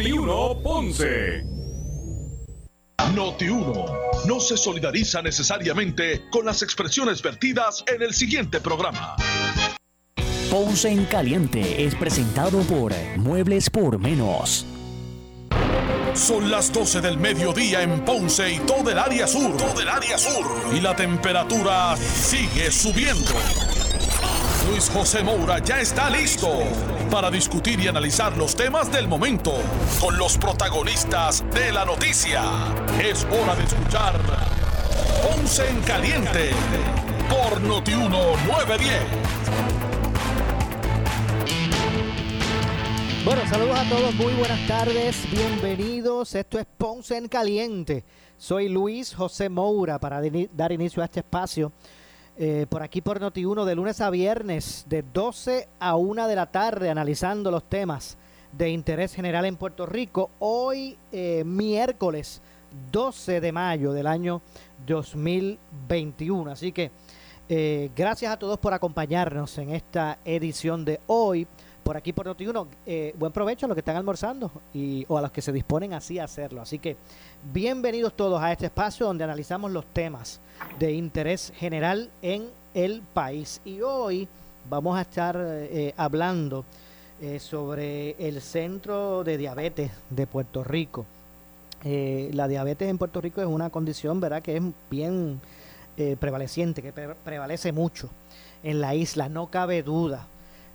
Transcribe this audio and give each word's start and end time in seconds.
Noti1 0.00 0.62
Ponce. 0.62 1.44
Noti1 3.14 4.26
no 4.26 4.40
se 4.40 4.56
solidariza 4.56 5.20
necesariamente 5.20 6.22
con 6.30 6.46
las 6.46 6.62
expresiones 6.62 7.20
vertidas 7.20 7.84
en 7.86 8.00
el 8.00 8.14
siguiente 8.14 8.60
programa. 8.60 9.16
Ponce 10.50 10.88
en 10.88 11.04
Caliente 11.04 11.84
es 11.84 11.94
presentado 11.94 12.60
por 12.62 12.94
Muebles 13.18 13.68
por 13.68 13.98
Menos. 13.98 14.64
Son 16.14 16.50
las 16.50 16.72
12 16.72 17.02
del 17.02 17.18
mediodía 17.18 17.82
en 17.82 18.02
Ponce 18.02 18.54
y 18.54 18.58
todo 18.60 18.90
el 18.90 18.98
área 18.98 19.26
sur. 19.26 19.54
Todo 19.58 19.82
el 19.82 19.88
área 19.88 20.16
sur. 20.16 20.46
Y 20.74 20.80
la 20.80 20.96
temperatura 20.96 21.94
sigue 21.98 22.70
subiendo. 22.70 23.34
Luis 24.70 24.88
José 24.88 25.22
Moura 25.22 25.58
ya 25.58 25.78
está 25.78 26.08
listo 26.08 26.48
para 27.10 27.30
discutir 27.30 27.80
y 27.80 27.88
analizar 27.88 28.36
los 28.36 28.54
temas 28.54 28.90
del 28.92 29.08
momento 29.08 29.52
con 30.00 30.16
los 30.16 30.38
protagonistas 30.38 31.44
de 31.52 31.72
la 31.72 31.84
noticia. 31.84 32.42
Es 33.02 33.24
hora 33.24 33.56
de 33.56 33.64
escuchar 33.64 34.14
Ponce 35.22 35.68
en 35.68 35.80
Caliente 35.80 36.50
por 37.28 37.60
Notiuno 37.62 38.36
910. 38.46 39.02
Bueno, 43.24 43.42
saludos 43.48 43.78
a 43.78 43.88
todos, 43.88 44.14
muy 44.14 44.32
buenas 44.34 44.66
tardes, 44.68 45.16
bienvenidos. 45.30 46.34
Esto 46.36 46.60
es 46.60 46.66
Ponce 46.78 47.16
en 47.16 47.28
Caliente. 47.28 48.04
Soy 48.38 48.68
Luis 48.68 49.14
José 49.14 49.48
Moura 49.48 49.98
para 49.98 50.22
dar 50.52 50.72
inicio 50.72 51.02
a 51.02 51.06
este 51.06 51.20
espacio 51.20 51.72
eh, 52.42 52.64
por 52.70 52.82
aquí 52.82 53.02
por 53.02 53.20
Noti1 53.20 53.66
de 53.66 53.74
lunes 53.74 54.00
a 54.00 54.08
viernes 54.08 54.86
de 54.88 55.02
12 55.02 55.68
a 55.78 55.96
1 55.96 56.26
de 56.26 56.34
la 56.34 56.50
tarde 56.50 56.88
analizando 56.88 57.50
los 57.50 57.68
temas 57.68 58.16
de 58.50 58.70
interés 58.70 59.14
general 59.14 59.44
en 59.44 59.56
Puerto 59.56 59.84
Rico. 59.84 60.30
Hoy 60.38 60.96
eh, 61.12 61.44
miércoles 61.44 62.40
12 62.90 63.42
de 63.42 63.52
mayo 63.52 63.92
del 63.92 64.06
año 64.06 64.40
2021. 64.86 66.50
Así 66.50 66.72
que 66.72 66.90
eh, 67.50 67.90
gracias 67.94 68.32
a 68.32 68.38
todos 68.38 68.58
por 68.58 68.72
acompañarnos 68.72 69.58
en 69.58 69.74
esta 69.74 70.18
edición 70.24 70.86
de 70.86 70.98
hoy 71.08 71.46
por 71.90 71.96
aquí 71.96 72.12
por 72.12 72.24
Noti1. 72.24 72.68
Eh, 72.86 73.12
buen 73.18 73.32
provecho 73.32 73.66
a 73.66 73.68
los 73.68 73.74
que 73.74 73.80
están 73.80 73.96
almorzando 73.96 74.48
y, 74.72 75.04
o 75.08 75.18
a 75.18 75.22
los 75.22 75.32
que 75.32 75.42
se 75.42 75.50
disponen 75.50 75.92
así 75.92 76.20
a 76.20 76.24
hacerlo. 76.24 76.62
Así 76.62 76.78
que 76.78 76.96
bienvenidos 77.52 78.12
todos 78.12 78.40
a 78.40 78.52
este 78.52 78.66
espacio 78.66 79.06
donde 79.06 79.24
analizamos 79.24 79.72
los 79.72 79.84
temas 79.86 80.38
de 80.78 80.92
interés 80.92 81.52
general 81.56 82.08
en 82.22 82.48
el 82.74 83.02
país. 83.12 83.60
Y 83.64 83.80
hoy 83.80 84.28
vamos 84.68 84.96
a 84.96 85.00
estar 85.00 85.36
eh, 85.36 85.92
hablando 85.96 86.64
eh, 87.20 87.40
sobre 87.40 88.10
el 88.24 88.40
Centro 88.40 89.24
de 89.24 89.36
Diabetes 89.36 89.90
de 90.10 90.28
Puerto 90.28 90.62
Rico. 90.62 91.06
la 91.82 92.46
diabetes 92.46 92.88
en 92.88 92.98
Puerto 92.98 93.20
Rico 93.20 93.40
es 93.40 93.48
una 93.48 93.70
condición, 93.70 94.20
¿verdad?, 94.20 94.42
que 94.42 94.58
es 94.58 94.62
bien 94.88 95.40
prevaleciente, 96.20 96.82
que 96.82 96.92
prevalece 96.92 97.72
mucho 97.72 98.10
en 98.62 98.80
la 98.80 98.94
isla, 98.94 99.28
no 99.28 99.48
cabe 99.50 99.82
duda. 99.82 100.28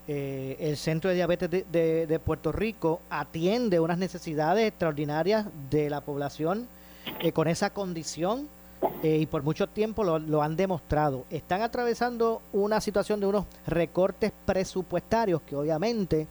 Eh, 0.07 0.57
el 0.59 0.77
Centro 0.77 1.09
de 1.09 1.15
Diabetes 1.15 1.49
de, 1.49 2.21
Puerto 2.23 2.51
Rico 2.51 3.01
atiende 3.09 3.79
unas 3.79 3.97
necesidades 3.97 4.67
extraordinarias 4.67 5.47
de 5.71 5.89
la 5.89 6.01
población 6.01 6.67
eh, 7.21 7.31
con 7.31 7.47
esa 7.47 7.71
condición 7.71 8.47
eh, 9.01 9.17
y 9.21 9.25
por 9.25 9.41
mucho 9.41 9.67
tiempo 9.67 10.03
lo, 10.03 10.43
han 10.43 10.55
demostrado. 10.55 11.25
Están 11.31 11.63
atravesando 11.63 12.43
una 12.53 12.81
situación 12.81 13.19
de 13.19 13.25
unos 13.25 13.45
recortes 13.65 14.31
presupuestarios 14.45 15.41
que 15.41 15.55
obviamente 15.55 16.27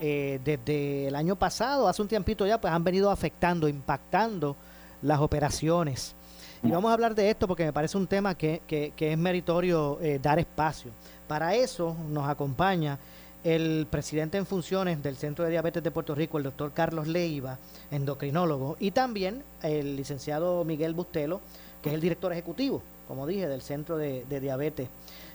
desde 0.00 1.08
el 1.08 1.16
año 1.16 1.36
pasado, 1.36 1.86
hace 1.86 2.00
un 2.00 2.08
tiempito 2.08 2.46
ya, 2.46 2.58
pues 2.58 2.72
han 2.72 2.84
venido 2.84 3.10
afectando, 3.10 3.68
impactando 3.68 4.56
las 5.02 5.18
operaciones. 5.18 6.14
Y 6.62 6.70
vamos 6.70 6.90
a 6.90 6.94
hablar 6.94 7.14
de 7.14 7.28
esto 7.28 7.46
porque 7.46 7.64
me 7.64 7.72
parece 7.72 7.98
un 7.98 8.06
tema 8.06 8.34
que, 8.34 8.62
que 8.66 8.94
es 9.12 9.18
meritorio 9.18 9.98
dar 10.22 10.38
espacio. 10.38 10.92
Para 11.30 11.54
eso 11.54 11.96
nos 12.08 12.28
acompaña 12.28 12.98
el 13.44 13.86
presidente 13.88 14.36
en 14.36 14.46
funciones 14.46 15.00
del 15.00 15.14
Centro 15.14 15.44
de 15.44 15.52
Diabetes 15.52 15.80
de 15.80 15.92
Puerto 15.92 16.12
Rico, 16.12 16.38
el 16.38 16.42
doctor 16.42 16.72
Carlos 16.72 17.06
Leiva, 17.06 17.56
endocrinólogo, 17.92 18.76
y 18.80 18.90
también 18.90 19.44
el 19.62 19.94
licenciado 19.94 20.64
Miguel 20.64 20.92
Bustelo, 20.92 21.40
que 21.80 21.90
es 21.90 21.94
el 21.94 22.00
director 22.00 22.32
ejecutivo, 22.32 22.82
como 23.06 23.28
dije, 23.28 23.46
del 23.46 23.62
Centro 23.62 23.96
de, 23.96 24.24
Diabetes 24.28 24.88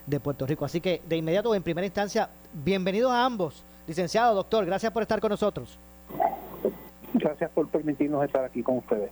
de 0.06 0.20
Puerto 0.20 0.46
Rico. 0.46 0.66
Así 0.66 0.82
que 0.82 1.02
de 1.08 1.16
inmediato, 1.16 1.56
en 1.56 1.64
primera 1.64 1.86
instancia, 1.86 2.30
bienvenidos 2.52 3.14
a 3.14 3.24
ambos. 3.24 3.64
Licenciado, 3.88 4.36
doctor, 4.36 4.66
gracias 4.66 4.92
por 4.92 5.02
estar 5.02 5.22
con 5.22 5.30
nosotros. 5.30 5.80
Gracias 7.14 7.50
por 7.52 7.70
permitirnos 7.70 8.22
estar 8.26 8.44
aquí 8.44 8.62
con 8.62 8.80
ustedes. 8.80 9.12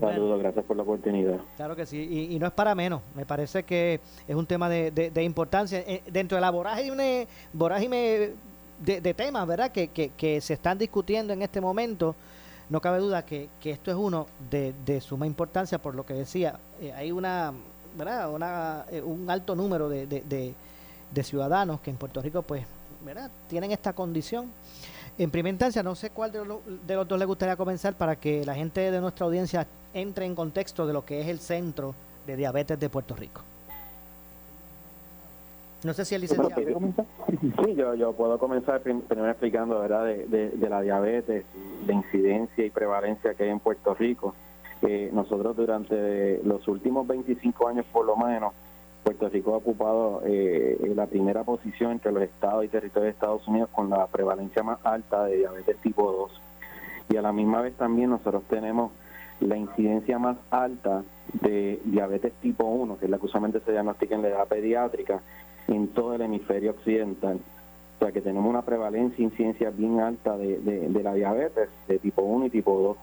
Saludos, 0.00 0.38
gracias 0.40 0.64
por 0.64 0.76
la 0.76 0.82
oportunidad. 0.82 1.38
Claro 1.56 1.76
que 1.76 1.86
sí, 1.86 2.28
y, 2.30 2.38
no 2.38 2.46
es 2.46 2.52
para 2.52 2.74
menos. 2.74 3.02
Me 3.14 3.26
parece 3.26 3.62
que 3.64 4.00
es 4.26 4.34
un 4.34 4.46
tema 4.46 4.68
de, 4.68 4.90
de, 4.90 5.22
importancia. 5.22 5.80
Eh, 5.80 6.02
dentro 6.10 6.36
de 6.36 6.40
la 6.40 6.50
vorágine, 6.50 7.28
vorágine 7.52 8.30
de, 8.78 9.00
de 9.00 9.14
temas, 9.14 9.46
¿verdad?, 9.46 9.70
que, 9.70 9.88
que, 9.88 10.40
se 10.40 10.54
están 10.54 10.78
discutiendo 10.78 11.32
en 11.32 11.42
este 11.42 11.60
momento, 11.60 12.14
no 12.68 12.80
cabe 12.80 12.98
duda 12.98 13.24
que, 13.24 13.48
que 13.60 13.70
esto 13.70 13.90
es 13.90 13.96
uno 13.96 14.26
de, 14.50 14.72
de, 14.84 15.00
suma 15.00 15.26
importancia, 15.26 15.78
por 15.78 15.94
lo 15.94 16.06
que 16.06 16.14
decía, 16.14 16.58
eh, 16.80 16.92
hay 16.92 17.12
una, 17.12 17.52
¿verdad?, 17.96 18.32
una, 18.32 18.84
eh, 18.90 19.02
un 19.02 19.28
alto 19.28 19.54
número 19.54 19.88
de, 19.88 20.06
de 20.06 21.22
ciudadanos 21.22 21.80
que 21.80 21.90
en 21.90 21.96
Puerto 21.96 22.22
Rico, 22.22 22.42
pues, 22.42 22.64
¿verdad?, 23.04 23.30
tienen 23.48 23.72
esta 23.72 23.92
condición 23.92 24.50
en 25.18 25.30
primera 25.30 25.50
instancia, 25.50 25.82
no 25.82 25.94
sé 25.94 26.10
cuál 26.10 26.32
de, 26.32 26.44
los 26.44 27.08
dos 27.08 27.18
le 27.18 27.24
gustaría 27.24 27.56
comenzar 27.56 27.94
para 27.94 28.16
que 28.16 28.44
la 28.44 28.54
gente 28.54 28.90
de 28.90 29.00
nuestra 29.00 29.26
audiencia 29.26 29.66
entre 29.92 30.24
en 30.24 30.34
contexto 30.34 30.86
de 30.86 30.92
lo 30.92 31.04
que 31.04 31.20
es 31.20 31.28
el 31.28 31.40
Centro 31.40 31.94
de 32.26 32.36
Diabetes 32.36 32.78
de 32.78 32.88
Puerto 32.88 33.14
Rico. 33.14 33.42
No 35.82 35.94
sé 35.94 36.04
si 36.04 36.14
el 36.14 36.20
licenciado... 36.20 36.62
Sí, 37.64 37.74
yo, 37.74 37.94
yo 37.94 38.12
puedo 38.12 38.38
comenzar 38.38 38.80
primero 38.82 39.30
explicando 39.30 39.80
¿verdad? 39.80 40.04
De, 40.04 40.68
la 40.68 40.82
diabetes, 40.82 41.44
de 41.86 41.92
incidencia 41.92 42.64
y 42.64 42.70
prevalencia 42.70 43.34
que 43.34 43.44
hay 43.44 43.50
en 43.50 43.60
Puerto 43.60 43.94
Rico. 43.94 44.34
Eh, 44.82 45.10
nosotros 45.12 45.56
durante 45.56 46.42
los 46.44 46.66
últimos 46.68 47.06
25 47.06 47.68
años 47.68 47.86
por 47.92 48.06
lo 48.06 48.16
menos 48.16 48.52
Puerto 49.02 49.28
Rico 49.28 49.54
ha 49.54 49.58
ocupado 49.58 50.22
eh, 50.24 50.78
la 50.94 51.06
primera 51.06 51.42
posición 51.44 51.92
entre 51.92 52.12
los 52.12 52.22
estados 52.22 52.64
y 52.64 52.68
territorios 52.68 53.06
de 53.06 53.10
Estados 53.10 53.46
Unidos 53.48 53.70
con 53.72 53.90
la 53.90 54.06
prevalencia 54.06 54.62
más 54.62 54.78
alta 54.84 55.24
de 55.24 55.38
diabetes 55.38 55.76
tipo 55.78 56.10
2. 56.12 56.40
Y 57.10 57.16
a 57.16 57.22
la 57.22 57.32
misma 57.32 57.62
vez 57.62 57.74
también 57.74 58.10
nosotros 58.10 58.42
tenemos 58.48 58.92
la 59.40 59.56
incidencia 59.56 60.18
más 60.18 60.36
alta 60.50 61.02
de 61.40 61.80
diabetes 61.84 62.32
tipo 62.34 62.64
1, 62.64 62.98
que 62.98 63.06
es 63.06 63.10
la 63.10 63.18
que 63.18 63.26
usualmente 63.26 63.60
se 63.60 63.72
diagnostica 63.72 64.14
en 64.14 64.22
la 64.22 64.28
edad 64.28 64.46
pediátrica, 64.46 65.20
en 65.68 65.88
todo 65.88 66.14
el 66.14 66.20
hemisferio 66.20 66.72
occidental. 66.72 67.38
O 67.96 68.04
sea 68.04 68.12
que 68.12 68.20
tenemos 68.20 68.48
una 68.48 68.62
prevalencia 68.62 69.22
e 69.22 69.26
incidencia 69.26 69.70
bien 69.70 70.00
alta 70.00 70.36
de, 70.36 70.90
la 71.02 71.14
diabetes 71.14 71.68
de 71.88 71.98
tipo 71.98 72.22
1 72.22 72.46
y 72.46 72.50
tipo 72.50 72.96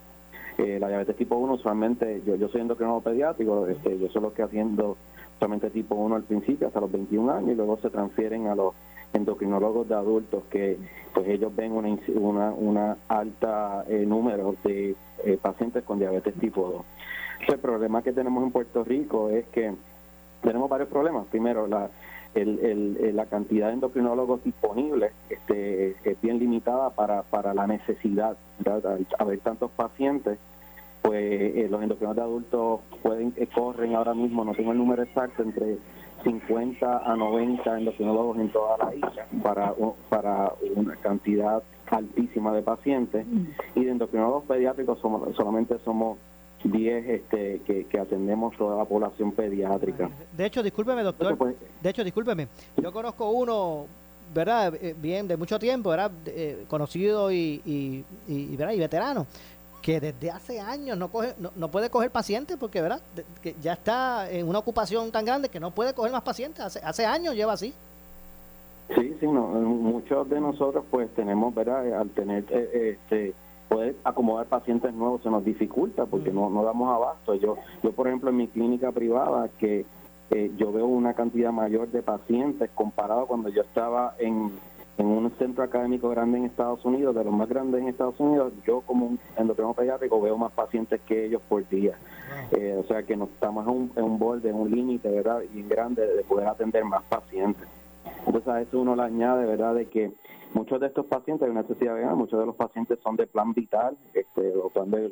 2. 0.57 0.65
Eh, 0.65 0.79
la 0.79 0.87
diabetes 0.87 1.15
tipo 1.15 1.35
1 1.35 1.53
usualmente, 1.53 2.21
yo, 2.25 2.35
yo 2.35 2.47
soy 2.49 2.61
endocrinólogo 2.61 3.01
pediátrico, 3.01 3.67
este, 3.67 3.99
yo 3.99 4.07
soy 4.09 4.21
lo 4.21 4.33
que 4.33 4.43
haciendo 4.43 4.97
solamente 5.39 5.69
tipo 5.69 5.95
1 5.95 6.15
al 6.15 6.23
principio, 6.23 6.67
hasta 6.67 6.79
los 6.79 6.91
21 6.91 7.31
años, 7.31 7.51
y 7.51 7.55
luego 7.55 7.77
se 7.77 7.89
transfieren 7.89 8.47
a 8.47 8.55
los 8.55 8.73
endocrinólogos 9.13 9.87
de 9.87 9.95
adultos 9.95 10.43
que 10.49 10.77
pues 11.13 11.27
ellos 11.27 11.55
ven 11.55 11.71
una, 11.71 11.97
una, 12.15 12.51
una 12.51 12.97
alta 13.07 13.85
eh, 13.87 14.05
número 14.05 14.55
de 14.63 14.95
eh, 15.23 15.37
pacientes 15.41 15.83
con 15.83 15.99
diabetes 15.99 16.35
tipo 16.35 16.85
2. 17.47 17.53
el 17.53 17.59
problema 17.59 18.01
que 18.01 18.13
tenemos 18.13 18.43
en 18.43 18.51
Puerto 18.51 18.83
Rico 18.83 19.29
es 19.29 19.45
que 19.47 19.73
tenemos 20.41 20.69
varios 20.69 20.89
problemas. 20.89 21.25
Primero, 21.27 21.67
la, 21.67 21.89
el, 22.35 23.15
la 23.15 23.25
cantidad 23.25 23.67
de 23.67 23.73
endocrinólogos 23.73 24.43
disponibles 24.43 25.11
este, 25.29 25.95
es 26.03 26.21
bien 26.21 26.39
limitada 26.39 26.91
para, 26.91 27.23
para 27.23 27.53
la 27.53 27.65
necesidad. 27.67 28.37
de 28.59 29.05
haber 29.17 29.39
tantos 29.39 29.71
pacientes, 29.71 30.37
pues 31.07 31.55
eh, 31.55 31.67
los 31.71 31.81
endocrinólogos 31.81 32.15
de 32.17 32.21
adultos 32.21 32.81
pueden 33.01 33.33
eh, 33.37 33.47
corren 33.47 33.95
ahora 33.95 34.13
mismo, 34.13 34.43
no 34.43 34.53
tengo 34.53 34.73
el 34.73 34.77
número 34.77 35.03
exacto, 35.03 35.41
entre 35.41 35.77
50 36.21 36.97
a 36.97 37.15
90 37.15 37.77
endocrinólogos 37.77 38.37
en 38.39 38.49
toda 38.49 38.77
la 38.77 38.93
isla 38.93 39.25
para, 39.41 39.73
para 40.09 40.51
una 40.75 40.97
cantidad 40.97 41.63
altísima 41.89 42.53
de 42.53 42.61
pacientes 42.61 43.25
y 43.73 43.85
de 43.85 43.91
endocrinólogos 43.91 44.43
pediátricos 44.43 44.99
somos, 44.99 45.33
solamente 45.37 45.77
somos 45.85 46.17
10 46.65 47.07
este, 47.07 47.61
que, 47.65 47.99
atendemos 47.99 48.57
toda 48.57 48.77
la 48.77 48.83
población 48.83 49.31
pediátrica. 49.31 50.09
De 50.35 50.45
hecho, 50.45 50.61
discúlpeme 50.61 51.03
doctor, 51.03 51.37
pues, 51.37 51.55
de 51.81 51.89
hecho, 51.89 52.03
discúlpeme, 52.03 52.49
yo 52.75 52.91
conozco 52.91 53.29
uno 53.29 53.85
¿verdad? 54.35 54.75
Eh, 54.81 54.93
bien, 55.01 55.25
de 55.25 55.37
mucho 55.37 55.57
tiempo, 55.57 55.91
¿verdad? 55.91 56.11
conocido 56.67 57.31
y, 57.31 57.61
y, 57.65 58.03
y, 58.27 58.57
¿verdad? 58.57 58.73
y 58.73 58.79
veterano, 58.79 59.25
que 59.87 60.01
desde 60.01 60.31
hace 60.31 60.59
años 60.59 60.97
no, 60.97 61.07
coge, 61.07 61.33
no, 61.55 61.71
puede 61.71 61.89
coger 61.89 62.11
pacientes 62.11 62.57
porque 62.57 62.81
verdad 62.81 62.99
que 63.41 63.55
ya 63.61 63.71
está 63.71 64.29
en 64.29 64.45
una 64.45 64.59
ocupación 64.59 65.13
tan 65.13 65.23
grande 65.23 65.47
que 65.47 65.61
no 65.61 65.71
puede 65.71 65.93
coger 65.93 66.11
más 66.11 66.23
pacientes. 66.23 66.59
Hace, 66.59 66.81
hace 66.83 67.05
años 67.05 67.35
lleva 67.35 67.53
así. 67.53 67.73
Sí 68.93 69.15
sí 69.17 69.25
no 69.27 69.47
muchos 69.47 70.29
de 70.29 70.41
nosotros 70.41 70.83
pues 70.91 71.09
tenemos 71.15 71.55
verdad 71.55 72.01
al 72.01 72.09
tener 72.09 72.43
eh, 72.49 72.97
este 72.99 73.33
poder 73.69 73.95
acomodar 74.03 74.47
pacientes 74.47 74.93
nuevos 74.93 75.23
se 75.23 75.29
nos 75.29 75.45
dificulta 75.45 76.05
porque 76.05 76.31
no, 76.31 76.49
no 76.49 76.65
damos 76.65 76.93
abasto. 76.93 77.35
Yo, 77.35 77.55
yo, 77.81 77.93
por 77.93 78.07
ejemplo, 78.07 78.29
en 78.29 78.35
mi 78.35 78.49
clínica 78.49 78.91
privada, 78.91 79.47
que 79.57 79.85
eh, 80.31 80.51
yo 80.57 80.73
veo 80.73 80.85
una 80.85 81.13
cantidad 81.13 81.53
mayor 81.53 81.87
de 81.91 82.01
pacientes 82.01 82.69
comparado 82.75 83.25
cuando 83.25 83.47
yo 83.47 83.61
estaba 83.61 84.15
en, 84.19 84.51
en 84.97 85.05
un 85.05 85.31
centro 85.37 85.63
académico 85.63 86.09
grande 86.09 86.39
en 86.39 86.45
Estados 86.45 86.83
Unidos, 86.83 87.15
de 87.15 87.23
los 87.23 87.33
más 87.33 87.47
grandes 87.47 87.81
en 87.81 87.87
Estados 87.87 88.19
Unidos, 88.19 88.53
yo 88.65 88.81
como 88.81 89.05
un 89.05 89.19
endocrino 89.37 89.73
pediátrico 89.73 90.19
veo 90.19 90.37
más 90.37 90.51
pacientes 90.51 90.99
que 91.01 91.25
ellos 91.25 91.41
por 91.47 91.67
día. 91.69 91.97
Eh, 92.51 92.75
o 92.79 92.83
sea 92.87 93.03
que 93.03 93.15
nos 93.15 93.29
estamos 93.29 93.67
en 93.67 93.73
un, 93.73 93.91
en 93.95 94.03
un 94.03 94.19
borde, 94.19 94.49
en 94.49 94.55
un 94.55 94.71
límite, 94.71 95.09
¿verdad? 95.09 95.41
Bien 95.51 95.69
grande 95.69 96.05
de 96.05 96.23
poder 96.23 96.47
atender 96.47 96.83
más 96.83 97.03
pacientes. 97.03 97.67
Entonces 98.25 98.47
a 98.47 98.61
eso 98.61 98.79
uno 98.79 98.95
le 98.95 99.03
añade, 99.03 99.45
¿verdad?, 99.45 99.75
de 99.75 99.85
que 99.85 100.11
muchos 100.53 100.79
de 100.79 100.87
estos 100.87 101.05
pacientes, 101.05 101.45
hay 101.45 101.51
una 101.51 101.61
necesidad 101.61 101.95
de 101.95 102.05
muchos 102.15 102.39
de 102.39 102.45
los 102.45 102.55
pacientes 102.55 102.97
son 103.03 103.15
de 103.15 103.27
plan 103.27 103.53
vital, 103.53 103.97
este, 104.13 104.53
o 104.55 104.69
plan 104.69 104.89
de, 104.89 105.11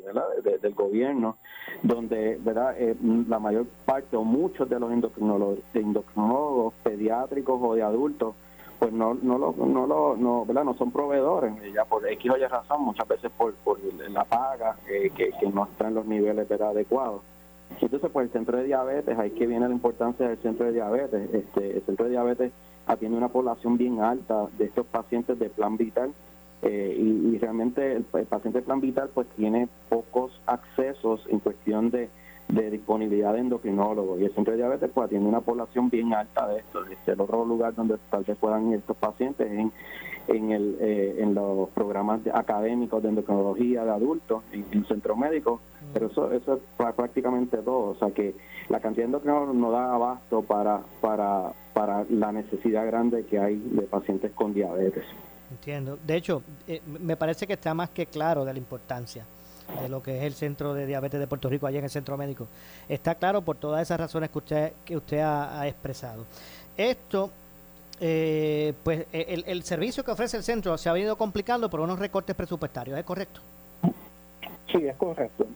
del 0.60 0.74
gobierno, 0.74 1.36
donde, 1.82 2.38
¿verdad?, 2.42 2.74
eh, 2.76 2.96
la 3.28 3.38
mayor 3.38 3.66
parte 3.84 4.16
o 4.16 4.24
muchos 4.24 4.68
de 4.68 4.80
los 4.80 4.90
endocrinólogos, 4.90 5.60
endocrinólogos 5.74 6.74
pediátricos 6.82 7.60
o 7.62 7.74
de 7.74 7.82
adultos 7.82 8.34
pues 8.78 8.92
no 8.92 9.14
no 9.14 9.38
lo, 9.38 9.52
no 9.52 9.86
lo, 9.86 10.16
no, 10.16 10.44
¿verdad? 10.44 10.64
no 10.64 10.74
son 10.74 10.90
proveedores 10.90 11.52
ya 11.72 11.84
por 11.84 12.06
X 12.06 12.30
o 12.30 12.36
Y 12.36 12.44
razón 12.46 12.82
muchas 12.82 13.08
veces 13.08 13.30
por, 13.36 13.54
por 13.54 13.78
la 14.10 14.24
paga 14.24 14.76
eh, 14.88 15.10
que, 15.14 15.30
que 15.40 15.48
no 15.48 15.64
está 15.64 15.88
en 15.88 15.94
los 15.94 16.06
niveles 16.06 16.48
¿verdad? 16.48 16.70
adecuados 16.70 17.22
entonces 17.80 18.10
pues 18.12 18.26
el 18.26 18.32
centro 18.32 18.58
de 18.58 18.64
diabetes 18.64 19.18
ahí 19.18 19.30
que 19.30 19.46
viene 19.46 19.68
la 19.68 19.74
importancia 19.74 20.28
del 20.28 20.38
centro 20.38 20.66
de 20.66 20.72
diabetes 20.72 21.34
este 21.34 21.76
el 21.76 21.82
centro 21.82 22.04
de 22.04 22.12
diabetes 22.12 22.52
atiende 22.86 23.18
una 23.18 23.28
población 23.28 23.76
bien 23.76 24.00
alta 24.00 24.46
de 24.58 24.66
estos 24.66 24.86
pacientes 24.86 25.38
de 25.38 25.50
plan 25.50 25.76
vital 25.76 26.12
eh, 26.62 26.96
y, 26.98 27.36
realmente 27.38 27.92
el, 27.92 28.06
el 28.14 28.26
paciente 28.26 28.60
de 28.60 28.64
plan 28.64 28.80
vital 28.80 29.10
pues 29.12 29.26
tiene 29.36 29.68
pocos 29.88 30.40
accesos 30.46 31.26
en 31.28 31.38
cuestión 31.38 31.90
de 31.90 32.08
de 32.48 32.70
disponibilidad 32.70 33.32
de 33.32 33.40
endocrinólogos 33.40 34.20
y 34.20 34.24
el 34.24 34.34
centro 34.34 34.52
de 34.52 34.58
diabetes 34.58 34.90
pues 34.92 35.06
atiende 35.06 35.28
una 35.28 35.40
población 35.40 35.90
bien 35.90 36.14
alta 36.14 36.46
de 36.48 36.58
esto. 36.58 36.84
Este, 36.86 37.12
el 37.12 37.20
otro 37.20 37.44
lugar 37.44 37.74
donde 37.74 37.96
tal 38.10 38.24
vez 38.24 38.36
puedan 38.38 38.70
ir 38.70 38.78
estos 38.78 38.96
pacientes 38.96 39.50
en, 39.50 39.72
en, 40.28 40.52
el, 40.52 40.76
eh, 40.80 41.16
en 41.18 41.34
los 41.34 41.68
programas 41.70 42.20
académicos 42.32 43.02
de 43.02 43.08
endocrinología 43.08 43.84
de 43.84 43.90
adultos 43.90 44.44
en, 44.52 44.64
el 44.70 44.86
centro 44.86 45.16
médico, 45.16 45.60
pero 45.92 46.06
eso, 46.06 46.30
eso 46.32 46.54
es 46.54 46.60
prácticamente 46.94 47.58
todo. 47.58 47.90
O 47.90 47.94
sea 47.96 48.10
que 48.12 48.34
la 48.68 48.80
cantidad 48.80 49.04
de 49.04 49.06
endocrinólogos 49.06 49.54
no 49.54 49.70
da 49.72 49.94
abasto 49.94 50.42
para, 50.42 50.80
para, 51.00 51.52
para 51.74 52.04
la 52.10 52.30
necesidad 52.30 52.86
grande 52.86 53.26
que 53.26 53.40
hay 53.40 53.56
de 53.56 53.82
pacientes 53.82 54.30
con 54.32 54.54
diabetes. 54.54 55.04
Entiendo. 55.50 55.98
De 56.04 56.16
hecho, 56.16 56.42
eh, 56.66 56.80
me 56.86 57.16
parece 57.16 57.46
que 57.46 57.54
está 57.54 57.74
más 57.74 57.90
que 57.90 58.06
claro 58.06 58.44
de 58.44 58.52
la 58.52 58.58
importancia 58.58 59.24
de 59.80 59.88
lo 59.88 60.02
que 60.02 60.18
es 60.18 60.24
el 60.24 60.34
Centro 60.34 60.74
de 60.74 60.86
Diabetes 60.86 61.20
de 61.20 61.26
Puerto 61.26 61.48
Rico, 61.48 61.66
allá 61.66 61.78
en 61.78 61.84
el 61.84 61.90
Centro 61.90 62.16
Médico. 62.16 62.46
Está 62.88 63.14
claro 63.14 63.42
por 63.42 63.56
todas 63.56 63.82
esas 63.82 63.98
razones 63.98 64.30
que 64.30 64.38
usted, 64.38 64.72
que 64.84 64.96
usted 64.96 65.18
ha, 65.18 65.66
expresado. 65.66 66.24
Esto, 66.76 67.30
eh, 68.00 68.74
pues 68.84 69.06
el, 69.12 69.44
el, 69.46 69.62
servicio 69.62 70.04
que 70.04 70.10
ofrece 70.10 70.36
el 70.36 70.42
centro 70.42 70.76
se 70.78 70.88
ha 70.88 70.92
venido 70.92 71.16
complicando 71.16 71.68
por 71.68 71.80
unos 71.80 71.98
recortes 71.98 72.36
presupuestarios, 72.36 72.98
¿es 72.98 73.04
correcto? 73.04 73.40
Sí, 74.70 74.86
es 74.86 74.96
correcto. 74.96 75.46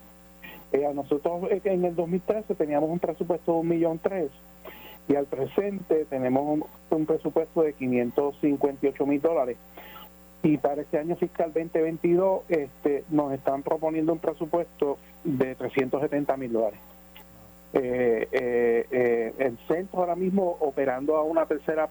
Eh, 0.73 0.89
nosotros 0.95 1.51
eh, 1.51 1.61
en 1.65 1.85
el 1.85 1.97
2013 1.97 2.55
teníamos 2.55 2.91
un 2.91 3.01
presupuesto 3.01 3.53
de 3.53 3.59
un 3.59 3.69
millón 3.69 3.99
tres 3.99 4.31
y 5.09 5.17
al 5.17 5.27
presente 5.27 6.05
tenemos 6.05 6.43
un, 6.47 6.65
un 6.91 7.07
presupuesto 7.07 7.63
de 7.63 7.73
558 7.73 9.07
mil 9.07 9.21
dólares 9.21 9.57
y 10.43 10.57
para 10.57 10.83
este 10.83 10.99
año 10.99 11.17
fiscal 11.17 11.53
2022 11.53 12.43
este, 12.49 13.05
nos 13.11 13.33
están 13.33 13.63
proponiendo 13.63 14.13
un 14.13 14.19
presupuesto 14.19 14.99
de 15.25 15.55
370 15.55 16.37
mil 16.37 16.53
dólares. 16.53 16.81
Eh, 17.73 18.29
eh, 18.33 18.87
eh, 18.91 19.35
el 19.39 19.59
centro 19.69 20.01
ahora 20.01 20.17
mismo 20.17 20.57
operando 20.61 21.17
a 21.17 21.23
una 21.23 21.47
tercera 21.47 21.89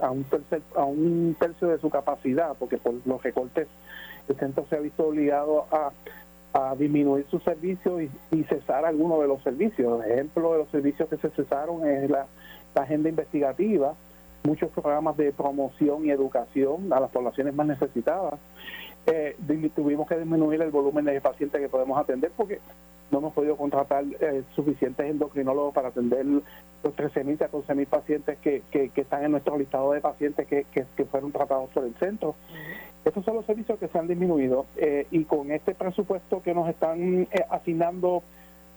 a 0.00 0.10
un 0.10 0.24
tercer, 0.24 0.62
a 0.76 0.84
un 0.84 1.36
tercio 1.38 1.68
de 1.68 1.78
su 1.78 1.88
capacidad 1.90 2.54
porque 2.58 2.76
por 2.76 2.94
los 3.06 3.22
recortes 3.22 3.68
el 4.28 4.36
centro 4.36 4.66
se 4.68 4.76
ha 4.76 4.80
visto 4.80 5.06
obligado 5.06 5.66
a, 5.70 5.92
a 6.52 6.74
disminuir 6.76 7.24
sus 7.30 7.42
servicios 7.42 8.02
y, 8.30 8.42
cesar 8.44 8.84
algunos 8.84 9.20
de 9.20 9.28
los 9.28 9.42
servicios. 9.42 10.04
ejemplo 10.04 10.52
de 10.52 10.58
los 10.58 10.68
servicios 10.70 11.08
que 11.08 11.16
se 11.16 11.30
cesaron 11.30 11.86
es 11.86 12.10
la 12.10 12.26
agenda 12.74 13.08
investigativa, 13.08 13.94
muchos 14.44 14.70
programas 14.70 15.16
de 15.16 15.32
promoción 15.32 16.04
y 16.04 16.10
educación 16.10 16.92
a 16.92 17.00
las 17.00 17.10
poblaciones 17.10 17.54
más 17.54 17.66
necesitadas. 17.66 18.34
Eh, 19.06 19.36
tuvimos 19.74 20.08
que 20.08 20.16
disminuir 20.16 20.62
el 20.62 20.70
volumen 20.70 21.04
de 21.04 21.20
pacientes 21.20 21.60
que 21.60 21.68
podemos 21.68 21.98
atender 21.98 22.30
porque 22.36 22.60
no 23.10 23.18
hemos 23.18 23.34
podido 23.34 23.56
contratar 23.56 24.04
eh, 24.20 24.42
suficientes 24.54 25.04
endocrinólogos 25.04 25.74
para 25.74 25.88
atender 25.88 26.24
los 26.24 26.42
13.000, 26.84 27.38
14.000 27.38 27.86
pacientes 27.86 28.38
que, 28.38 28.62
que, 28.70 28.90
están 28.94 29.24
en 29.24 29.32
nuestro 29.32 29.58
listado 29.58 29.92
de 29.92 30.00
pacientes 30.00 30.46
que, 30.46 30.64
que, 30.72 31.04
fueron 31.04 31.32
tratados 31.32 31.68
por 31.70 31.84
el 31.84 31.94
centro. 31.96 32.36
Estos 33.04 33.24
son 33.24 33.34
los 33.34 33.44
servicios 33.44 33.78
que 33.78 33.88
se 33.88 33.98
han 33.98 34.06
disminuido 34.06 34.66
eh, 34.76 35.06
y 35.10 35.24
con 35.24 35.50
este 35.50 35.74
presupuesto 35.74 36.40
que 36.42 36.54
nos 36.54 36.68
están 36.68 37.28
asignando 37.50 38.22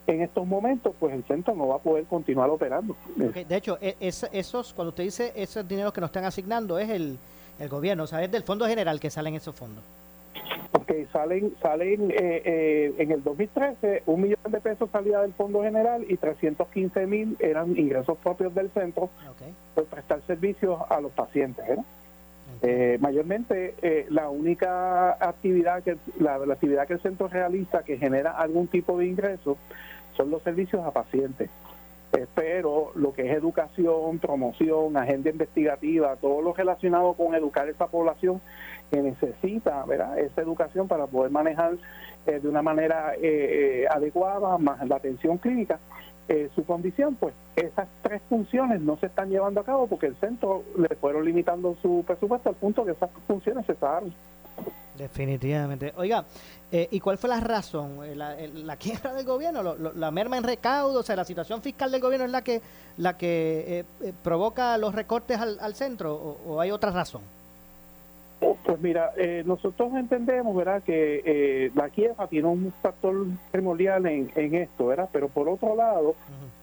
en 0.07 0.22
estos 0.22 0.46
momentos, 0.46 0.94
pues 1.00 1.13
el 1.13 1.24
centro 1.24 1.56
no 1.56 1.68
va 1.68 1.75
a 1.75 1.80
poder 1.80 2.06
continuar 2.06 2.50
operando. 2.50 2.96
de 3.16 3.56
hecho, 3.56 3.78
e, 3.81 3.96
esos, 4.00 4.74
cuando 4.74 4.90
usted 4.90 5.04
dice 5.04 5.34
esos 5.36 5.68
dineros 5.68 5.94
que 5.94 6.02
nos 6.02 6.10
están 6.10 6.25
asignando, 6.25 6.78
es 6.78 6.90
el, 6.90 7.18
el 7.60 7.69
gobierno, 7.69 8.04
o 8.04 8.07
sea, 8.07 8.24
es 8.24 8.31
del 8.31 8.44
Fondo 8.44 8.68
General 8.68 9.00
que 9.00 9.10
salen 9.10 9.36
esos 9.36 9.56
fondos. 9.56 9.84
Porque 10.72 11.07
salen, 11.12 11.54
salen 11.62 12.12
eh, 12.12 12.42
eh, 12.46 12.94
en 12.98 13.12
el 13.12 13.24
2013, 13.24 14.04
un 14.06 14.22
millón 14.22 14.40
de 14.50 14.60
pesos 14.60 14.90
salía 14.92 15.22
del 15.22 15.34
Fondo 15.34 15.63
General 15.63 16.06
y 16.07 16.18
315 16.18 17.07
mil 17.07 17.38
eran 17.40 17.78
ingresos 17.78 18.18
propios 18.18 18.54
del 18.54 18.69
centro 18.72 19.10
por 19.74 19.86
prestar 19.86 20.22
servicios 20.28 20.80
a 20.90 21.00
los 21.00 21.12
pacientes. 21.13 21.66
Eh, 21.68 21.78
mayormente 23.00 23.75
la 24.09 24.29
única 24.29 25.12
actividad 25.13 25.83
que 25.83 25.97
la, 26.19 26.35
actividad 26.35 26.88
que 26.88 26.94
el 26.94 27.01
centro 27.01 27.27
realiza 27.27 27.83
que 27.83 27.97
genera 27.97 28.31
algún 28.31 28.67
tipo 28.67 28.97
de 28.97 29.06
ingreso 29.07 29.57
son 30.15 30.31
los 30.31 30.41
servicios 30.44 30.83
a 30.85 30.91
pacientes. 30.91 31.50
Eh, 32.15 32.27
pero 32.33 32.91
lo 32.95 33.13
que 33.13 33.29
es 33.29 33.35
educación, 33.35 34.19
promoción, 34.19 34.95
agenda 34.95 35.29
investigativa, 35.29 36.15
todo 36.15 36.41
lo 36.41 36.53
relacionado 36.53 37.13
con 37.13 37.35
educar 37.35 37.67
a 37.67 37.71
esa 37.71 37.88
población 37.88 38.41
que 38.89 39.01
necesita 39.01 39.83
¿verdad? 39.85 40.18
esa 40.19 40.41
educación 40.41 40.88
para 40.88 41.07
poder 41.07 41.31
manejar 41.31 41.73
eh, 42.25 42.39
de 42.39 42.47
una 42.47 42.61
manera 42.61 43.13
eh, 43.21 43.85
adecuada 43.90 44.57
la 44.85 44.95
atención 44.95 45.37
clínica, 45.37 45.80
su 46.55 46.65
condición, 46.65 47.15
pues 47.15 47.33
esas 47.55 47.87
tres 48.01 48.21
funciones 48.27 48.81
no 48.81 48.97
se 48.97 49.05
están 49.05 49.29
llevando 49.29 49.61
a 49.61 49.63
cabo 49.63 49.87
porque 49.87 50.07
el 50.07 50.15
centro 50.15 50.63
le 50.77 50.95
fueron 50.95 51.23
limitando 51.23 51.75
su 51.81 52.03
presupuesto 52.05 52.49
al 52.49 52.55
punto 52.55 52.83
que 52.83 52.91
esas 52.91 53.09
funciones 53.27 53.65
se 53.65 53.73
estaban 53.73 54.13
Definitivamente. 54.97 55.94
Oiga, 55.97 56.25
eh, 56.71 56.87
¿y 56.89 56.99
cuál 56.99 57.17
fue 57.17 57.29
la 57.29 57.39
razón? 57.39 57.99
Eh, 58.05 58.15
¿La, 58.15 58.35
la 58.35 58.77
quiebra 58.77 59.13
del 59.13 59.25
gobierno? 59.25 59.75
¿La 59.75 60.11
merma 60.11 60.37
en 60.37 60.44
recaudo? 60.44 60.99
O 60.99 61.03
sea, 61.03 61.15
¿la 61.15 61.25
situación 61.25 61.61
fiscal 61.61 61.91
del 61.91 62.01
gobierno 62.01 62.25
es 62.25 62.31
la 62.31 62.44
que 62.44 62.61
la 62.97 63.17
que 63.17 63.85
eh, 64.01 64.13
provoca 64.23 64.77
los 64.77 64.95
recortes 64.95 65.37
al, 65.37 65.75
centro 65.75 66.15
o, 66.15 66.61
hay 66.61 66.71
otra 66.71 66.91
razón? 66.91 67.21
Pues 68.64 68.80
mira, 68.81 69.11
nosotros 69.45 69.94
entendemos, 69.95 70.56
¿verdad?, 70.56 70.83
que 70.83 71.71
la 71.75 71.90
quiebra 71.90 72.28
tiene 72.28 72.47
un 72.47 72.73
factor 72.81 73.16
primordial 73.52 74.06
en, 74.06 74.31
en 74.35 74.56
esto, 74.56 74.87
¿verdad? 74.87 75.09
Pero 75.11 75.30
por 75.30 75.49
otro 75.49 75.75
lado, 75.75 76.16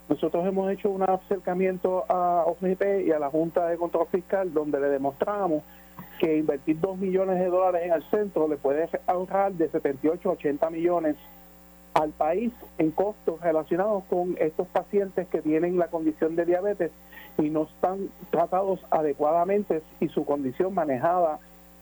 nosotros 0.09 0.47
hemos 0.47 0.71
hecho 0.71 0.91
un 0.91 1.03
acercamiento 1.03 2.05
a 2.09 2.45
OFP 2.47 3.07
y 3.07 3.13
a 3.13 3.19
la 3.19 3.31
Junta 3.31 3.67
de 3.69 3.79
Control 3.79 4.07
Fiscal 4.09 4.53
donde 4.53 4.79
le 4.79 4.89
demostramos 4.89 5.63
que 6.19 6.37
invertir 6.37 6.79
2 6.81 6.99
millones 6.99 7.39
de 7.39 7.47
dólares 7.47 7.83
en 7.85 7.93
el 7.93 8.03
centro 8.11 8.47
le 8.47 8.57
puede 8.57 8.89
ahorrar 9.07 9.53
de 9.53 9.69
78 9.69 10.29
a 10.29 10.33
80 10.33 10.71
millones 10.71 11.17
al 11.95 12.11
país 12.11 12.53
en 12.79 12.91
costos 12.91 13.41
relacionados 13.41 14.05
con 14.05 14.37
estos 14.39 14.67
pacientes 14.69 15.27
que 15.29 15.43
tienen 15.43 15.79
la 15.79 15.89
condición 15.89 16.37
de 16.37 16.45
diabetes 16.45 16.91
y 17.39 17.49
no 17.51 17.63
están 17.65 18.09
tratados 18.31 18.81
adecuadamente 18.91 19.83
y 20.01 20.09
su 20.09 20.25
condición 20.25 20.75
manejada 20.75 21.39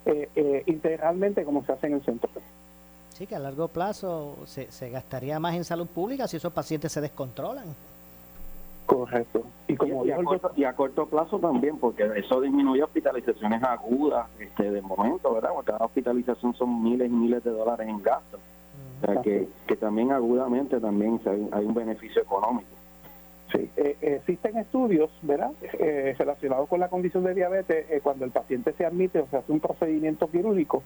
eh, 0.06 0.28
eh, 0.34 0.62
integralmente 0.66 1.44
como 1.44 1.64
se 1.64 1.72
hace 1.72 1.86
en 1.86 1.94
el 1.94 2.02
centro. 2.02 2.30
Sí, 3.10 3.26
que 3.26 3.36
a 3.36 3.38
largo 3.38 3.68
plazo 3.68 4.36
se, 4.46 4.70
se 4.72 4.90
gastaría 4.90 5.38
más 5.38 5.54
en 5.54 5.64
salud 5.64 5.86
pública 5.86 6.26
si 6.26 6.38
esos 6.38 6.52
pacientes 6.52 6.92
se 6.92 7.00
descontrolan. 7.00 7.66
Correcto. 8.90 9.44
Y, 9.68 9.76
como 9.76 10.04
y, 10.04 10.64
a 10.64 10.72
corto, 10.72 11.06
plazo 11.06 11.38
también, 11.38 11.78
porque 11.78 12.10
eso 12.16 12.40
disminuye 12.40 12.82
hospitalizaciones 12.82 13.62
agudas 13.62 14.26
este, 14.40 14.68
de 14.68 14.82
momento, 14.82 15.32
¿verdad? 15.32 15.50
Porque 15.54 15.70
cada 15.70 15.84
hospitalización 15.84 16.54
son 16.54 16.82
miles 16.82 17.08
y 17.08 17.14
miles 17.14 17.44
de 17.44 17.52
dólares 17.52 17.88
en 17.88 18.02
gastos. 18.02 18.40
O 19.00 19.06
sea, 19.06 19.22
que, 19.22 19.48
que 19.68 19.76
también 19.76 20.10
agudamente 20.10 20.80
también 20.80 21.20
hay, 21.52 21.64
un 21.64 21.72
beneficio 21.72 22.20
económico. 22.20 22.68
Sí, 23.52 23.68
eh, 23.76 23.96
existen 24.00 24.56
estudios, 24.58 25.10
¿verdad?, 25.22 25.50
eh, 25.62 26.14
relacionados 26.16 26.68
con 26.68 26.78
la 26.78 26.88
condición 26.88 27.24
de 27.24 27.34
diabetes 27.34 27.86
eh, 27.90 28.00
cuando 28.00 28.24
el 28.24 28.30
paciente 28.30 28.72
se 28.74 28.84
admite 28.84 29.18
o 29.18 29.26
se 29.26 29.38
hace 29.38 29.50
un 29.50 29.58
procedimiento 29.58 30.30
quirúrgico 30.30 30.84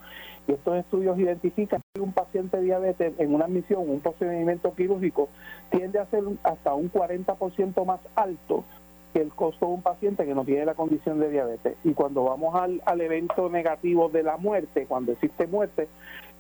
y 0.49 0.53
estos 0.53 0.77
estudios 0.77 1.19
identifican 1.19 1.81
que 1.93 2.01
un 2.01 2.13
paciente 2.13 2.61
diabetes 2.61 3.13
en 3.19 3.35
una 3.35 3.45
admisión, 3.45 3.89
un 3.89 4.01
procedimiento 4.01 4.75
quirúrgico, 4.75 5.29
tiende 5.71 5.99
a 5.99 6.07
ser 6.07 6.23
hasta 6.43 6.73
un 6.75 6.91
40% 6.91 7.85
más 7.85 8.01
alto 8.15 8.65
que 9.13 9.21
el 9.21 9.31
costo 9.31 9.67
de 9.67 9.73
un 9.73 9.83
paciente 9.83 10.25
que 10.25 10.35
no 10.35 10.45
tiene 10.45 10.65
la 10.65 10.75
condición 10.75 11.21
de 11.21 11.31
diabetes. 11.31 11.77
Y 11.85 11.93
cuando 11.93 12.25
vamos 12.25 12.55
al, 12.55 12.83
al 12.85 13.01
evento 13.01 13.49
negativo 13.49 14.09
de 14.09 14.23
la 14.23 14.37
muerte, 14.39 14.87
cuando 14.87 15.13
existe 15.13 15.47
muerte, 15.47 15.87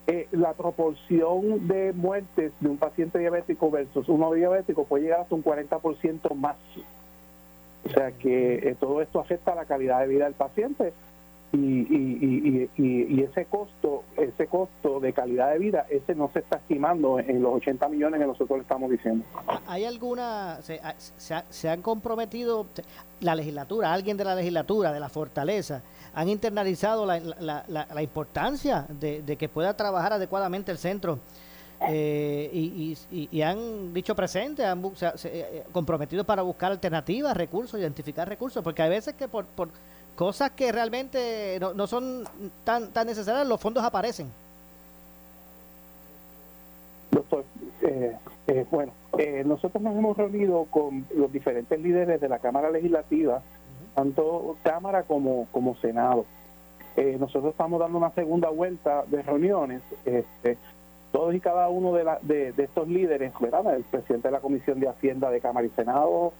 eh, 0.06 0.28
la 0.32 0.52
proporción 0.52 1.66
de 1.66 1.92
muertes 1.94 2.52
de 2.60 2.68
un 2.68 2.76
paciente 2.76 3.18
diabético 3.18 3.70
versus 3.70 4.08
uno 4.08 4.32
diabético 4.32 4.84
puede 4.84 5.04
llegar 5.04 5.20
hasta 5.20 5.34
un 5.34 5.42
40% 5.42 6.34
más. 6.34 6.56
O 7.86 7.88
sea 7.88 8.12
que 8.12 8.54
eh, 8.56 8.76
todo 8.78 9.00
esto 9.00 9.20
afecta 9.20 9.54
la 9.54 9.64
calidad 9.64 10.00
de 10.00 10.08
vida 10.08 10.24
del 10.24 10.34
paciente 10.34 10.92
y, 11.52 11.56
y, 11.56 12.68
y, 12.76 13.06
y, 13.14 13.22
ese 13.22 13.44
costo 13.44 14.02
ese 14.16 14.46
costo 14.46 14.98
de 14.98 15.12
calidad 15.12 15.52
de 15.52 15.58
vida 15.58 15.86
ese 15.88 16.14
no 16.14 16.28
se 16.32 16.40
está 16.40 16.56
estimando 16.56 17.20
en 17.20 17.42
los 17.42 17.54
80 17.54 17.88
millones 17.90 18.20
que 18.20 18.26
nosotros 18.26 18.58
le 18.58 18.62
estamos 18.62 18.90
diciendo. 18.90 19.24
¿Hay 19.66 19.84
alguna, 19.84 20.60
se, 20.62 20.80
se, 21.16 21.42
se 21.48 21.68
han 21.68 21.80
comprometido 21.80 22.66
la 23.20 23.34
legislatura, 23.34 23.92
alguien 23.92 24.16
de 24.16 24.24
la 24.24 24.34
legislatura, 24.34 24.92
de 24.92 25.00
la 25.00 25.08
fortaleza, 25.08 25.82
han 26.14 26.28
internalizado 26.28 27.06
la, 27.06 27.18
la, 27.18 27.64
la, 27.68 28.02
importancia 28.02 28.86
de, 28.88 29.22
de, 29.22 29.36
que 29.36 29.48
pueda 29.48 29.76
trabajar 29.76 30.12
adecuadamente 30.12 30.70
el 30.70 30.78
centro 30.78 31.18
eh, 31.88 32.48
y, 32.52 32.96
y, 33.10 33.28
y, 33.30 33.42
han 33.42 33.92
dicho 33.92 34.14
presente, 34.14 34.64
han 34.64 34.82
eh, 35.24 35.64
comprometido 35.72 36.24
para 36.24 36.42
buscar 36.42 36.72
alternativas, 36.72 37.36
recursos, 37.36 37.78
identificar 37.80 38.28
recursos, 38.28 38.62
porque 38.62 38.82
hay 38.82 38.90
veces 38.90 39.14
que 39.14 39.28
por, 39.28 39.44
por 39.44 39.68
cosas 40.14 40.52
que 40.52 40.70
realmente 40.72 41.58
no, 41.60 41.74
no 41.74 41.86
son 41.86 42.24
tan, 42.64 42.90
tan 42.92 43.06
necesarias, 43.06 43.46
los 43.46 43.60
fondos 43.60 43.82
aparecen. 43.84 44.30
Doctor, 47.10 47.44
eh, 47.82 48.16
eh, 48.48 48.66
bueno, 48.70 48.92
eh, 49.18 49.42
nosotros 49.46 49.82
nos 49.82 49.96
hemos 49.96 50.16
reunido 50.16 50.66
con 50.70 51.06
los 51.14 51.32
diferentes 51.32 51.78
líderes 51.78 52.20
de 52.20 52.28
la 52.28 52.38
Cámara 52.38 52.70
Legislativa 52.70 53.42
tanto 53.94 54.56
Cámara 54.62 55.04
como, 55.04 55.46
como 55.52 55.76
Senado. 55.76 56.26
Eh, 56.96 57.16
nosotros 57.18 57.52
estamos 57.52 57.80
dando 57.80 57.98
una 57.98 58.10
segunda 58.10 58.50
vuelta 58.50 59.04
de 59.06 59.22
reuniones. 59.22 59.82
Este, 60.04 60.56
todos 61.12 61.34
y 61.34 61.40
cada 61.40 61.68
uno 61.68 61.92
de, 61.92 62.04
la, 62.04 62.18
de, 62.22 62.52
estos 62.56 62.88
líderes, 62.88 63.32
¿verdad? 63.40 63.76
el 63.76 63.84
presidente 63.84 64.28
de 64.28 64.32
la 64.32 64.40
Comisión 64.40 64.80
de 64.80 64.88
Hacienda 64.88 65.30
de 65.30 65.40
Cámara 65.40 65.66
y 65.66 65.70
Senado, 65.70 66.32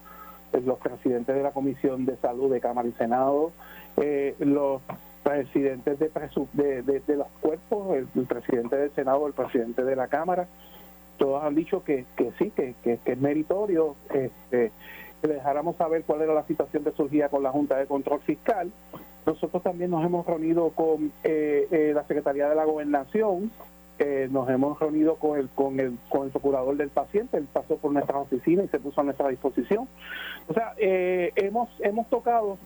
eh, 0.53 0.61
los 0.61 0.79
presidentes 0.79 1.35
de 1.35 1.43
la 1.43 1.53
Comisión 1.53 2.07
de 2.07 2.17
Salud 2.17 2.53
de 2.53 2.61
Cámara 2.61 2.89
y 2.89 2.93
Senado, 2.93 3.53
eh, 3.97 4.35
los 4.41 4.83
presidentes 5.23 5.99
de, 5.99 6.11
de, 6.83 7.01
de, 7.01 7.17
los 7.17 7.29
cuerpos, 7.41 7.97
el, 7.97 8.27
presidente 8.27 8.77
del 8.77 8.91
Senado, 8.93 9.27
el 9.27 9.33
presidente 9.33 9.85
de 9.85 9.97
la 9.97 10.09
Cámara, 10.09 10.49
todos 11.19 11.43
han 11.45 11.55
dicho 11.55 11.85
que, 11.85 12.05
que 12.17 12.33
sí, 12.39 12.51
que, 12.51 12.75
que 12.83 12.99
es 13.05 13.19
meritorio 13.19 13.95
este, 14.13 14.73
que 15.25 15.33
dejáramos 15.33 15.77
saber 15.77 16.05
cuál 16.05 16.21
era 16.21 16.35
la 16.35 16.43
situación 16.43 16.85
que 16.85 16.93
surgía 16.93 17.31
con 17.31 17.43
la 17.43 17.51
Junta 17.51 17.79
de 17.79 17.87
Control 17.87 18.21
Fiscal. 18.21 18.71
Nosotros 19.25 19.63
también 19.63 19.91
nos 19.91 20.05
hemos 20.05 20.27
reunido 20.27 20.69
con 20.71 21.13
eh, 21.23 21.67
eh, 21.71 21.93
la 21.95 22.05
Secretaría 22.05 22.47
de 22.47 22.55
la 22.55 22.67
Gobernación, 22.67 23.51
eh, 23.99 24.29
nos 24.31 24.51
hemos 24.51 24.79
reunido 24.79 25.15
con 25.15 25.39
el, 25.39 25.49
con, 25.49 25.81
el, 25.81 25.97
con 26.11 26.25
el 26.27 26.31
procurador 26.31 26.77
del 26.77 26.91
paciente, 26.91 27.39
él 27.39 27.49
pasó 27.51 27.79
por 27.79 27.91
nuestra 27.91 28.19
oficina 28.19 28.65
y 28.65 28.69
se 28.69 28.79
puso 28.79 29.01
a 29.01 29.05
nuestra 29.05 29.29
disposición. 29.29 29.89
O 30.47 30.53
sea, 30.53 30.75
hemos, 30.77 31.71
hemos 31.81 32.07
tocado 32.11 32.59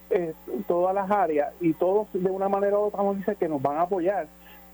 todas 0.66 0.92
las 0.92 1.08
áreas 1.12 1.54
y 1.60 1.74
todos 1.74 2.08
de 2.12 2.28
una 2.28 2.48
manera 2.48 2.76
u 2.76 2.86
otra 2.86 3.04
nos 3.04 3.18
dicen 3.18 3.36
que 3.36 3.48
nos 3.48 3.62
van 3.62 3.76
a 3.76 3.82
apoyar 3.82 4.26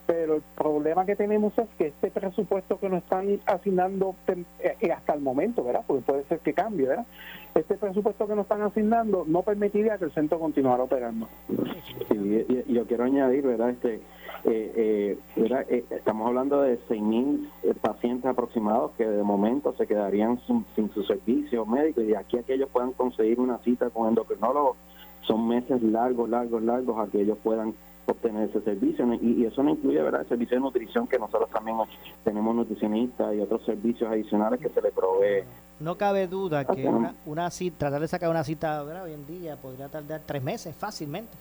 pero 0.07 0.37
el 0.37 0.43
problema 0.57 1.07
que 1.07 1.17
tenemos 1.17 1.57
es 1.59 1.69
que 1.79 1.89
este 1.89 2.11
presupuesto 2.11 2.79
que 2.79 2.89
nos 2.89 3.03
están 3.03 3.41
asignando 3.47 4.15
eh, 4.29 4.93
hasta 4.93 5.15
el 5.15 5.21
momento, 5.21 5.65
¿verdad? 5.65 5.83
Porque 5.87 6.03
puede 6.03 6.25
ser 6.25 6.41
que 6.41 6.53
cambie, 6.53 6.87
¿verdad? 6.87 7.07
Este 7.55 7.77
presupuesto 7.77 8.27
que 8.27 8.35
nos 8.35 8.45
están 8.45 8.63
asignando 8.63 9.25
no 9.27 9.43
permitiría 9.43 9.97
que 9.97 10.07
el 10.07 10.13
centro 10.13 10.39
continuara 10.39 10.83
operando. 10.83 11.29
Sí, 12.09 12.47
y, 12.49 12.73
yo 12.73 12.87
quiero 12.87 13.05
añadir, 13.05 13.47
¿verdad? 13.47 13.71
Este, 13.71 14.01
eh, 14.45 14.73
eh. 14.77 15.19
Eh, 15.37 15.85
estamos 15.91 16.27
hablando 16.27 16.61
de 16.61 16.79
6.000 16.89 17.77
pacientes 17.81 18.27
aproximados 18.27 18.93
que 18.99 19.07
de 19.07 19.23
momento 19.23 19.75
se 19.77 19.87
quedarían 19.87 20.39
sin, 20.47 20.67
sin 20.75 20.91
su 20.91 21.03
servicio 21.05 21.65
médico 21.65 22.03
y 22.03 22.07
de 22.07 22.17
aquí 22.17 22.39
a 22.39 22.43
que 22.43 22.55
ellos 22.55 22.69
puedan 22.71 22.93
conseguir 22.93 23.41
una 23.41 23.59
cita 23.59 23.89
con 23.91 24.09
endocrinólogo 24.09 24.77
son 25.27 25.49
meses 25.49 25.83
largos, 25.83 26.29
largos, 26.29 26.63
largos 26.63 26.99
a 26.99 27.11
que 27.11 27.23
ellos 27.23 27.39
puedan 27.43 27.75
obtener 28.07 28.49
ese 28.49 28.61
servicio 28.61 29.07
y, 29.15 29.43
y, 29.43 29.47
eso 29.47 29.63
no 29.63 29.71
incluye 29.71 30.03
verdad 30.03 30.23
el 30.23 30.29
servicio 30.29 30.57
de 30.57 30.61
nutrición 30.61 31.07
que 31.07 31.19
nosotros 31.19 31.49
también 31.51 31.77
tenemos 32.23 32.55
nutricionistas 32.55 33.35
y 33.35 33.41
otros 33.41 33.65
servicios 33.65 34.11
adicionales 34.11 34.61
que 34.61 34.69
se 34.69 34.83
le 34.83 34.91
provee. 34.91 35.45
No 35.81 35.97
cabe 35.97 36.27
duda 36.27 36.65
que 36.65 36.87
una, 36.87 37.15
una 37.27 37.51
cita 37.51 37.79
tratar 37.79 38.01
de 38.01 38.09
sacar 38.09 38.31
una 38.31 38.45
cita 38.45 38.83
¿verdad? 38.83 39.05
hoy 39.05 39.13
en 39.13 39.27
día 39.27 39.57
podría 39.57 39.89
tardar 39.89 40.21
tres 40.25 40.43
meses 40.43 40.75
fácilmente. 40.77 41.33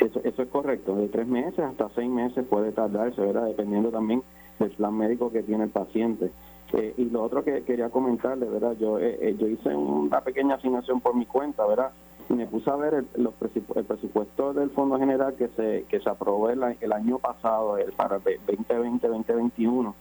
Eso, 0.00 0.20
eso 0.24 0.42
es 0.42 0.48
correcto 0.48 0.96
de 0.96 1.08
tres 1.08 1.26
meses 1.26 1.60
hasta 1.60 1.88
seis 1.94 2.10
meses 2.10 2.46
puede 2.48 2.72
tardarse 2.72 3.20
verdad 3.20 3.46
dependiendo 3.46 3.90
también 3.90 4.22
del 4.58 4.70
plan 4.70 4.94
médico 4.94 5.30
que 5.30 5.42
tiene 5.42 5.64
el 5.64 5.70
paciente. 5.70 6.30
Eh, 6.72 6.94
y 6.96 7.06
lo 7.06 7.22
otro 7.22 7.42
que 7.42 7.62
quería 7.64 7.90
comentarle 7.90 8.46
verdad 8.46 8.76
yo 8.78 8.98
eh, 9.00 9.18
eh 9.20 9.36
yo 9.36 9.48
hice 9.48 9.74
una 9.74 10.20
pequeña 10.20 10.54
asignación 10.54 11.00
por 11.00 11.16
mi 11.16 11.26
cuenta 11.26 11.66
verdad 11.66 11.90
me 12.34 12.46
puse 12.46 12.70
a 12.70 12.76
ver 12.76 12.94
el, 12.94 13.06
los 13.22 13.34
el 13.74 13.84
presupuesto 13.84 14.52
del 14.52 14.70
Fondo 14.70 14.98
General 14.98 15.34
que 15.34 15.48
se 15.48 15.84
que 15.88 16.00
se 16.00 16.08
aprobó 16.08 16.50
el, 16.50 16.62
el 16.80 16.92
año 16.92 17.18
pasado, 17.18 17.76
el 17.76 17.92
para 17.92 18.20
2020-2021. 18.20 19.94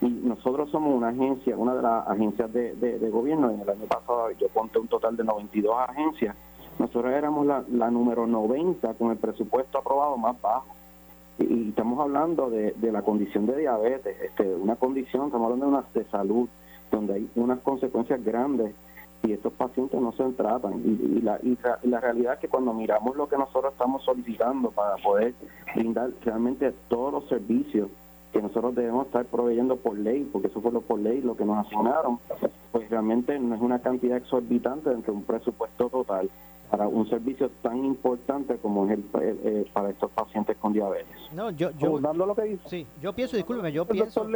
Y 0.00 0.08
nosotros 0.08 0.70
somos 0.70 0.94
una 0.94 1.08
agencia, 1.08 1.56
una 1.56 1.74
de 1.74 1.82
las 1.82 2.08
agencias 2.08 2.52
de, 2.52 2.74
de, 2.74 2.98
de, 2.98 3.10
gobierno. 3.10 3.50
En 3.50 3.60
el 3.60 3.68
año 3.68 3.86
pasado 3.86 4.30
yo 4.32 4.48
conté 4.48 4.78
un 4.78 4.88
total 4.88 5.16
de 5.16 5.24
92 5.24 5.74
agencias. 5.88 6.34
Nosotros 6.78 7.12
éramos 7.12 7.46
la, 7.46 7.64
la 7.70 7.90
número 7.90 8.26
90 8.26 8.94
con 8.94 9.10
el 9.10 9.18
presupuesto 9.18 9.78
aprobado 9.78 10.16
más 10.16 10.40
bajo. 10.40 10.66
Y, 11.38 11.44
y 11.44 11.68
estamos 11.68 12.00
hablando 12.00 12.50
de, 12.50 12.72
de, 12.72 12.92
la 12.92 13.02
condición 13.02 13.46
de 13.46 13.56
diabetes, 13.56 14.16
este, 14.22 14.54
una 14.54 14.76
condición, 14.76 15.26
estamos 15.26 15.46
hablando 15.46 15.66
de 15.66 15.72
una 15.72 15.84
de 15.94 16.04
salud, 16.10 16.48
donde 16.90 17.14
hay 17.14 17.30
unas 17.36 17.60
consecuencias 17.60 18.22
grandes 18.24 18.74
y 19.24 19.32
estos 19.32 19.52
pacientes 19.54 20.00
no 20.00 20.12
se 20.12 20.24
tratan. 20.32 20.80
Y, 20.84 21.18
y, 21.18 21.20
la, 21.22 21.38
y, 21.42 21.56
la 21.88 22.00
realidad 22.00 22.34
es 22.34 22.40
que 22.40 22.48
cuando 22.48 22.72
miramos 22.72 23.16
lo 23.16 23.28
que 23.28 23.36
nosotros 23.36 23.72
estamos 23.72 24.04
solicitando 24.04 24.70
para 24.70 24.96
poder 24.96 25.34
brindar 25.74 26.10
realmente 26.22 26.72
todos 26.88 27.12
los 27.12 27.28
servicios 27.28 27.88
que 28.32 28.42
nosotros 28.42 28.74
debemos 28.74 29.06
estar 29.06 29.24
proveyendo 29.26 29.76
por 29.76 29.96
ley, 29.96 30.28
porque 30.30 30.48
eso 30.48 30.60
fue 30.60 30.72
lo 30.72 30.80
por 30.80 30.98
ley 30.98 31.20
lo 31.20 31.36
que 31.36 31.44
nos 31.44 31.66
asignaron, 31.66 32.18
pues 32.72 32.90
realmente 32.90 33.38
no 33.38 33.54
es 33.54 33.60
una 33.60 33.78
cantidad 33.78 34.16
exorbitante 34.16 34.90
dentro 34.90 35.12
de 35.12 35.18
un 35.20 35.24
presupuesto 35.24 35.88
total 35.88 36.28
para 36.68 36.88
un 36.88 37.08
servicio 37.08 37.50
tan 37.62 37.84
importante 37.84 38.56
como 38.56 38.86
es 38.86 38.98
el, 38.98 39.04
el 39.44 39.70
para 39.72 39.90
estos 39.90 40.10
pacientes 40.10 40.56
con 40.56 40.72
diabetes. 40.72 41.16
No, 41.32 41.50
yo 41.50 41.70
yo 41.78 42.00
dando 42.00 42.26
lo 42.26 42.34
que 42.34 42.42
dice. 42.42 42.68
Sí, 42.68 42.86
yo 43.00 43.12
pienso, 43.12 43.36
discúlpeme, 43.36 43.70
yo 43.70 43.86
pienso 43.86 44.26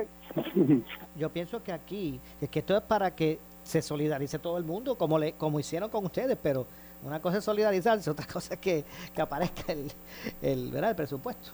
yo 1.17 1.31
pienso 1.31 1.63
que 1.65 1.73
aquí 1.73 2.21
es 2.41 2.49
que 2.49 2.61
esto 2.61 2.77
es 2.77 2.83
para 2.83 3.17
que 3.17 3.41
se 3.69 3.83
solidarice 3.83 4.39
todo 4.39 4.57
el 4.57 4.65
mundo, 4.65 4.97
como 4.97 5.19
le 5.19 5.35
como 5.35 5.61
hicieron 5.61 5.91
con 5.91 6.07
ustedes, 6.07 6.39
pero 6.43 6.65
una 7.05 7.21
cosa 7.21 7.37
es 7.37 7.45
solidarizarse, 7.45 8.11
otra 8.11 8.27
cosa 8.27 8.55
es 8.55 8.61
que, 8.61 8.83
que 9.15 9.21
aparezca 9.21 9.71
el, 9.71 9.93
el, 10.41 10.71
¿verdad? 10.71 10.89
el 10.91 10.97
presupuesto. 10.97 11.51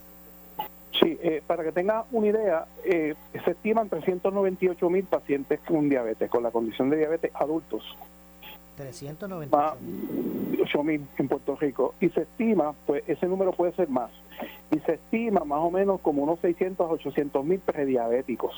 Sí, 0.93 1.19
eh, 1.21 1.43
para 1.45 1.65
que 1.65 1.73
tenga 1.73 2.05
una 2.13 2.29
idea, 2.29 2.67
eh, 2.85 3.17
se 3.45 3.51
estiman 3.51 3.89
398 3.89 4.91
mil 4.91 5.03
pacientes 5.03 5.59
con 5.67 5.89
diabetes, 5.89 6.31
con 6.31 6.45
la 6.45 6.53
condición 6.53 6.89
de 6.89 6.99
diabetes 6.99 7.33
adultos. 7.35 7.83
398 8.77 10.83
mil 10.85 11.05
en 11.19 11.29
Puerto 11.29 11.57
Rico. 11.57 11.97
Y 12.01 12.11
se 12.11 12.21
estima, 12.21 12.77
pues 12.87 13.03
ese 13.09 13.27
número 13.27 13.51
puede 13.51 13.73
ser 13.73 13.89
más. 13.89 14.13
Y 14.71 14.79
se 14.81 14.95
estima 14.95 15.41
más 15.41 15.59
o 15.59 15.73
menos 15.73 16.01
como 16.01 16.23
unos 16.23 16.39
600 16.39 16.89
a 16.89 16.93
800 16.93 17.45
mil 17.45 17.59
prediabéticos. 17.59 18.55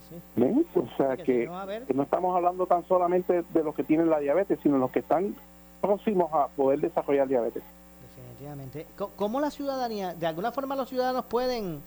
Sí, 0.00 0.16
sí. 0.16 0.22
¿Ven? 0.36 0.66
O 0.74 0.96
sea 0.96 1.16
que, 1.16 1.24
que, 1.24 1.46
no, 1.46 1.66
que, 1.86 1.94
no, 1.94 2.02
estamos 2.02 2.36
hablando 2.36 2.66
tan 2.66 2.86
solamente 2.86 3.42
de 3.42 3.64
los 3.64 3.74
que 3.74 3.84
tienen 3.84 4.10
la 4.10 4.18
diabetes, 4.18 4.58
sino 4.62 4.78
los 4.78 4.90
que 4.90 5.00
están 5.00 5.34
próximos 5.80 6.32
a 6.32 6.48
poder 6.48 6.80
desarrollar 6.80 7.28
diabetes. 7.28 7.62
Definitivamente. 8.02 8.86
¿Cómo 9.16 9.40
la 9.40 9.50
ciudadanía, 9.50 10.14
de 10.14 10.26
alguna 10.26 10.52
forma 10.52 10.76
los 10.76 10.88
ciudadanos 10.88 11.24
pueden, 11.26 11.80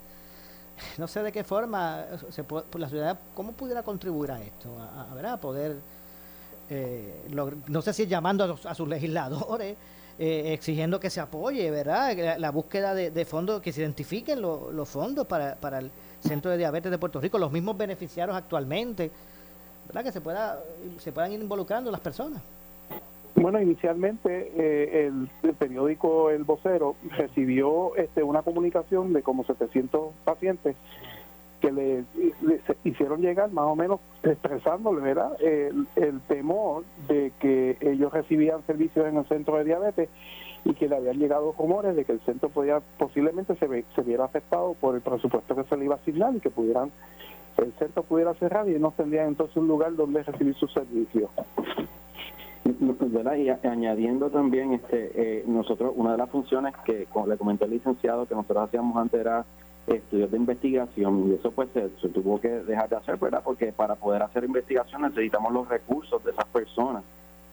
no 0.98 1.08
sé 1.08 1.22
de 1.24 1.32
qué 1.32 1.44
forma, 1.44 2.06
se 2.30 2.44
puede, 2.44 2.66
la 2.78 2.90
ciudadanía, 2.90 3.22
cómo 3.36 3.52
pudiera 3.52 3.84
contribuir 3.84 4.32
a 4.32 4.42
esto? 4.42 4.70
A, 4.80 5.08
a, 5.14 5.34
a 5.34 5.38
poder, 5.38 5.78
eh, 6.70 7.28
no 7.68 7.82
sé 7.82 7.94
si 7.94 8.08
llamando 8.08 8.44
a, 8.44 8.48
los, 8.48 8.66
a 8.66 8.74
sus 8.74 8.88
legisladores, 8.88 9.78
eh, 10.20 10.54
exigiendo 10.54 11.00
que 11.00 11.10
se 11.10 11.20
apoye, 11.20 11.70
¿verdad? 11.72 12.16
La, 12.18 12.38
la 12.38 12.52
búsqueda 12.52 12.94
de, 12.94 13.12
de, 13.12 13.26
fondos, 13.26 13.62
que 13.62 13.72
se 13.72 13.82
identifiquen 13.82 14.42
lo, 14.42 14.72
los 14.72 14.90
fondos 14.90 15.28
para, 15.28 15.56
para 15.56 15.80
el 15.80 15.92
Centro 16.22 16.52
de 16.52 16.58
Diabetes 16.58 16.92
de 16.92 16.98
Puerto 16.98 17.20
Rico, 17.22 17.38
los 17.38 17.52
mismos 17.52 17.78
beneficiarios 17.78 18.38
actualmente. 18.38 19.12
¿verdad? 19.90 20.04
que 20.04 20.12
se 20.12 20.22
pueda 20.22 20.60
se 21.00 21.12
puedan 21.12 21.32
ir 21.32 21.42
involucrando 21.42 21.92
las 21.92 22.00
personas. 22.00 22.42
Bueno, 23.36 23.62
inicialmente 23.62 24.52
eh, 24.56 25.08
el, 25.08 25.54
periódico 25.54 26.30
El 26.30 26.44
Vocero 26.44 26.96
recibió 27.18 27.96
este, 27.96 28.22
una 28.22 28.42
comunicación 28.42 29.14
de 29.14 29.24
como 29.24 29.44
700 29.46 30.14
pacientes 30.26 30.76
que 31.62 31.72
le, 31.72 32.04
hicieron 32.84 33.22
llegar 33.22 33.52
más 33.52 33.66
o 33.66 33.76
menos 33.76 34.00
expresándole 34.24 35.02
¿verdad? 35.02 35.42
El, 35.42 35.88
el, 35.96 36.20
temor 36.22 36.84
de 37.08 37.32
que 37.40 37.78
ellos 37.82 38.12
recibían 38.14 38.66
servicios 38.66 39.08
en 39.08 39.18
el 39.18 39.26
centro 39.26 39.58
de 39.58 39.64
diabetes 39.64 40.10
y 40.66 40.74
que 40.74 40.88
le 40.88 40.98
habían 40.98 41.18
llegado 41.18 41.54
rumores 41.58 41.96
de 41.96 42.06
que 42.06 42.12
el 42.12 42.20
centro 42.22 42.50
podía 42.50 42.82
posiblemente 42.98 43.56
se, 43.56 43.86
se 43.96 44.02
viera 44.02 44.26
afectado 44.26 44.74
por 44.74 44.96
el 44.96 45.02
presupuesto 45.02 45.56
que 45.56 45.64
se 45.64 45.78
le 45.78 45.86
iba 45.86 45.96
a 45.96 45.98
asignar 45.98 46.36
y 46.36 46.40
que 46.40 46.50
pudieran 46.50 46.92
el 47.58 47.74
centro 47.74 48.04
pudiera 48.04 48.34
cerrar 48.36 48.70
y 48.70 48.80
no 48.80 48.92
tendrían 48.92 49.28
entonces 49.28 49.56
un 49.58 49.68
lugar 49.68 49.96
donde 49.96 50.24
recibir 50.24 50.56
sus 50.56 50.72
servicios. 50.72 51.30
Y 53.38 53.50
añadiendo 53.50 54.30
también, 54.30 54.74
este, 54.74 55.12
eh, 55.14 55.44
nosotros, 55.48 55.94
una 55.96 56.14
de 56.14 56.18
las 56.18 56.30
funciones 56.30 56.74
que, 56.86 57.06
como 57.06 57.28
le 57.28 57.38
comenté 57.38 57.66
al 57.66 57.72
licenciado, 57.72 58.26
que 58.26 58.34
nosotros 58.34 58.64
hacíamos 58.64 58.96
antes 58.98 59.20
era 59.20 59.46
estudios 59.88 60.32
de 60.32 60.38
investigación 60.38 61.30
y 61.30 61.34
eso 61.36 61.52
pues 61.52 61.70
se, 61.74 61.90
tuvo 62.10 62.40
que 62.40 62.50
dejar 62.50 62.90
de 62.90 62.96
hacer, 62.96 63.18
¿verdad? 63.18 63.42
Porque 63.44 63.72
para 63.72 63.96
poder 63.96 64.22
hacer 64.24 64.44
investigación 64.44 65.02
necesitamos 65.02 65.52
los 65.52 65.68
recursos 65.68 66.24
de 66.24 66.32
esas 66.32 66.46
personas 66.46 67.04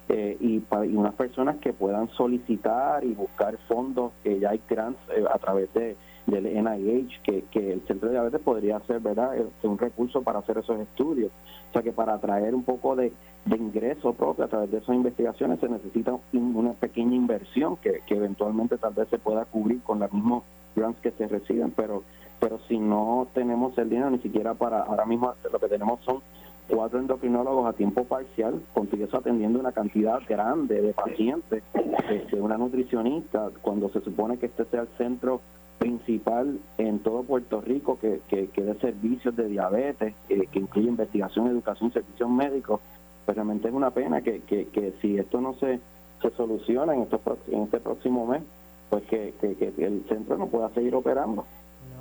eh, 0.09 0.37
y, 0.41 0.57
y 0.57 0.97
unas 0.97 1.15
personas 1.15 1.57
que 1.57 1.73
puedan 1.73 2.09
solicitar 2.11 3.05
y 3.05 3.13
buscar 3.13 3.57
fondos, 3.69 4.13
que 4.23 4.39
ya 4.39 4.51
hay 4.51 4.61
grants 4.69 5.01
eh, 5.11 5.25
a 5.29 5.39
través 5.39 5.73
de 5.75 5.97
del 6.27 6.45
NIH, 6.45 7.21
que, 7.23 7.45
que 7.53 7.73
el 7.73 7.83
centro 7.87 8.09
de 8.09 8.15
diabetes 8.15 8.41
podría 8.41 8.81
ser, 8.81 8.99
¿verdad?, 8.99 9.37
un 9.63 9.79
recurso 9.79 10.23
para 10.23 10.41
hacer 10.41 10.59
esos 10.59 10.81
estudios. 10.81 11.31
O 11.71 11.73
sea 11.73 11.83
que 11.83 11.93
para 11.93 12.15
atraer 12.15 12.53
un 12.53 12.65
poco 12.65 12.97
de, 12.97 13.13
de 13.45 13.57
ingreso 13.57 14.13
propio 14.13 14.45
a 14.45 14.49
través 14.49 14.71
de 14.73 14.79
esas 14.79 14.97
investigaciones 14.97 15.61
se 15.61 15.69
necesita 15.69 16.17
una 16.33 16.73
pequeña 16.73 17.15
inversión 17.15 17.77
que, 17.77 18.01
que 18.07 18.17
eventualmente 18.17 18.77
tal 18.77 18.95
vez 18.95 19.09
se 19.09 19.19
pueda 19.19 19.45
cubrir 19.45 19.83
con 19.83 20.01
los 20.01 20.13
mismos 20.13 20.43
grants 20.75 21.01
que 21.01 21.13
se 21.13 21.29
reciben, 21.29 21.71
pero 21.71 22.03
pero 22.39 22.59
si 22.69 22.79
no 22.79 23.27
tenemos 23.33 23.77
el 23.79 23.89
dinero 23.89 24.11
ni 24.11 24.19
siquiera 24.19 24.53
para, 24.53 24.83
ahora 24.83 25.07
mismo 25.07 25.33
lo 25.51 25.59
que 25.59 25.69
tenemos 25.69 26.01
son 26.05 26.21
cuatro 26.69 26.99
endocrinólogos 26.99 27.67
a 27.67 27.73
tiempo 27.73 28.05
parcial, 28.05 28.61
con 28.73 28.89
eso 28.93 29.17
atendiendo 29.17 29.59
una 29.59 29.73
cantidad 29.73 30.21
grande 30.29 30.83
de 30.83 30.93
pacientes, 30.93 31.63
este, 32.11 32.41
una 32.41 32.57
nutricionista, 32.59 33.51
cuando 33.63 33.89
se 33.91 34.01
supone 34.01 34.39
que 34.39 34.47
este 34.47 34.65
sea 34.67 34.83
el 34.83 34.89
centro 34.99 35.41
principal 35.79 36.59
en 36.79 37.01
todo 37.01 37.23
Puerto 37.23 37.61
Rico 37.61 37.99
que, 38.01 38.21
que, 38.29 38.49
que 38.49 38.63
dé 38.63 38.75
servicios 38.77 39.37
de 39.37 39.49
diabetes, 39.49 40.15
que 40.29 40.59
incluye 40.59 40.89
investigación, 40.89 41.49
educación, 41.49 41.93
servicios 41.93 42.31
médicos, 42.31 42.81
pues 43.25 43.37
realmente 43.37 43.69
es 43.69 43.75
una 43.75 43.91
pena 43.91 44.23
que, 44.23 44.41
que, 44.41 44.69
que 44.69 44.95
si 45.03 45.19
esto 45.19 45.41
no 45.41 45.55
se, 45.55 45.81
se 46.23 46.31
soluciona 46.31 46.95
en, 46.95 47.03
estos, 47.03 47.21
en 47.51 47.63
este 47.63 47.81
próximo 47.81 48.27
mes, 48.27 48.43
pues 48.89 49.03
que, 49.05 49.35
que 49.41 49.73
el 49.85 50.05
centro 50.09 50.39
no 50.39 50.47
pueda 50.47 50.71
seguir 50.71 50.95
operando. 50.95 51.45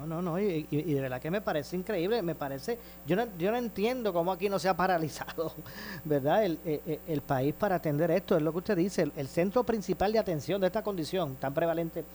No, 0.06 0.22
no, 0.22 0.22
no, 0.22 0.40
y, 0.40 0.64
de 0.64 1.02
verdad 1.02 1.20
que 1.20 1.32
me 1.32 1.42
parece 1.42 1.76
increíble, 1.76 2.22
me 2.22 2.36
parece, 2.36 2.78
yo 3.08 3.16
no, 3.16 3.26
yo 3.38 3.52
no 3.52 3.58
entiendo 3.58 4.14
cómo 4.14 4.32
aquí 4.32 4.50
no 4.50 4.60
se 4.60 4.70
ha 4.70 4.76
paralizado, 4.76 5.54
¿verdad? 6.06 6.44
El, 6.44 6.60
eh, 6.66 6.82
eh, 6.86 7.00
el, 7.08 7.22
país 7.22 7.54
para 7.54 7.76
atender 7.76 8.12
esto, 8.12 8.36
es 8.36 8.44
lo 8.44 8.52
que 8.52 8.60
usted 8.60 8.78
dice, 8.78 9.12
el, 9.16 9.28
centro 9.28 9.64
principal 9.64 10.12
de 10.12 10.20
atención 10.20 10.62
de 10.62 10.68
esta 10.68 10.84
condición 10.84 11.36
tan 11.38 11.54
prevalente, 11.54 12.06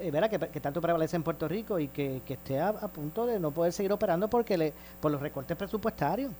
eh, 0.00 0.10
¿verdad? 0.10 0.30
Que, 0.30 0.60
tanto 0.60 0.80
prevalece 0.80 1.16
en 1.16 1.22
Puerto 1.22 1.46
Rico 1.46 1.78
y 1.78 1.88
que, 1.88 2.22
esté 2.26 2.58
a, 2.58 2.72
punto 2.72 3.26
de 3.26 3.38
no 3.38 3.50
poder 3.50 3.72
seguir 3.72 3.92
operando 3.92 4.28
porque 4.28 4.56
le, 4.56 4.72
por 5.00 5.12
los 5.12 5.20
recortes 5.20 5.56
presupuestarios. 5.56 6.32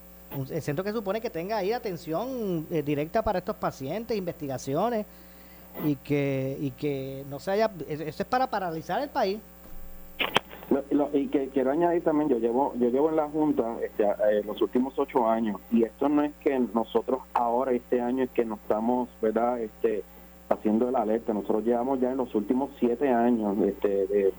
el 0.51 0.63
centro 0.63 0.83
que 0.83 0.93
supone 0.93 1.21
que 1.21 1.31
tenga 1.31 1.59
ahí 1.59 1.73
atención 1.73 2.67
directa 2.69 3.23
para 3.23 3.41
estos 3.41 3.57
pacientes, 3.57 4.17
investigaciones 4.17 5.05
y 5.85 5.97
que, 5.97 6.57
y 6.61 6.71
que 6.71 7.25
no 7.29 7.39
se 7.39 7.51
haya, 7.51 7.71
eso 7.89 8.23
es 8.23 8.25
para 8.25 8.49
paralizar 8.49 9.03
el 9.03 9.09
país 9.09 9.39
y 11.13 11.27
que 11.29 11.49
quiero 11.49 11.73
añadir 11.73 12.03
también, 12.03 12.29
yo 12.29 12.39
llevo 12.39 12.73
yo 12.77 12.91
llevo 12.91 13.11
en 13.11 13.17
la 13.17 13.29
Junta 13.29 13.77
este, 13.83 14.05
eh, 14.05 14.43
los 14.45 14.61
últimos 14.63 14.97
ocho 14.99 15.29
años 15.29 15.61
y 15.73 15.83
esto 15.83 16.09
no 16.09 16.23
es 16.23 16.33
que 16.37 16.59
nosotros 16.73 17.21
ahora 17.35 17.73
este 17.73 18.01
año 18.01 18.25
es 18.25 18.31
que 18.31 18.45
nos 18.45 18.61
estamos, 18.61 19.09
¿verdad? 19.21 19.61
Este, 19.61 20.05
haciendo 20.49 20.89
el 20.89 20.97
alerta. 20.97 21.33
Nosotros 21.33 21.65
llevamos 21.65 22.01
ya 22.01 22.11
en 22.11 22.19
los 22.19 22.35
últimos 22.35 22.71
siete 22.79 23.09
años 23.09 23.57
este, 23.59 24.07
de, 24.07 24.33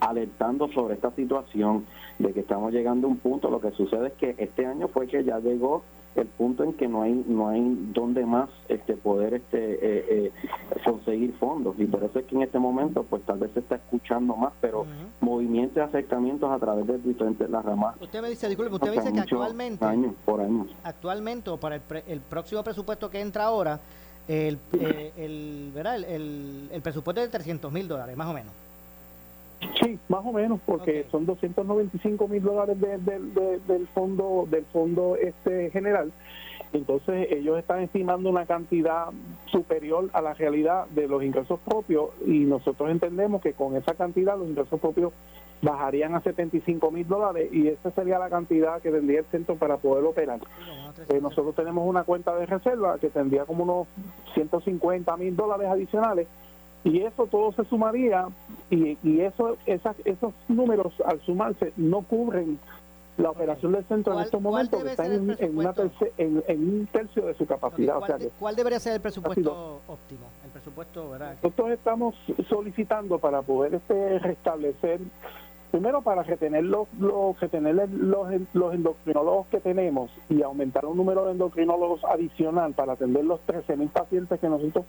alertando 0.00 0.68
sobre 0.68 0.94
esta 0.94 1.10
situación 1.12 1.86
de 2.18 2.32
que 2.32 2.40
estamos 2.40 2.72
llegando 2.72 3.06
a 3.06 3.10
un 3.10 3.18
punto. 3.18 3.50
Lo 3.50 3.60
que 3.60 3.70
sucede 3.72 4.08
es 4.08 4.12
que 4.14 4.34
este 4.38 4.66
año 4.66 4.88
fue 4.88 5.06
que 5.06 5.24
ya 5.24 5.38
llegó 5.40 5.82
el 6.20 6.26
punto 6.28 6.64
en 6.64 6.74
que 6.74 6.88
no 6.88 7.02
hay 7.02 7.24
no 7.26 7.48
hay 7.48 7.62
donde 7.92 8.24
más 8.26 8.48
este 8.68 8.96
poder 8.96 9.34
este 9.34 9.74
eh, 9.74 10.04
eh, 10.08 10.32
conseguir 10.84 11.34
fondos. 11.38 11.78
Y 11.78 11.86
por 11.86 12.02
eso 12.04 12.18
es 12.18 12.26
que 12.26 12.36
en 12.36 12.42
este 12.42 12.58
momento 12.58 13.04
pues 13.04 13.22
tal 13.22 13.38
vez 13.38 13.50
se 13.52 13.60
está 13.60 13.76
escuchando 13.76 14.36
más 14.36 14.52
pero 14.60 14.86
movimientos 15.20 15.76
y 15.76 15.80
acercamientos 15.80 16.50
a 16.50 16.58
través 16.58 16.86
de 16.86 16.98
diferentes 16.98 17.48
las 17.48 17.64
ramas 17.64 17.96
usted 18.00 18.22
me 18.22 18.28
dice 18.28 18.48
disculpe 18.48 18.74
usted 18.74 18.90
me 18.90 18.96
dice 18.96 19.12
que 19.12 19.20
actualmente 19.20 19.84
años 19.84 20.14
por 20.24 20.40
años. 20.40 20.68
actualmente 20.82 21.50
o 21.50 21.56
para 21.58 21.76
el, 21.76 21.82
el 22.06 22.20
próximo 22.20 22.62
presupuesto 22.62 23.10
que 23.10 23.20
entra 23.20 23.44
ahora 23.44 23.80
el, 24.28 24.58
eh, 24.78 25.12
el, 25.16 25.70
¿verdad? 25.74 25.96
El, 25.96 26.68
el, 26.70 26.82
presupuesto 26.82 27.20
de 27.20 27.28
300 27.28 27.72
mil 27.72 27.88
dólares 27.88 28.16
más 28.16 28.28
o 28.28 28.34
menos 28.34 28.52
Sí, 29.82 29.98
más 30.08 30.24
o 30.24 30.32
menos, 30.32 30.60
porque 30.64 31.06
son 31.10 31.26
295 31.26 32.28
mil 32.28 32.42
dólares 32.42 32.78
del 32.80 33.88
fondo 33.88 34.46
del 34.50 34.64
fondo 34.66 35.16
este 35.16 35.70
general. 35.70 36.12
Entonces 36.72 37.28
ellos 37.30 37.58
están 37.58 37.80
estimando 37.80 38.28
una 38.28 38.44
cantidad 38.44 39.06
superior 39.46 40.10
a 40.12 40.20
la 40.20 40.34
realidad 40.34 40.86
de 40.90 41.08
los 41.08 41.22
ingresos 41.22 41.58
propios 41.60 42.10
y 42.26 42.40
nosotros 42.40 42.90
entendemos 42.90 43.40
que 43.40 43.54
con 43.54 43.74
esa 43.76 43.94
cantidad 43.94 44.36
los 44.36 44.48
ingresos 44.48 44.78
propios 44.78 45.12
bajarían 45.62 46.14
a 46.14 46.20
75 46.20 46.90
mil 46.90 47.08
dólares 47.08 47.48
y 47.52 47.68
esa 47.68 47.90
sería 47.90 48.18
la 48.18 48.28
cantidad 48.28 48.80
que 48.80 48.90
tendría 48.90 49.20
el 49.20 49.24
centro 49.26 49.56
para 49.56 49.78
poder 49.78 50.04
operar. 50.04 50.40
Eh, 51.08 51.20
nosotros 51.20 51.54
tenemos 51.54 51.88
una 51.88 52.04
cuenta 52.04 52.34
de 52.36 52.46
reserva 52.46 52.98
que 52.98 53.08
tendría 53.08 53.44
como 53.44 53.64
unos 53.64 53.86
150 54.34 55.16
mil 55.16 55.34
dólares 55.34 55.68
adicionales 55.68 56.28
y 56.84 57.00
eso 57.00 57.26
todo 57.26 57.52
se 57.52 57.64
sumaría 57.64 58.26
y, 58.70 58.96
y 59.02 59.20
eso 59.20 59.56
esas, 59.66 59.96
esos 60.04 60.32
números 60.48 60.92
al 61.04 61.20
sumarse 61.22 61.72
no 61.76 62.02
cubren 62.02 62.58
la 63.18 63.30
operación 63.30 63.72
del 63.72 63.84
centro 63.84 64.14
en 64.14 64.20
estos 64.20 64.40
momentos 64.40 64.82
que 64.82 64.90
está 64.90 65.06
en, 65.06 65.22
una 65.22 65.74
en, 66.18 66.68
un 66.68 66.88
tercio 66.90 67.26
de 67.26 67.34
su 67.34 67.46
capacidad. 67.46 67.96
¿Cuál, 68.38 68.54
debería 68.54 68.78
ser 68.78 68.94
el 68.94 69.00
presupuesto 69.00 69.80
óptimo? 69.88 70.26
El 70.44 70.50
presupuesto, 70.50 71.10
¿verdad? 71.10 71.34
Nosotros 71.42 71.70
estamos 71.70 72.14
solicitando 72.48 73.18
para 73.18 73.42
poder 73.42 73.74
este 73.74 74.20
restablecer 74.20 75.00
primero 75.70 76.02
para 76.02 76.22
retener 76.22 76.64
los, 76.64 76.88
los 76.98 77.38
retener 77.40 77.74
los, 77.90 78.28
los 78.54 78.74
endocrinólogos 78.74 79.46
que 79.48 79.60
tenemos 79.60 80.10
y 80.28 80.42
aumentar 80.42 80.86
un 80.86 80.96
número 80.96 81.24
de 81.26 81.32
endocrinólogos 81.32 82.04
adicional 82.04 82.72
para 82.74 82.92
atender 82.94 83.24
los 83.24 83.40
13.000 83.46 83.88
pacientes 83.90 84.40
que 84.40 84.48
nosotros 84.48 84.84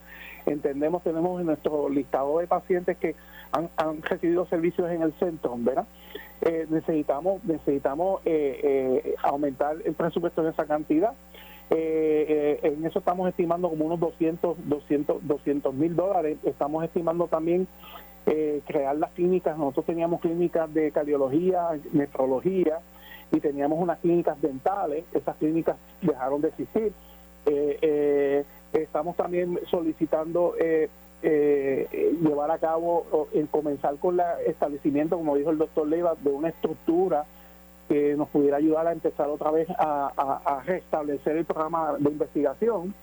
entendemos 0.46 1.04
tenemos 1.04 1.40
en 1.40 1.48
nuestro 1.48 1.90
listado 1.90 2.40
de 2.40 2.48
pacientes 2.48 2.98
que 2.98 3.16
han, 3.52 3.70
han 3.78 4.02
recibido 4.02 4.46
servicios 4.46 4.90
en 4.90 5.02
el 5.02 5.14
centro, 5.14 5.56
¿verdad? 5.58 5.86
Eh, 6.42 6.68
necesitamos 6.70 7.44
necesitamos 7.44 8.22
eh, 8.24 9.02
eh, 9.04 9.16
aumentar 9.24 9.76
el 9.84 9.94
presupuesto 9.94 10.42
en 10.42 10.48
esa 10.48 10.66
cantidad. 10.66 11.14
en 11.70 12.86
eso 12.86 13.00
estamos 13.00 13.28
estimando 13.30 13.70
como 13.70 13.86
unos 13.86 14.00
200 14.00 14.58
200 14.70 15.28
200 15.28 15.74
mil 15.74 15.96
dólares. 15.96 16.38
Estamos 16.44 16.84
estimando 16.84 17.28
también 17.28 17.68
eh, 18.26 18.62
crear 18.66 18.96
las 18.96 19.12
clínicas. 19.12 19.58
Nosotros 19.58 19.86
teníamos 19.86 20.22
clínicas 20.22 20.72
de 20.74 20.92
cardiología, 20.92 21.70
nefrología 21.94 22.80
y 23.32 23.40
teníamos 23.40 23.80
unas 23.80 24.00
clínicas 24.00 24.42
dentales. 24.42 25.06
Esas 25.14 25.36
clínicas 25.38 25.78
dejaron 26.02 26.42
de 26.42 26.50
existir. 26.50 26.94
Eh, 27.46 27.80
eh, 27.82 28.46
estamos 28.74 29.16
también 29.16 29.60
solicitando 29.70 30.56
llevar 31.22 32.52
a 32.52 32.58
cabo, 32.60 33.28
el 33.34 33.48
comenzar 33.50 33.96
con 33.98 34.20
el 34.20 34.26
establecimiento, 34.48 35.18
como 35.18 35.36
dijo 35.36 35.50
el 35.50 35.58
doctor 35.58 35.88
Leiva, 35.88 36.16
de 36.20 36.30
una 36.30 36.50
estructura 36.50 37.26
que 37.88 38.16
nos 38.16 38.30
pudiera 38.30 38.58
ayudar 38.58 38.88
a 38.88 38.92
empezar 38.92 39.28
otra 39.30 39.52
vez 39.52 39.68
a 39.78 40.62
restablecer 40.66 41.38
el 41.38 41.46
programa 41.46 41.96
de 41.98 42.10
investigación 42.12 42.94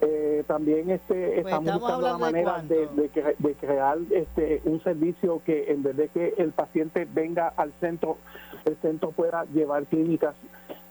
eh, 0.00 0.44
también 0.46 0.90
este 0.90 1.40
pues 1.40 1.46
estamos, 1.46 1.80
buscando 1.80 2.06
la 2.06 2.18
manera 2.18 2.62
de, 2.62 2.86
de, 3.38 3.54
crear 3.54 3.96
este 4.10 4.60
un 4.64 4.82
servicio 4.82 5.40
que 5.44 5.72
en 5.72 5.82
vez 5.82 5.96
de 5.96 6.08
que 6.08 6.34
el 6.36 6.52
paciente 6.52 7.06
venga 7.10 7.48
al 7.56 7.72
centro 7.80 8.18
el 8.66 8.76
centro 8.76 9.12
pueda 9.12 9.44
llevar 9.46 9.86
clínicas 9.86 10.34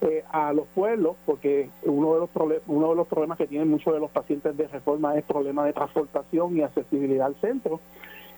eh, 0.02 0.24
a 0.32 0.54
los 0.54 0.66
pueblos 0.70 1.18
porque 1.26 1.70
uno 1.84 2.16
de 2.16 2.20
los 2.22 2.30
uno 2.66 2.90
de 2.90 2.96
los 2.96 3.08
problemas 3.08 3.38
que 3.38 3.46
tienen 3.48 3.70
muchos 3.70 3.94
de 3.94 4.00
los 4.00 4.10
pacientes 4.10 4.58
de 4.58 4.68
reforma 4.68 5.16
es 5.16 5.24
problema 5.24 5.66
de 5.66 5.74
transportación 5.74 6.58
y 6.58 6.64
accesibilidad 6.64 7.28
al 7.28 7.36
centro. 7.36 7.80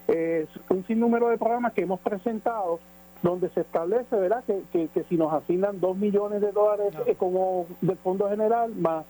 Eh, 0.09 0.47
un 0.69 0.85
sinnúmero 0.85 1.29
de 1.29 1.37
programas 1.37 1.73
que 1.73 1.81
hemos 1.81 1.99
presentado 1.99 2.79
donde 3.23 3.49
se 3.49 3.61
establece, 3.61 4.15
¿verdad?, 4.15 4.43
que, 4.45 4.87
que, 4.87 5.03
si 5.09 5.17
nos 5.17 5.33
asignan 5.33 5.79
dos 5.79 5.97
millones 5.97 6.39
de 6.41 6.51
dólares 6.51 6.93
eh, 7.05 7.15
como 7.15 7.65
del 7.81 7.97
Fondo 7.97 8.29
General, 8.29 8.73
más 8.75 9.05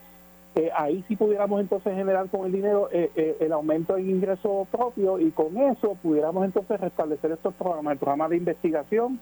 eh, 0.58 0.72
ahí 0.76 1.04
sí 1.08 1.16
pudiéramos 1.16 1.62
entonces 1.62 1.94
generar 1.94 2.28
con 2.30 2.48
el 2.48 2.52
dinero 2.52 2.90
eh, 2.92 3.38
el 3.40 3.52
aumento 3.52 3.96
en 3.96 4.10
ingreso 4.10 4.68
propio 4.72 5.20
y 5.20 5.30
con 5.30 5.56
eso 5.58 5.96
pudiéramos 6.02 6.46
entonces 6.46 6.82
restablecer 6.82 7.32
estos 7.32 7.54
programas, 7.54 7.94
el 7.94 8.00
programa 8.00 8.28
de 8.28 8.38
investigación, 8.38 9.20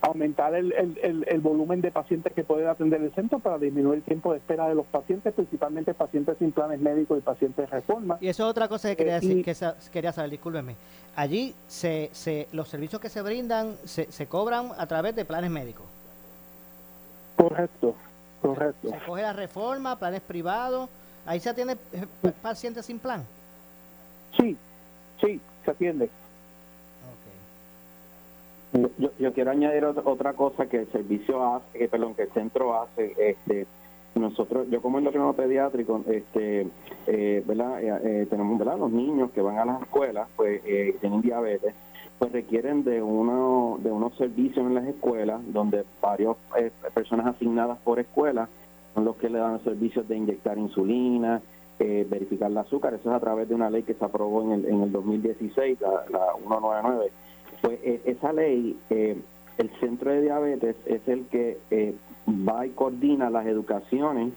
aumentar 0.00 0.54
el, 0.54 0.72
el, 0.72 1.24
el, 1.26 1.40
volumen 1.40 1.80
de 1.80 1.90
pacientes 1.90 2.32
que 2.32 2.44
puede 2.44 2.68
atender 2.68 3.02
el 3.02 3.12
centro 3.12 3.40
para 3.40 3.58
disminuir 3.58 3.96
el 3.96 4.02
tiempo 4.04 4.30
de 4.30 4.38
espera 4.38 4.68
de 4.68 4.76
los 4.76 4.86
pacientes, 4.86 5.34
principalmente 5.34 5.94
pacientes 5.94 6.36
sin 6.38 6.52
planes 6.52 6.78
médicos 6.78 7.18
y 7.18 7.22
pacientes 7.22 7.68
de 7.68 7.76
reforma. 7.76 8.16
Y 8.20 8.28
eso 8.28 8.44
es 8.44 8.50
otra 8.50 8.68
cosa 8.68 8.88
que 8.88 8.96
quería, 8.96 9.14
decir, 9.14 9.44
que 9.44 9.56
quería 9.90 10.12
saber, 10.12 10.30
discúlpeme. 10.30 10.76
Allí 11.16 11.54
se, 11.66 12.10
se, 12.12 12.46
los 12.52 12.68
servicios 12.68 13.02
que 13.02 13.08
se 13.08 13.20
brindan 13.22 13.74
se, 13.84 14.12
se 14.12 14.26
cobran 14.26 14.70
a 14.78 14.86
través 14.86 15.16
de 15.16 15.24
planes 15.24 15.50
médicos. 15.50 15.86
Correcto, 17.36 17.96
correcto. 18.40 18.90
Se, 18.90 18.98
coge 19.06 19.22
la 19.22 19.32
reforma, 19.32 19.98
planes 19.98 20.20
privados. 20.20 20.88
Ahí 21.26 21.40
se 21.40 21.50
atiende 21.50 21.76
eh, 21.92 22.32
pacientes 22.42 22.86
sin 22.86 22.98
plan. 22.98 23.24
Sí, 24.38 24.56
sí, 25.20 25.40
se 25.64 25.70
atiende. 25.70 26.10
Yo, 28.72 29.10
yo 29.18 29.32
quiero 29.32 29.50
añadir 29.50 29.84
otra 29.84 30.34
cosa 30.34 30.66
que 30.66 30.80
el 30.80 30.92
servicio 30.92 31.42
hace, 31.54 31.84
eh, 31.84 31.88
perdón, 31.88 32.14
que 32.14 32.22
el 32.22 32.30
centro 32.32 32.80
hace. 32.80 33.14
Este, 33.16 33.66
nosotros, 34.14 34.66
yo 34.68 34.82
como 34.82 34.98
endocrinólogo 34.98 35.36
pediátrico, 35.36 36.04
este, 36.06 36.66
eh, 37.06 37.42
¿verdad? 37.46 37.78
Eh, 37.82 38.26
tenemos, 38.28 38.58
¿verdad? 38.58 38.78
Los 38.78 38.90
niños 38.90 39.30
que 39.30 39.40
van 39.40 39.58
a 39.58 39.64
las 39.64 39.82
escuelas, 39.82 40.28
pues 40.36 40.62
tienen 41.00 41.22
diabetes, 41.22 41.74
pues 42.18 42.32
requieren 42.32 42.84
de 42.84 43.02
uno, 43.02 43.78
de 43.82 43.92
unos 43.92 44.16
servicios 44.16 44.66
en 44.66 44.74
las 44.74 44.86
escuelas, 44.86 45.40
donde 45.52 45.84
varias 46.02 46.36
personas 46.94 47.26
asignadas 47.26 47.78
por 47.78 48.00
escuela 48.00 48.48
son 48.94 49.04
los 49.04 49.16
que 49.16 49.28
le 49.28 49.38
dan 49.38 49.62
servicios 49.62 50.08
de 50.08 50.16
inyectar 50.16 50.58
insulina, 50.58 51.40
verificar 51.78 52.50
el 52.50 52.58
azúcar. 52.58 52.94
Eso 52.94 53.10
es 53.10 53.16
a 53.16 53.20
través 53.20 53.48
de 53.48 53.54
una 53.54 53.70
ley 53.70 53.84
que 53.84 53.94
se 53.94 54.04
aprobó 54.04 54.42
en 54.42 54.52
el, 54.52 54.66
en 54.66 54.82
el 54.82 54.90
2016, 54.90 55.80
la, 55.80 55.90
la 56.10 56.32
199 56.38 57.10
pues 57.60 57.78
eh, 57.82 58.02
esa 58.04 58.32
ley, 58.32 58.78
eh, 58.90 59.20
el 59.58 59.70
centro 59.80 60.10
de 60.10 60.22
diabetes 60.22 60.76
es 60.86 61.06
el 61.08 61.26
que 61.26 61.58
eh, 61.70 61.94
va 62.28 62.66
y 62.66 62.70
coordina 62.70 63.30
las 63.30 63.46
educaciones 63.46 64.32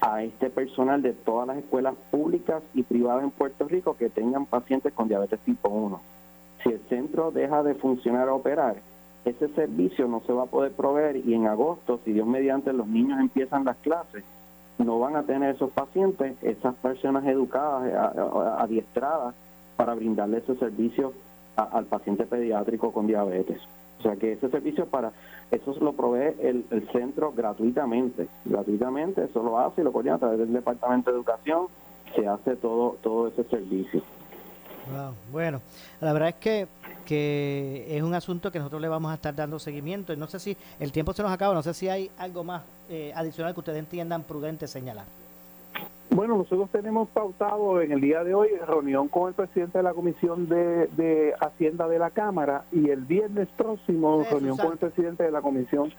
a 0.00 0.22
este 0.22 0.50
personal 0.50 1.02
de 1.02 1.12
todas 1.12 1.46
las 1.48 1.58
escuelas 1.58 1.94
públicas 2.10 2.62
y 2.74 2.82
privadas 2.82 3.24
en 3.24 3.30
Puerto 3.30 3.66
Rico 3.66 3.96
que 3.96 4.10
tengan 4.10 4.46
pacientes 4.46 4.92
con 4.92 5.08
diabetes 5.08 5.40
tipo 5.40 5.68
1. 5.68 6.00
Si 6.68 6.74
el 6.74 6.80
centro 6.90 7.30
deja 7.30 7.62
de 7.62 7.74
funcionar 7.76 8.28
o 8.28 8.36
operar, 8.36 8.76
ese 9.24 9.48
servicio 9.54 10.06
no 10.06 10.20
se 10.26 10.34
va 10.34 10.42
a 10.42 10.46
poder 10.46 10.72
proveer 10.72 11.16
y 11.16 11.32
en 11.32 11.46
agosto, 11.46 11.98
si 12.04 12.12
Dios 12.12 12.26
mediante 12.26 12.74
los 12.74 12.86
niños 12.86 13.18
empiezan 13.20 13.64
las 13.64 13.78
clases, 13.78 14.22
no 14.76 14.98
van 14.98 15.16
a 15.16 15.22
tener 15.22 15.54
esos 15.54 15.70
pacientes, 15.70 16.36
esas 16.42 16.74
personas 16.76 17.24
educadas, 17.26 18.14
adiestradas 18.58 19.34
para 19.76 19.94
brindarle 19.94 20.38
ese 20.38 20.56
servicio 20.56 21.14
al 21.56 21.86
paciente 21.86 22.26
pediátrico 22.26 22.92
con 22.92 23.06
diabetes. 23.06 23.62
O 24.00 24.02
sea 24.02 24.16
que 24.16 24.32
ese 24.32 24.50
servicio 24.50 24.84
para, 24.84 25.12
eso 25.50 25.74
lo 25.80 25.94
provee 25.94 26.34
el, 26.40 26.64
centro 26.92 27.32
gratuitamente, 27.32 28.28
gratuitamente, 28.44 29.24
eso 29.24 29.42
lo 29.42 29.58
hace 29.58 29.80
y 29.80 29.84
lo 29.84 29.92
coordina 29.92 30.16
a 30.16 30.18
través 30.18 30.38
del 30.38 30.52
Departamento 30.52 31.10
de 31.10 31.16
Educación, 31.16 31.68
se 32.14 32.28
hace 32.28 32.56
todo, 32.56 32.98
todo 33.02 33.28
ese 33.28 33.44
servicio. 33.44 34.02
Bueno, 35.32 35.60
la 36.00 36.12
verdad 36.12 36.30
es 36.30 36.34
que, 36.36 36.66
que 37.04 37.86
es 37.88 38.02
un 38.02 38.14
asunto 38.14 38.50
que 38.50 38.58
nosotros 38.58 38.80
le 38.80 38.88
vamos 38.88 39.10
a 39.10 39.14
estar 39.14 39.34
dando 39.34 39.58
seguimiento 39.58 40.12
y 40.12 40.16
no 40.16 40.26
sé 40.26 40.38
si 40.38 40.56
el 40.80 40.92
tiempo 40.92 41.12
se 41.12 41.22
nos 41.22 41.32
acaba, 41.32 41.54
no 41.54 41.62
sé 41.62 41.74
si 41.74 41.88
hay 41.88 42.10
algo 42.18 42.44
más 42.44 42.62
eh, 42.88 43.12
adicional 43.14 43.54
que 43.54 43.60
ustedes 43.60 43.78
entiendan 43.78 44.22
prudente 44.22 44.66
señalar. 44.66 45.04
Bueno, 46.10 46.38
nosotros 46.38 46.70
tenemos 46.70 47.08
pautado 47.10 47.82
en 47.82 47.92
el 47.92 48.00
día 48.00 48.24
de 48.24 48.34
hoy 48.34 48.48
reunión 48.66 49.08
con 49.08 49.28
el 49.28 49.34
presidente 49.34 49.78
de 49.78 49.84
la 49.84 49.92
Comisión 49.92 50.48
de, 50.48 51.34
Hacienda 51.38 51.86
de 51.86 51.98
la 51.98 52.10
Cámara 52.10 52.64
y 52.72 52.88
el 52.88 53.02
viernes 53.02 53.46
próximo 53.56 54.24
reunión 54.28 54.56
con 54.56 54.72
el 54.72 54.78
presidente 54.78 55.24
de 55.24 55.30
la 55.30 55.42
Comisión 55.42 55.92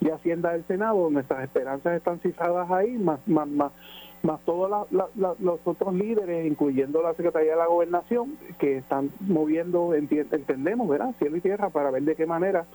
de 0.00 0.12
Hacienda 0.12 0.52
del 0.52 0.64
Senado. 0.64 1.10
Nuestras 1.10 1.42
esperanzas 1.42 1.96
están 1.96 2.20
cifradas 2.20 2.70
ahí, 2.70 2.92
más, 2.92 3.18
más, 3.26 3.48
más, 3.48 3.72
más 4.22 4.40
todos 4.40 4.88
los 4.90 5.60
otros 5.64 5.94
líderes, 5.94 6.46
incluyendo 6.46 7.02
la 7.02 7.14
Secretaría 7.14 7.52
de 7.52 7.58
la 7.58 7.66
Gobernación, 7.66 8.38
que 8.58 8.78
están 8.78 9.10
moviendo, 9.20 9.94
entendemos, 9.94 10.88
¿verdad? 10.88 11.14
Cielo 11.18 11.36
y 11.36 11.40
tierra 11.40 11.70
para 11.70 11.90
ver 11.90 12.02
de 12.02 12.16
qué 12.16 12.26
manera 12.26 12.66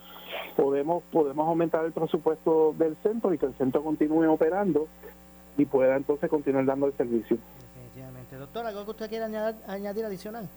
podemos, 0.56 1.02
podemos 1.12 1.46
aumentar 1.46 1.84
el 1.84 1.92
presupuesto 1.92 2.74
del 2.78 2.96
centro 3.02 3.32
y 3.34 3.38
que 3.38 3.46
el 3.46 3.54
centro 3.54 3.82
continúe 3.82 4.30
operando 4.30 4.88
y 5.56 5.64
pueda 5.64 5.96
entonces 5.96 6.28
continuar 6.30 6.64
dando 6.64 6.86
el 6.86 6.92
servicio. 6.94 7.36
Definitivamente. 7.60 8.36
Doctor, 8.36 8.66
¿algo 8.66 8.84
que 8.84 8.90
usted 8.90 9.08
quiera 9.08 9.54
añadir, 9.66 10.04
adicional? 10.04 10.48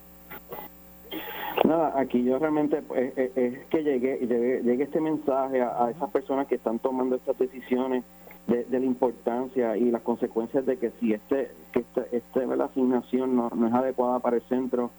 Nada, 1.63 1.93
aquí 1.95 2.23
yo 2.23 2.39
realmente 2.39 2.81
pues, 2.81 3.17
eh, 3.17 3.31
eh, 3.35 3.59
es, 3.61 3.65
que 3.67 3.83
llegue, 3.83 4.19
llegue, 4.19 4.83
este 4.83 5.01
mensaje 5.01 5.61
a, 5.61 5.89
esas 5.89 6.09
personas 6.11 6.47
que 6.47 6.55
están 6.55 6.79
tomando 6.79 7.15
estas 7.15 7.37
decisiones 7.37 8.03
de, 8.47 8.79
la 8.79 8.85
importancia 8.85 9.77
y 9.77 9.91
las 9.91 10.01
consecuencias 10.01 10.65
de 10.65 10.77
que 10.77 10.91
si 10.99 11.13
este 11.13 11.51
que 11.71 11.79
este, 11.79 12.17
este 12.17 12.43
asignación 12.63 13.35
no, 13.35 13.47
es 13.67 13.73
adecuada 13.73 14.19
para 14.19 14.37
el 14.37 14.41
centro, 14.43 14.89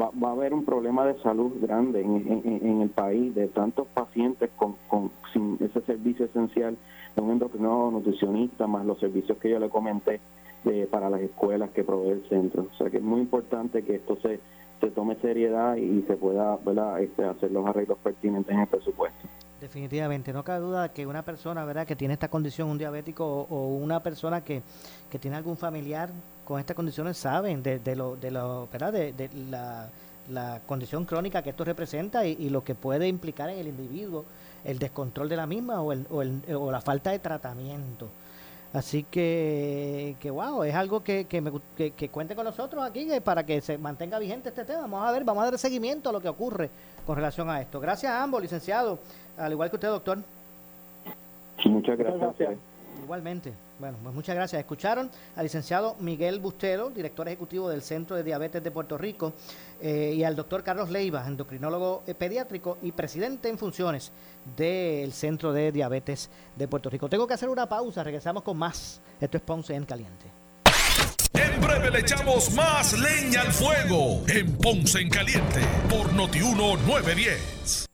va, 0.00 0.10
va, 0.22 0.30
a 0.30 0.32
haber 0.32 0.54
un 0.54 0.64
problema 0.64 1.04
de 1.04 1.14
salud 1.20 1.52
grande 1.60 2.00
en, 2.00 2.42
en, 2.62 2.80
el 2.80 2.90
país 2.90 3.34
de 3.34 3.48
tantos 3.48 3.86
pacientes 3.88 4.50
con, 4.56 4.76
con 4.88 5.10
sin 5.32 5.58
ese 5.60 5.80
servicio 5.82 6.24
esencial 6.24 6.76
un 7.20 7.30
endocrino 7.30 7.90
nutricionista, 7.90 8.66
más 8.66 8.84
los 8.84 8.98
servicios 8.98 9.38
que 9.38 9.50
yo 9.50 9.58
le 9.58 9.68
comenté 9.68 10.20
eh, 10.64 10.88
para 10.90 11.10
las 11.10 11.20
escuelas 11.20 11.70
que 11.70 11.84
provee 11.84 12.10
el 12.10 12.28
centro. 12.28 12.66
O 12.72 12.76
sea 12.76 12.90
que 12.90 12.96
es 12.98 13.02
muy 13.02 13.20
importante 13.20 13.82
que 13.82 13.96
esto 13.96 14.16
se, 14.16 14.40
se 14.80 14.90
tome 14.90 15.16
seriedad 15.16 15.76
y 15.76 16.02
se 16.02 16.16
pueda 16.16 16.58
este, 17.00 17.24
hacer 17.24 17.52
los 17.52 17.66
arreglos 17.66 17.98
pertinentes 17.98 18.52
en 18.52 18.60
el 18.60 18.66
presupuesto. 18.66 19.28
Definitivamente, 19.64 20.30
no 20.30 20.44
cabe 20.44 20.60
duda 20.60 20.90
que 20.90 21.06
una 21.06 21.22
persona 21.22 21.64
verdad 21.64 21.86
que 21.86 21.96
tiene 21.96 22.12
esta 22.12 22.28
condición, 22.28 22.68
un 22.68 22.76
diabético 22.76 23.24
o, 23.24 23.68
una 23.68 24.02
persona 24.02 24.42
que, 24.44 24.60
que, 25.10 25.18
tiene 25.18 25.38
algún 25.38 25.56
familiar 25.56 26.10
con 26.44 26.60
estas 26.60 26.76
condiciones 26.76 27.16
saben 27.16 27.62
de, 27.62 27.78
de 27.78 27.96
lo, 27.96 28.14
de, 28.14 28.30
lo, 28.30 28.68
¿verdad? 28.70 28.92
de, 28.92 29.30
la, 30.28 30.60
condición 30.66 31.06
crónica 31.06 31.40
que 31.40 31.48
esto 31.48 31.64
representa 31.64 32.26
y, 32.26 32.32
y, 32.38 32.50
lo 32.50 32.62
que 32.62 32.74
puede 32.74 33.08
implicar 33.08 33.48
en 33.48 33.58
el 33.58 33.68
individuo 33.68 34.26
el 34.64 34.78
descontrol 34.78 35.30
de 35.30 35.36
la 35.36 35.46
misma 35.46 35.80
o, 35.80 35.92
el, 35.92 36.06
o, 36.10 36.20
el, 36.20 36.42
o 36.54 36.70
la 36.70 36.82
falta 36.82 37.12
de 37.12 37.18
tratamiento. 37.18 38.10
Así 38.74 39.04
que, 39.04 40.16
que 40.18 40.32
wow, 40.32 40.64
es 40.64 40.74
algo 40.74 41.04
que, 41.04 41.26
que, 41.26 41.40
me, 41.40 41.52
que, 41.76 42.08
cuente 42.08 42.34
con 42.34 42.44
nosotros 42.44 42.82
aquí 42.82 43.08
para 43.22 43.46
que 43.46 43.60
se 43.60 43.78
mantenga 43.78 44.18
vigente 44.18 44.48
este 44.48 44.64
tema. 44.64 44.80
Vamos 44.80 45.08
a 45.08 45.12
ver, 45.12 45.22
vamos 45.22 45.42
a 45.42 45.50
dar 45.50 45.58
seguimiento 45.58 46.10
a 46.10 46.12
lo 46.12 46.20
que 46.20 46.28
ocurre 46.28 46.70
con 47.06 47.14
relación 47.14 47.48
a 47.48 47.60
esto. 47.60 47.78
Gracias 47.78 48.10
a 48.10 48.20
ambos, 48.20 48.42
licenciado, 48.42 48.98
al 49.38 49.52
igual 49.52 49.70
que 49.70 49.76
usted, 49.76 49.88
doctor. 49.88 50.18
Muchas 51.64 51.96
gracias. 51.96 52.58
Igualmente. 53.04 53.52
Bueno, 53.78 53.98
pues 54.02 54.14
muchas 54.14 54.34
gracias. 54.34 54.58
Escucharon 54.58 55.10
al 55.36 55.42
licenciado 55.44 55.94
Miguel 56.00 56.40
Bustelo, 56.40 56.88
director 56.88 57.28
ejecutivo 57.28 57.68
del 57.68 57.82
Centro 57.82 58.16
de 58.16 58.22
Diabetes 58.24 58.64
de 58.64 58.70
Puerto 58.70 58.96
Rico, 58.96 59.34
eh, 59.82 60.14
y 60.16 60.24
al 60.24 60.34
doctor 60.34 60.62
Carlos 60.62 60.88
Leiva, 60.88 61.26
endocrinólogo 61.26 62.02
eh, 62.06 62.14
pediátrico 62.14 62.78
y 62.80 62.92
presidente 62.92 63.50
en 63.50 63.58
funciones 63.58 64.10
del 64.56 65.12
Centro 65.12 65.52
de 65.52 65.70
Diabetes 65.70 66.30
de 66.56 66.66
Puerto 66.66 66.88
Rico. 66.88 67.10
Tengo 67.10 67.26
que 67.26 67.34
hacer 67.34 67.50
una 67.50 67.68
pausa, 67.68 68.02
regresamos 68.02 68.42
con 68.42 68.56
más. 68.56 69.02
Esto 69.20 69.36
es 69.36 69.42
Ponce 69.42 69.74
en 69.74 69.84
Caliente. 69.84 70.26
En 71.34 71.60
breve 71.60 71.90
le 71.90 72.00
echamos 72.00 72.54
más 72.54 72.98
leña 72.98 73.42
al 73.42 73.52
fuego 73.52 74.22
en 74.28 74.56
Ponce 74.56 75.00
en 75.00 75.10
Caliente 75.10 75.60
por 75.90 76.10
Notiuno 76.14 76.76
910. 76.78 77.93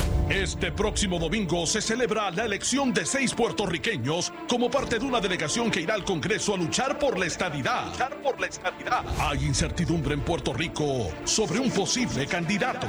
Este 0.31 0.71
próximo 0.71 1.19
domingo 1.19 1.65
se 1.65 1.81
celebra 1.81 2.31
la 2.31 2.45
elección 2.45 2.93
de 2.93 3.05
seis 3.05 3.33
puertorriqueños 3.33 4.31
como 4.47 4.71
parte 4.71 4.97
de 4.97 5.03
una 5.03 5.19
delegación 5.19 5.69
que 5.69 5.81
irá 5.81 5.93
al 5.93 6.05
Congreso 6.05 6.53
a 6.53 6.57
luchar 6.57 6.97
por 6.97 7.19
la 7.19 7.25
estadidad. 7.25 7.87
Luchar 7.87 8.15
por 8.21 8.39
la 8.39 8.47
estadidad. 8.47 9.03
Hay 9.19 9.43
incertidumbre 9.43 10.13
en 10.13 10.21
Puerto 10.21 10.53
Rico 10.53 11.11
sobre 11.25 11.59
un 11.59 11.69
posible 11.69 12.25
candidato. 12.27 12.87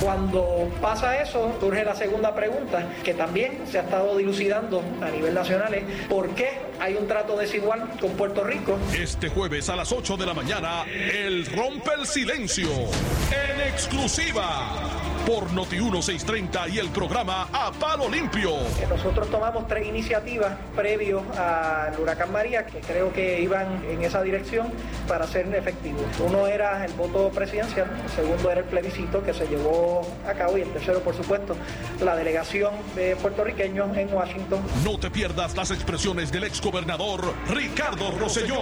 Cuando 0.00 0.70
pasa 0.80 1.20
eso, 1.20 1.54
surge 1.60 1.84
la 1.84 1.94
segunda 1.94 2.34
pregunta, 2.34 2.88
que 3.04 3.12
también 3.12 3.66
se 3.70 3.78
ha 3.78 3.82
estado 3.82 4.16
dilucidando 4.16 4.82
a 5.02 5.10
nivel 5.10 5.34
nacional, 5.34 5.74
es 5.74 5.84
¿por 6.08 6.30
qué 6.30 6.60
hay 6.80 6.94
un 6.94 7.06
trato 7.06 7.36
desigual 7.36 7.90
con 8.00 8.12
Puerto 8.12 8.42
Rico? 8.42 8.78
Este 8.98 9.28
jueves 9.28 9.68
a 9.68 9.76
las 9.76 9.92
8 9.92 10.16
de 10.16 10.24
la 10.24 10.32
mañana, 10.32 10.84
el 10.84 11.44
Rompe 11.44 11.90
el 11.98 12.06
Silencio, 12.06 12.70
en 12.70 13.60
exclusiva, 13.68 14.89
por 15.26 15.52
Noti 15.52 15.76
1630 15.76 16.68
y 16.68 16.78
el 16.78 16.88
programa 16.90 17.48
A 17.52 17.72
Palo 17.72 18.08
Limpio. 18.08 18.52
Que 18.78 18.86
Nosotros 18.86 19.30
tomamos 19.30 19.66
tres 19.68 19.86
iniciativas 19.86 20.52
previos 20.74 21.22
al 21.36 21.98
huracán 21.98 22.32
María 22.32 22.66
que 22.66 22.80
creo 22.80 23.12
que 23.12 23.40
iban 23.40 23.84
en 23.88 24.02
esa 24.02 24.22
dirección 24.22 24.68
para 25.06 25.26
ser 25.26 25.52
efectivos. 25.54 26.04
Uno 26.18 26.46
era 26.46 26.84
el 26.84 26.92
voto 26.92 27.30
presidencial, 27.30 27.88
el 28.04 28.10
segundo 28.10 28.50
era 28.50 28.60
el 28.60 28.66
plebiscito 28.66 29.22
que 29.22 29.34
se 29.34 29.46
llevó 29.46 30.06
a 30.28 30.32
cabo 30.34 30.58
y 30.58 30.62
el 30.62 30.72
tercero, 30.72 31.00
por 31.00 31.14
supuesto, 31.14 31.56
la 32.00 32.16
delegación 32.16 32.74
de 32.94 33.16
puertorriqueños 33.16 33.96
en 33.96 34.12
Washington. 34.12 34.60
No 34.84 34.98
te 34.98 35.10
pierdas 35.10 35.56
las 35.56 35.70
expresiones 35.70 36.30
del 36.30 36.44
exgobernador 36.44 37.34
Ricardo 37.48 38.10
Rosselló 38.12 38.60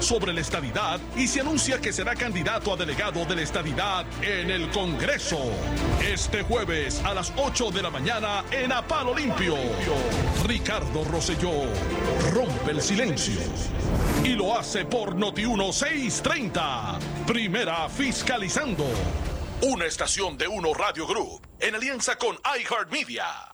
sobre 0.00 0.32
la 0.32 0.40
estadidad 0.40 1.00
y 1.16 1.26
se 1.26 1.40
anuncia 1.40 1.80
que 1.80 1.92
será 1.92 2.14
candidato 2.14 2.72
a 2.72 2.76
delegado 2.76 3.24
de 3.24 3.36
la 3.36 3.42
estadidad 3.42 4.04
en 4.22 4.50
el 4.50 4.70
Congreso. 4.70 5.38
Este 6.00 6.42
jueves 6.42 7.02
a 7.04 7.12
las 7.12 7.32
8 7.36 7.70
de 7.70 7.82
la 7.82 7.90
mañana 7.90 8.44
en 8.52 8.72
A 8.72 8.86
Palo 8.86 9.14
Limpio. 9.14 9.56
Ricardo 10.46 11.04
Rosselló 11.04 11.64
rompe 12.32 12.70
el 12.70 12.80
silencio 12.80 13.40
y 14.24 14.28
lo 14.30 14.56
hace 14.56 14.84
por 14.84 15.16
Noti 15.16 15.44
1630. 15.46 16.98
Primera 17.26 17.88
fiscalizando. 17.88 18.86
Una 19.62 19.86
estación 19.86 20.38
de 20.38 20.46
Uno 20.46 20.72
Radio 20.72 21.06
Group 21.06 21.46
en 21.58 21.74
alianza 21.74 22.16
con 22.16 22.36
iHeartMedia. 22.36 23.47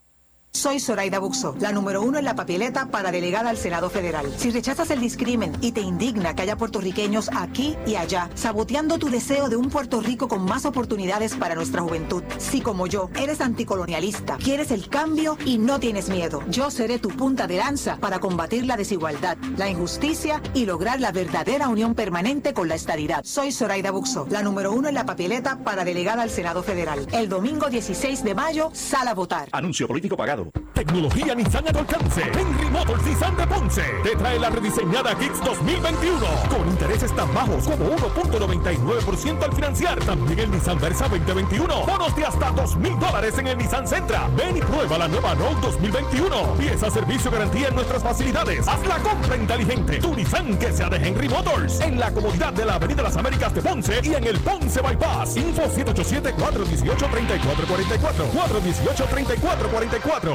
Soy 0.55 0.79
Zoraida 0.79 1.19
Buxo, 1.19 1.53
la 1.59 1.73
número 1.73 2.01
uno 2.01 2.17
en 2.17 2.23
la 2.23 2.33
papeleta 2.33 2.85
para 2.85 3.11
delegada 3.11 3.49
al 3.49 3.57
Senado 3.57 3.89
Federal. 3.89 4.25
Si 4.37 4.51
rechazas 4.51 4.89
el 4.89 5.01
discrimen 5.01 5.51
y 5.59 5.73
te 5.73 5.81
indigna 5.81 6.33
que 6.33 6.43
haya 6.43 6.55
puertorriqueños 6.55 7.29
aquí 7.35 7.75
y 7.85 7.95
allá, 7.95 8.29
saboteando 8.35 8.97
tu 8.97 9.09
deseo 9.09 9.49
de 9.49 9.57
un 9.57 9.69
Puerto 9.69 9.99
Rico 9.99 10.29
con 10.29 10.45
más 10.45 10.65
oportunidades 10.65 11.35
para 11.35 11.55
nuestra 11.55 11.81
juventud. 11.81 12.23
Si 12.37 12.61
como 12.61 12.87
yo 12.87 13.09
eres 13.21 13.41
anticolonialista, 13.41 14.37
quieres 14.37 14.71
el 14.71 14.87
cambio 14.87 15.37
y 15.45 15.57
no 15.57 15.77
tienes 15.81 16.07
miedo, 16.07 16.41
yo 16.47 16.71
seré 16.71 16.99
tu 16.99 17.09
punta 17.09 17.47
de 17.47 17.57
lanza 17.57 17.97
para 17.97 18.19
combatir 18.19 18.65
la 18.65 18.77
desigualdad, 18.77 19.37
la 19.57 19.69
injusticia 19.69 20.41
y 20.53 20.65
lograr 20.65 21.01
la 21.01 21.11
verdadera 21.11 21.67
unión 21.67 21.95
permanente 21.95 22.53
con 22.53 22.69
la 22.69 22.75
estadidad. 22.75 23.25
Soy 23.25 23.51
Zoraida 23.51 23.91
Buxo, 23.91 24.25
la 24.29 24.41
número 24.41 24.71
uno 24.71 24.87
en 24.87 24.95
la 24.95 25.05
papeleta 25.05 25.57
para 25.65 25.83
delegada 25.83 26.23
al 26.23 26.29
Senado 26.29 26.63
Federal. 26.63 27.05
El 27.11 27.27
domingo 27.27 27.69
16 27.69 28.23
de 28.23 28.35
mayo, 28.35 28.69
sal 28.71 29.09
a 29.09 29.13
votar. 29.13 29.49
Anuncio 29.51 29.85
político 29.85 30.15
pagado. 30.15 30.44
Tecnología 30.73 31.33
Nissan 31.33 31.67
a 31.67 31.71
tu 31.71 31.79
alcance. 31.79 32.21
Henry 32.21 32.69
Motors 32.69 33.03
Nissan 33.05 33.35
de 33.37 33.47
Ponce 33.47 33.81
te 34.03 34.15
trae 34.15 34.37
la 34.37 34.49
rediseñada 34.49 35.17
Kicks 35.17 35.41
2021 35.43 36.19
con 36.49 36.67
intereses 36.67 37.15
tan 37.15 37.33
bajos 37.33 37.63
como 37.63 37.95
1.99% 37.95 39.43
al 39.43 39.53
financiar. 39.53 39.97
También 40.01 40.39
el 40.39 40.51
Nissan 40.51 40.79
Versa 40.79 41.07
2021. 41.07 41.85
Bonos 41.85 42.15
de 42.15 42.25
hasta 42.25 42.51
2 42.51 42.75
mil 42.77 42.99
dólares 42.99 43.37
en 43.37 43.47
el 43.47 43.57
Nissan 43.57 43.87
Sentra. 43.87 44.27
Ven 44.35 44.57
y 44.57 44.61
prueba 44.61 44.97
la 44.97 45.07
nueva 45.07 45.33
Rogue 45.35 45.61
2021. 45.61 46.55
Pieza 46.57 46.91
servicio 46.91 47.31
garantía 47.31 47.69
en 47.69 47.75
nuestras 47.75 48.03
facilidades. 48.03 48.67
Haz 48.67 48.85
la 48.85 48.97
compra 48.97 49.37
inteligente. 49.37 49.99
Tu 49.99 50.13
Nissan 50.13 50.57
que 50.57 50.73
sea 50.73 50.89
de 50.89 50.97
Henry 50.97 51.29
Motors. 51.29 51.79
En 51.79 51.97
la 51.99 52.11
comodidad 52.11 52.51
de 52.53 52.65
la 52.65 52.75
Avenida 52.75 53.01
Las 53.01 53.15
Américas 53.15 53.55
de 53.55 53.61
Ponce 53.61 54.01
y 54.03 54.13
en 54.13 54.25
el 54.25 54.37
Ponce 54.39 54.81
Bypass. 54.81 55.37
Info 55.37 55.63
787-418-3444. 55.63 58.29
418-3444. 58.33 60.34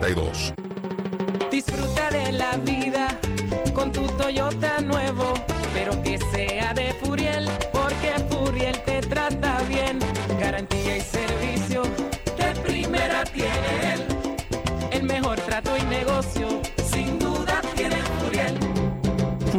42. 0.00 0.77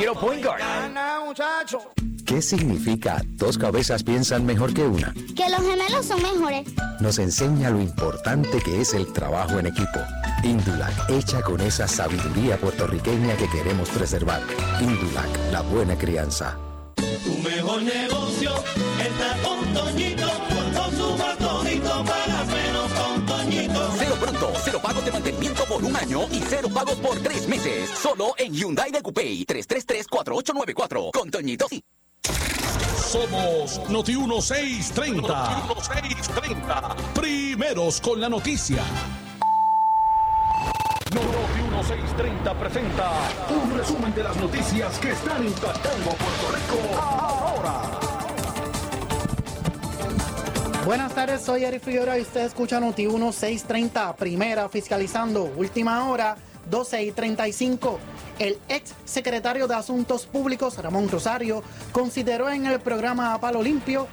Quiero 0.00 0.14
point 0.14 0.42
guard. 0.42 0.62
¿Qué 2.24 2.40
significa 2.40 3.20
dos 3.32 3.58
cabezas 3.58 4.02
piensan 4.02 4.46
mejor 4.46 4.72
que 4.72 4.84
una? 4.84 5.12
Que 5.36 5.50
los 5.50 5.60
gemelos 5.60 6.06
son 6.06 6.22
mejores. 6.22 6.68
Nos 7.00 7.18
enseña 7.18 7.70
lo 7.70 7.80
importante 7.80 8.60
que 8.64 8.80
es 8.80 8.94
el 8.94 9.12
trabajo 9.12 9.58
en 9.58 9.66
equipo. 9.66 10.00
Indulac, 10.42 11.10
hecha 11.10 11.42
con 11.42 11.60
esa 11.60 11.86
sabiduría 11.86 12.56
puertorriqueña 12.56 13.36
que 13.36 13.48
queremos 13.50 13.90
preservar. 13.90 14.40
Indulac, 14.80 15.28
la 15.52 15.60
buena 15.60 15.98
crianza. 15.98 16.56
Tu 16.96 17.38
mejor 17.46 17.82
negocio 17.82 18.52
está 18.98 19.36
con 19.42 19.74
Toñito, 19.74 20.30
cero 24.70 24.82
pagos 24.84 25.04
de 25.04 25.10
mantenimiento 25.10 25.64
por 25.64 25.82
un 25.82 25.96
año 25.96 26.28
y 26.30 26.40
cero 26.48 26.68
pagos 26.72 26.94
por 26.96 27.18
tres 27.18 27.48
meses. 27.48 27.90
Solo 27.90 28.34
en 28.38 28.54
Hyundai 28.54 28.92
de 28.92 29.02
Coupé 29.02 29.44
333-4894. 29.44 31.10
Con 31.12 31.28
Toñito 31.30 31.66
sí. 31.68 31.82
Somos 33.10 33.80
Noti 33.90 34.16
1630. 34.16 35.22
Noti 35.26 35.74
1630. 35.74 36.96
Primeros 37.14 38.00
con 38.00 38.20
la 38.20 38.28
noticia. 38.28 38.84
Noti 41.12 41.62
1630 41.62 42.54
presenta 42.54 43.10
un 43.48 43.76
resumen 43.76 44.14
de 44.14 44.22
las 44.22 44.36
noticias 44.36 44.96
que 45.00 45.10
están 45.10 45.44
impactando 45.44 46.10
Puerto 46.10 46.52
Rico 46.54 47.00
ahora. 47.00 47.89
Buenas 50.84 51.14
tardes, 51.14 51.42
soy 51.42 51.64
Eric 51.64 51.82
Figueroa 51.82 52.18
y 52.18 52.22
usted 52.22 52.40
escucha 52.40 52.80
Noti 52.80 53.06
1630, 53.06 54.16
primera 54.16 54.66
fiscalizando, 54.70 55.44
última 55.44 56.08
hora, 56.08 56.38
12 56.70 57.02
y 57.02 57.12
35. 57.12 57.98
El 58.38 58.58
ex 58.66 58.94
secretario 59.04 59.68
de 59.68 59.74
Asuntos 59.74 60.24
Públicos, 60.24 60.82
Ramón 60.82 61.10
Rosario, 61.10 61.62
consideró 61.92 62.48
en 62.48 62.64
el 62.64 62.80
programa 62.80 63.34
A 63.34 63.40
Palo 63.40 63.62
Limpio 63.62 64.08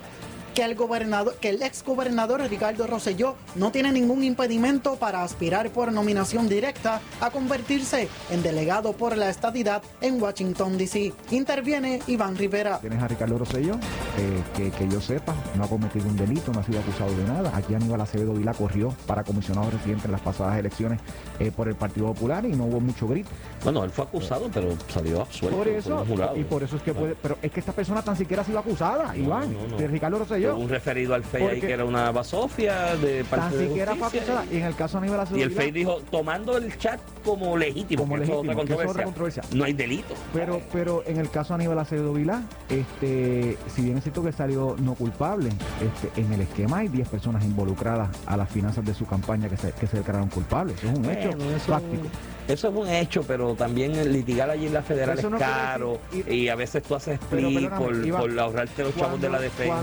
que 0.58 0.63
el, 0.63 0.74
gobernador, 0.74 1.36
que 1.36 1.50
el 1.50 1.62
ex 1.62 1.84
gobernador 1.84 2.41
Ricardo 2.50 2.88
Rosselló 2.88 3.36
no 3.54 3.72
tiene 3.72 3.91
ningún 3.91 4.24
impedimento 4.24 4.96
para 4.96 5.22
aspirar 5.22 5.70
por 5.70 5.93
nominación 5.93 6.50
directa 6.50 7.00
a 7.22 7.30
convertirse 7.30 8.10
en 8.32 8.41
delegado 8.41 8.93
por 8.93 9.15
la 9.17 9.30
estadidad 9.30 9.84
en 10.02 10.20
Washington, 10.20 10.80
D.C. 10.80 11.13
Interviene 11.30 12.00
Iván 12.08 12.36
Rivera. 12.36 12.80
Tienes 12.80 13.04
a 13.04 13.08
Ricardo 13.08 13.38
Rosselló, 13.38 13.76
eh, 13.76 14.41
que, 14.56 14.72
que 14.72 14.88
yo 14.88 15.00
sepa, 15.00 15.36
no 15.54 15.63
ha 15.63 15.67
cometido 15.67 16.08
un 16.08 16.17
delito, 16.17 16.52
no 16.52 16.62
ha 16.62 16.63
sido 16.63 16.80
acusado 16.80 17.15
de 17.15 17.24
nada. 17.26 17.56
Aquí 17.56 17.76
Aníbal 17.76 18.02
Acevedo 18.02 18.34
Vila 18.34 18.56
corrió 18.56 18.96
para 19.06 19.24
comisionado 19.24 19.70
residente 19.70 20.08
en 20.08 20.13
las 20.13 20.22
pasadas 20.22 20.58
elecciones 20.58 21.00
eh, 21.39 21.52
por 21.56 21.67
el 21.67 21.76
Partido 21.76 22.08
Popular 22.08 22.43
y 22.46 22.54
no 22.54 22.65
hubo 22.65 22.80
mucho 22.80 23.08
grito. 23.08 23.30
Bueno, 23.63 23.84
él 23.84 23.91
fue 23.91 24.06
acusado, 24.06 24.50
pero 24.52 24.70
salió 24.91 25.22
absuelto. 25.22 25.56
Por 25.56 25.67
eso, 25.67 26.04
jurado. 26.04 26.36
y 26.36 26.43
por 26.43 26.63
eso 26.63 26.78
es 26.78 26.82
que 26.82 26.96
puede, 26.96 27.13
pero 27.22 27.38
es 27.43 27.52
que 27.52 27.60
esta 27.60 27.74
persona 27.74 28.02
tan 28.02 28.15
siquiera 28.15 28.41
ha 28.41 28.46
sido 28.46 28.58
acusada, 28.58 29.15
Iván, 29.15 29.54
no, 29.54 29.67
no. 29.67 29.78
de 29.78 29.88
Ricardo 29.88 30.17
Rosselló. 30.17 30.46
Hubo 30.53 30.63
un 30.63 30.69
referido 30.69 31.13
al 31.15 31.23
FEI 31.23 31.43
ahí 31.47 31.60
que 31.62 31.71
era 31.71 31.86
una 31.86 32.12
basofia 32.12 32.95
de 32.97 33.23
Tan 33.23 33.39
parte 33.39 33.57
de 33.57 33.67
siquiera 33.67 33.95
justicia. 33.95 34.45
Y 34.51 34.57
en 34.57 34.63
el 34.63 34.75
caso 34.75 34.97
Aníbal 34.97 35.19
Acevedo 35.21 35.39
Y 35.39 35.43
el 35.43 35.51
FEI 35.51 35.71
dijo, 35.71 36.01
tomando 36.12 36.57
el 36.57 36.77
chat 36.77 36.99
como 37.23 37.57
legítimo, 37.57 38.03
Como 38.03 38.15
que 38.15 38.23
eso 38.23 38.41
es 38.41 38.47
legítimo, 38.47 38.62
otra 38.62 38.73
eso 38.75 38.83
es 38.83 38.89
otra 38.91 39.03
controversia, 39.03 39.43
no 39.53 39.63
hay 39.63 39.73
delito. 39.73 40.13
Pero, 40.33 40.62
pero 40.71 41.03
en 41.05 41.17
el 41.17 41.29
caso 41.29 41.53
Aníbal 41.53 41.79
Acevedo 41.79 42.13
Vilá, 42.13 42.41
este, 42.69 43.57
si 43.73 43.81
bien 43.83 43.97
es 43.97 44.03
cierto 44.03 44.23
que 44.23 44.31
salió 44.31 44.75
no 44.79 44.95
culpable, 44.95 45.49
este, 45.49 46.21
en 46.21 46.31
el 46.33 46.41
esquema 46.41 46.77
hay 46.79 46.88
10 46.88 47.07
personas 47.10 47.43
involucradas 47.43 48.10
a 48.25 48.38
las 48.38 48.49
finanzas 48.49 48.86
de 48.86 48.93
su 48.93 49.05
campaña 49.05 49.49
que 49.49 49.57
se, 49.57 49.71
que 49.73 49.88
se 49.88 49.97
declararon 49.97 50.29
culpables. 50.29 50.77
Eso 50.77 50.91
es 50.91 50.99
un 50.99 51.05
hecho 51.05 51.29
Bueno, 51.29 51.55
eso- 51.55 51.65
práctico. 51.67 52.03
Eso 52.47 52.69
es 52.69 52.75
un 52.75 52.88
hecho, 52.88 53.23
pero 53.23 53.55
también 53.55 54.12
litigar 54.12 54.49
allí 54.49 54.67
en 54.67 54.73
la 54.73 54.81
federal 54.81 55.17
es 55.19 55.29
no 55.29 55.38
caro 55.38 55.99
decir- 56.12 56.31
y, 56.33 56.47
a 56.49 56.55
veces 56.55 56.81
tú 56.83 56.95
haces 56.95 57.19
split 57.19 57.69
por, 57.69 58.39
ahorrarte 58.39 58.83
los 58.83 58.95
chavos 58.95 59.19
de 59.21 59.29
la 59.29 59.39
defensa. 59.39 59.73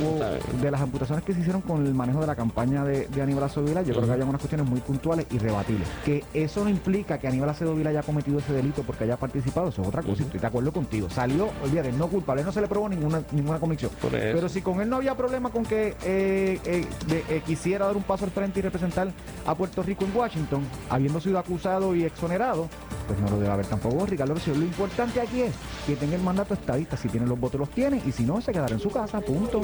cuando 0.00 0.58
de 0.62 0.70
las 0.70 0.80
amputaciones 0.80 1.24
que 1.24 1.34
se 1.34 1.40
hicieron 1.40 1.62
con 1.62 1.84
el 1.86 1.94
manejo 1.94 2.20
de 2.20 2.26
la 2.26 2.36
campaña 2.36 2.84
de, 2.84 3.06
de 3.08 3.22
Aníbal 3.22 3.44
Acevedo 3.44 3.72
yo 3.82 3.94
creo 3.94 4.06
que 4.06 4.12
hay 4.12 4.20
unas 4.20 4.40
cuestiones 4.40 4.66
muy 4.68 4.80
puntuales 4.80 5.26
y 5.30 5.38
rebatibles. 5.38 5.88
Que 6.04 6.24
eso 6.34 6.62
no 6.64 6.70
implica 6.70 7.18
que 7.18 7.26
Aníbal 7.28 7.48
Acevedo 7.50 7.76
haya 7.88 8.02
cometido 8.02 8.38
ese 8.38 8.52
delito 8.52 8.82
porque 8.82 9.04
haya 9.04 9.16
participado, 9.16 9.68
eso 9.68 9.82
es 9.82 9.88
otra 9.88 10.02
cosa, 10.02 10.22
y 10.22 10.26
estoy 10.26 10.40
de 10.40 10.46
acuerdo 10.46 10.72
contigo. 10.72 11.08
Salió, 11.10 11.48
olvídate, 11.64 11.90
no 11.92 12.08
culpable, 12.08 12.44
no 12.44 12.52
se 12.52 12.60
le 12.60 12.68
probó 12.68 12.88
ninguna, 12.88 13.22
ninguna 13.32 13.58
convicción. 13.58 13.90
Pero 14.32 14.48
si 14.48 14.62
con 14.62 14.80
él 14.80 14.88
no 14.88 14.96
había 14.96 15.16
problema 15.16 15.50
con 15.50 15.64
que 15.64 15.96
eh, 16.04 16.60
eh, 16.64 16.86
de- 17.08 17.24
eh, 17.36 17.42
quisiera 17.46 17.86
dar 17.86 17.96
un 17.96 18.02
paso 18.04 18.24
al 18.24 18.30
frente 18.30 18.60
y 18.60 18.62
representar 18.62 19.08
a 19.46 19.54
Puerto 19.54 19.82
Rico 19.82 20.04
en 20.04 20.14
Washington, 20.16 20.62
habiendo 20.90 21.20
sido 21.20 21.38
acusado 21.38 21.94
y 21.96 22.04
exonerado, 22.12 22.68
pues 23.06 23.18
no 23.18 23.30
lo 23.30 23.38
debe 23.38 23.52
haber 23.52 23.66
tampoco 23.66 24.06
Ricardo. 24.06 24.34
Lo 24.34 24.62
importante 24.62 25.20
aquí 25.20 25.42
es 25.42 25.52
que 25.86 25.96
tenga 25.96 26.16
el 26.16 26.22
mandato 26.22 26.54
estadista. 26.54 26.96
Si 26.96 27.08
tiene 27.08 27.26
los 27.26 27.38
votos, 27.38 27.60
los 27.60 27.70
tiene. 27.70 28.02
Y 28.06 28.12
si 28.12 28.24
no, 28.24 28.40
se 28.40 28.52
quedará 28.52 28.74
en 28.74 28.80
su 28.80 28.90
casa. 28.90 29.20
Punto. 29.20 29.60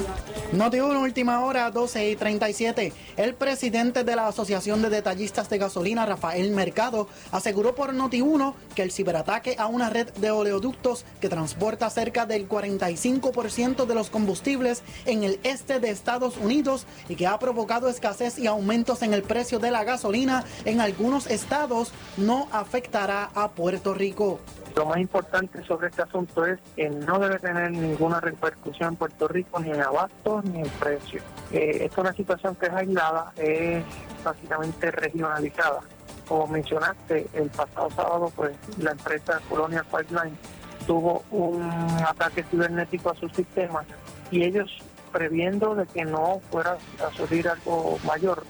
Noti 0.53 0.79
1, 0.79 0.99
última 0.99 1.43
hora, 1.43 1.69
12 1.71 2.11
y 2.11 2.15
37. 2.15 2.93
El 3.17 3.35
presidente 3.35 4.03
de 4.03 4.15
la 4.15 4.27
Asociación 4.27 4.81
de 4.81 4.89
Detallistas 4.89 5.49
de 5.49 5.57
Gasolina, 5.57 6.05
Rafael 6.05 6.51
Mercado, 6.51 7.07
aseguró 7.31 7.75
por 7.75 7.93
Noti 7.93 8.21
1 8.21 8.55
que 8.75 8.83
el 8.83 8.91
ciberataque 8.91 9.55
a 9.57 9.67
una 9.67 9.89
red 9.89 10.09
de 10.13 10.31
oleoductos 10.31 11.05
que 11.19 11.29
transporta 11.29 11.89
cerca 11.89 12.25
del 12.25 12.47
45% 12.47 13.85
de 13.85 13.95
los 13.95 14.09
combustibles 14.09 14.83
en 15.05 15.23
el 15.23 15.39
este 15.43 15.79
de 15.79 15.89
Estados 15.89 16.37
Unidos 16.37 16.85
y 17.07 17.15
que 17.15 17.27
ha 17.27 17.37
provocado 17.39 17.89
escasez 17.89 18.37
y 18.39 18.47
aumentos 18.47 19.01
en 19.01 19.13
el 19.13 19.23
precio 19.23 19.59
de 19.59 19.71
la 19.71 19.83
gasolina 19.83 20.43
en 20.65 20.81
algunos 20.81 21.27
estados 21.27 21.91
no 22.17 22.38
afectará 22.51 23.29
a 23.35 23.49
Puerto 23.49 23.93
Rico. 23.93 24.39
Lo 24.75 24.85
más 24.85 24.99
importante 24.99 25.63
sobre 25.65 25.87
este 25.87 26.03
asunto 26.03 26.45
es 26.45 26.59
que 26.75 26.89
no 26.89 27.19
debe 27.19 27.39
tener 27.39 27.71
ninguna 27.71 28.19
repercusión 28.19 28.89
en 28.89 28.95
Puerto 28.95 29.27
Rico 29.27 29.59
ni 29.59 29.71
en 29.71 29.81
abastos 29.81 30.45
ni 30.45 30.59
en 30.61 30.69
precio. 30.69 31.21
Eh, 31.51 31.79
esta 31.81 31.85
es 31.85 31.97
una 31.97 32.13
situación 32.13 32.55
que 32.55 32.67
es 32.67 32.73
aislada, 32.73 33.33
es 33.35 33.83
básicamente 34.23 34.91
regionalizada. 34.91 35.81
Como 36.27 36.47
mencionaste, 36.47 37.27
el 37.33 37.49
pasado 37.49 37.89
sábado 37.91 38.31
pues 38.35 38.55
la 38.77 38.91
empresa 38.91 39.41
Colonial 39.49 39.85
Pipeline 39.85 40.37
tuvo 40.85 41.23
un 41.31 41.61
ataque 42.07 42.43
cibernético 42.43 43.09
a 43.09 43.15
su 43.15 43.27
sistema 43.29 43.83
y 44.31 44.43
ellos 44.43 44.69
previendo 45.11 45.75
de 45.75 45.85
que 45.87 46.05
no 46.05 46.39
fuera 46.51 46.77
a 47.05 47.15
surgir 47.15 47.47
algo 47.47 47.97
mayor, 48.05 48.43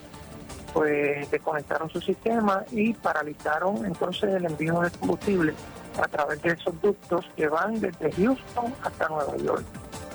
pues 0.73 1.29
desconectaron 1.31 1.89
su 1.89 1.99
sistema 2.01 2.63
y 2.71 2.93
paralizaron 2.93 3.85
entonces 3.85 4.33
el 4.35 4.45
envío 4.45 4.79
de 4.81 4.91
combustible 4.91 5.53
a 6.01 6.07
través 6.07 6.41
de 6.41 6.51
esos 6.51 6.79
ductos 6.81 7.25
que 7.35 7.47
van 7.47 7.79
desde 7.79 8.11
Houston 8.11 8.73
hasta 8.83 9.07
Nueva 9.09 9.35
York 9.37 9.63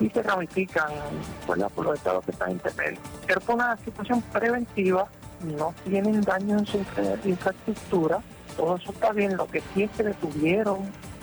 y 0.01 0.09
se 0.11 0.23
ramifican 0.23 0.91
¿verdad? 1.49 1.71
por 1.75 1.85
los 1.87 1.95
estados 1.97 2.25
que 2.25 2.33
están 2.33 2.53
intermedios. 2.53 3.01
Pero 3.27 3.41
fue 3.41 3.55
una 3.55 3.77
situación 3.79 4.23
preventiva, 4.33 5.07
no 5.57 5.75
tienen 5.85 6.21
daño 6.23 6.59
en 6.59 6.67
su 6.67 6.79
infra- 6.79 7.17
infraestructura, 7.25 8.21
todo 8.57 8.77
eso 8.77 8.93
está 8.93 9.13
bien, 9.13 9.37
lo 9.37 9.47
que 9.47 9.63
sí 9.73 9.83
es 9.85 9.91
que 9.93 10.03
detuvieron 10.05 10.79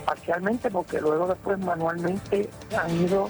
parcialmente 0.05 0.69
porque 0.71 0.99
luego 1.01 1.27
después 1.27 1.59
manualmente 1.59 2.49
han 2.77 2.91
ido 2.91 3.29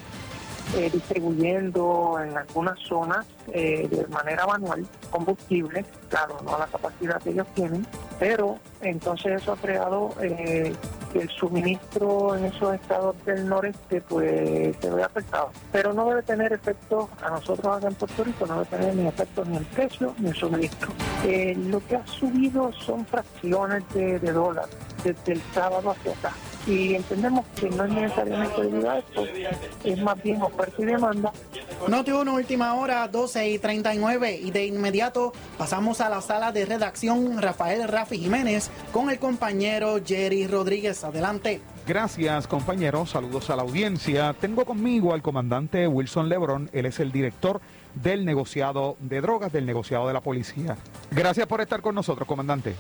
eh, 0.76 0.90
distribuyendo 0.92 2.18
en 2.24 2.38
algunas 2.38 2.80
zonas 2.80 3.26
eh, 3.54 3.88
de 3.90 4.08
manera 4.08 4.46
manual 4.46 4.86
combustible, 5.10 5.86
claro, 6.10 6.38
no 6.44 6.58
la 6.58 6.68
capacidad 6.68 7.22
que 7.22 7.32
ellos 7.32 7.48
tienen, 7.54 7.86
pero 8.20 8.58
entonces 8.82 9.42
eso 9.42 9.54
ha 9.54 9.58
creado 9.58 10.14
eh, 10.22 10.74
el 11.14 11.30
suministro 11.30 12.36
en 12.36 12.46
esos 12.46 12.76
estados 12.76 13.16
del 13.26 13.48
noreste 13.48 14.02
pues 14.02 14.76
se 14.80 14.90
ve 14.90 15.04
afectado. 15.04 15.52
Pero 15.72 15.94
no 15.94 16.08
debe 16.08 16.24
tener 16.24 16.54
efecto 16.54 17.10
a 17.22 17.30
nosotros 17.30 17.78
acá 17.78 17.88
en 17.88 17.96
Puerto 17.96 18.24
Rico, 18.24 18.46
no 18.46 18.54
debe 18.60 18.66
tener 18.66 18.96
ni 18.96 19.08
efecto 19.08 19.46
ni 19.46 19.58
el 19.58 19.66
precio 19.66 20.14
ni 20.20 20.30
el 20.30 20.36
suministro. 20.36 20.92
Eh, 21.26 21.56
lo 21.58 21.86
que 21.86 21.98
ha 21.98 22.08
subido 22.08 22.72
son 22.74 23.06
fracciones 23.06 23.84
de, 23.94 24.20
de 24.20 24.32
dólar 24.32 24.66
desde 25.04 25.34
el 25.34 25.42
sábado 25.54 25.92
hacia 25.92 26.12
acá. 26.14 26.34
Y 26.68 26.94
entendemos 26.94 27.46
que 27.60 27.70
no 27.70 27.86
es 27.86 27.92
necesariamente 27.92 28.62
debido 28.62 28.92
a 28.92 29.00
esto, 29.00 29.26
es 29.84 30.02
más 30.02 30.22
bien 30.22 30.42
oferta 30.42 30.76
y 30.80 30.86
demanda. 30.86 31.32
Noti 31.88 32.12
1, 32.12 32.34
última 32.34 32.76
hora, 32.76 33.08
12 33.08 33.50
y 33.50 33.58
39. 33.58 34.36
Y 34.36 34.52
de 34.52 34.68
inmediato 34.68 35.34
pasamos 35.58 36.02
a 36.02 36.10
la 36.10 36.22
sala 36.22 36.52
de 36.52 36.66
redacción 36.66 37.42
Rafael 37.42 37.88
Rafi 37.88 38.20
Jiménez 38.20 38.70
con 38.92 39.10
el 39.10 39.18
compañero 39.18 39.98
Jerry 40.06 40.46
Rodríguez. 40.46 41.04
Adelante. 41.04 41.62
Gracias, 41.88 42.46
compañeros. 42.46 43.10
Saludos 43.10 43.50
a 43.50 43.56
la 43.56 43.64
audiencia. 43.64 44.36
Tengo 44.40 44.66
conmigo 44.66 45.16
al 45.16 45.24
comandante 45.24 45.88
Wilson 45.88 46.30
Lebron. 46.30 46.70
Él 46.74 46.86
es 46.86 47.00
el 47.00 47.12
director 47.12 47.60
del 47.96 48.24
negociado 48.24 48.98
de 49.00 49.20
drogas, 49.20 49.52
del 49.52 49.66
negociado 49.66 50.08
de 50.08 50.14
la 50.14 50.22
policía. 50.22 50.78
Gracias 51.10 51.48
por 51.48 51.60
estar 51.60 51.82
con 51.82 51.96
nosotros, 51.96 52.28
comandante. 52.28 52.76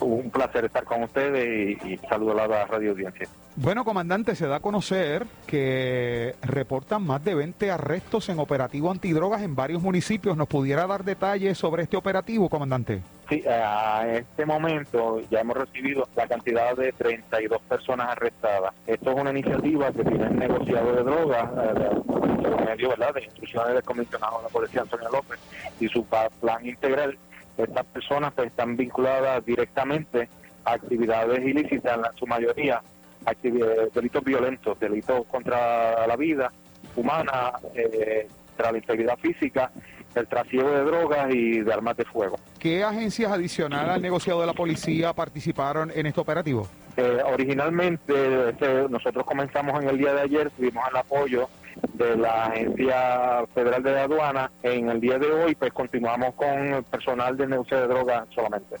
Un 0.00 0.30
placer 0.30 0.66
estar 0.66 0.84
con 0.84 1.02
ustedes 1.02 1.78
y, 1.84 1.94
y 1.94 1.98
saludo 2.08 2.32
a 2.32 2.46
la 2.46 2.66
radio 2.66 2.90
audiencia. 2.90 3.28
Bueno, 3.56 3.84
comandante, 3.84 4.36
se 4.36 4.46
da 4.46 4.56
a 4.56 4.60
conocer 4.60 5.26
que 5.46 6.36
reportan 6.42 7.02
más 7.02 7.24
de 7.24 7.34
20 7.34 7.70
arrestos 7.72 8.28
en 8.28 8.38
operativo 8.38 8.90
antidrogas 8.90 9.42
en 9.42 9.56
varios 9.56 9.82
municipios. 9.82 10.36
¿Nos 10.36 10.46
pudiera 10.46 10.86
dar 10.86 11.02
detalles 11.02 11.58
sobre 11.58 11.82
este 11.82 11.96
operativo, 11.96 12.48
comandante? 12.48 13.02
Sí, 13.28 13.42
a 13.46 14.06
este 14.14 14.46
momento 14.46 15.20
ya 15.28 15.40
hemos 15.40 15.56
recibido 15.56 16.08
la 16.16 16.26
cantidad 16.28 16.76
de 16.76 16.92
32 16.92 17.60
personas 17.62 18.10
arrestadas. 18.10 18.72
Esto 18.86 19.10
es 19.10 19.20
una 19.20 19.30
iniciativa 19.30 19.90
que 19.90 20.04
tiene 20.04 20.24
el 20.24 20.38
negociado 20.38 20.92
de 20.92 21.02
drogas, 21.02 21.44
eh, 21.44 21.98
¿verdad? 22.86 23.14
de 23.14 23.24
instrucciones 23.24 23.74
del 23.74 23.82
comisionado 23.82 24.38
de 24.38 24.42
la 24.44 24.48
policía 24.48 24.82
Antonio 24.82 25.08
López 25.10 25.38
y 25.80 25.88
su 25.88 26.04
plan 26.04 26.64
integral. 26.64 27.18
Estas 27.58 27.84
personas 27.86 28.32
pues, 28.34 28.48
están 28.48 28.76
vinculadas 28.76 29.44
directamente 29.44 30.28
a 30.64 30.72
actividades 30.72 31.40
ilícitas, 31.44 31.96
en 31.96 32.02
la- 32.02 32.12
su 32.18 32.26
mayoría 32.26 32.80
actividades, 33.26 33.92
delitos 33.92 34.22
violentos, 34.24 34.78
delitos 34.78 35.26
contra 35.26 36.06
la 36.06 36.16
vida 36.16 36.52
humana, 36.96 37.52
eh, 37.74 38.28
contra 38.48 38.72
la 38.72 38.78
integridad 38.78 39.18
física, 39.18 39.70
el 40.14 40.26
trasiego 40.26 40.70
de 40.70 40.82
drogas 40.84 41.28
y 41.34 41.60
de 41.60 41.72
armas 41.72 41.96
de 41.96 42.04
fuego. 42.04 42.38
¿Qué 42.58 42.82
agencias 42.82 43.30
adicionales 43.30 43.90
al 43.90 44.02
negociado 44.02 44.40
de 44.40 44.46
la 44.46 44.52
policía 44.54 45.12
participaron 45.12 45.90
en 45.94 46.06
este 46.06 46.20
operativo? 46.20 46.66
Eh, 46.96 47.18
originalmente 47.24 48.48
este, 48.50 48.88
nosotros 48.88 49.24
comenzamos 49.26 49.80
en 49.82 49.88
el 49.90 49.98
día 49.98 50.14
de 50.14 50.22
ayer, 50.22 50.50
tuvimos 50.50 50.84
el 50.90 50.96
apoyo 50.96 51.48
de 51.94 52.16
la 52.16 52.46
Agencia 52.46 53.44
Federal 53.54 53.82
de 53.82 53.98
Aduana. 53.98 54.50
En 54.62 54.88
el 54.88 55.00
día 55.00 55.18
de 55.18 55.30
hoy 55.30 55.54
pues 55.54 55.72
continuamos 55.72 56.34
con 56.34 56.74
el 56.74 56.82
personal 56.84 57.36
del 57.36 57.50
negocio 57.50 57.80
de 57.80 57.86
drogas 57.86 58.26
solamente. 58.34 58.76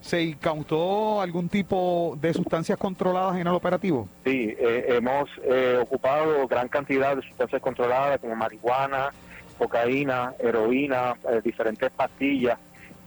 ¿Se 0.00 0.22
incautó 0.22 1.22
algún 1.22 1.48
tipo 1.48 2.18
de 2.20 2.34
sustancias 2.34 2.76
controladas 2.76 3.36
en 3.36 3.46
el 3.46 3.54
operativo? 3.54 4.06
Sí, 4.24 4.54
eh, 4.58 4.84
hemos 4.88 5.30
eh, 5.42 5.78
ocupado 5.80 6.46
gran 6.46 6.68
cantidad 6.68 7.16
de 7.16 7.22
sustancias 7.22 7.62
controladas 7.62 8.20
como 8.20 8.36
marihuana, 8.36 9.10
cocaína, 9.56 10.34
heroína, 10.38 11.14
eh, 11.30 11.40
diferentes 11.42 11.90
pastillas, 11.90 12.58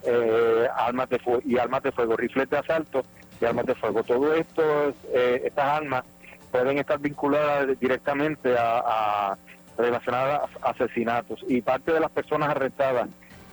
eh, 0.03 0.67
armas 0.75 1.09
de 1.09 1.19
y 1.45 1.57
armas 1.57 1.83
de 1.83 1.91
fuego, 1.91 2.15
rifles 2.15 2.49
de 2.49 2.57
asalto 2.57 3.03
y 3.41 3.45
armas 3.45 3.65
de 3.65 3.75
fuego. 3.75 4.03
Todo 4.03 4.33
esto, 4.33 4.63
eh, 5.13 5.41
estas 5.45 5.65
armas 5.65 6.03
pueden 6.51 6.77
estar 6.77 6.99
vinculadas 6.99 7.79
directamente 7.79 8.57
a, 8.57 8.79
a 8.79 9.37
relacionadas 9.77 10.49
a 10.61 10.69
asesinatos 10.69 11.39
y 11.47 11.61
parte 11.61 11.93
de 11.93 11.99
las 11.99 12.11
personas 12.11 12.49
arrestadas 12.49 13.09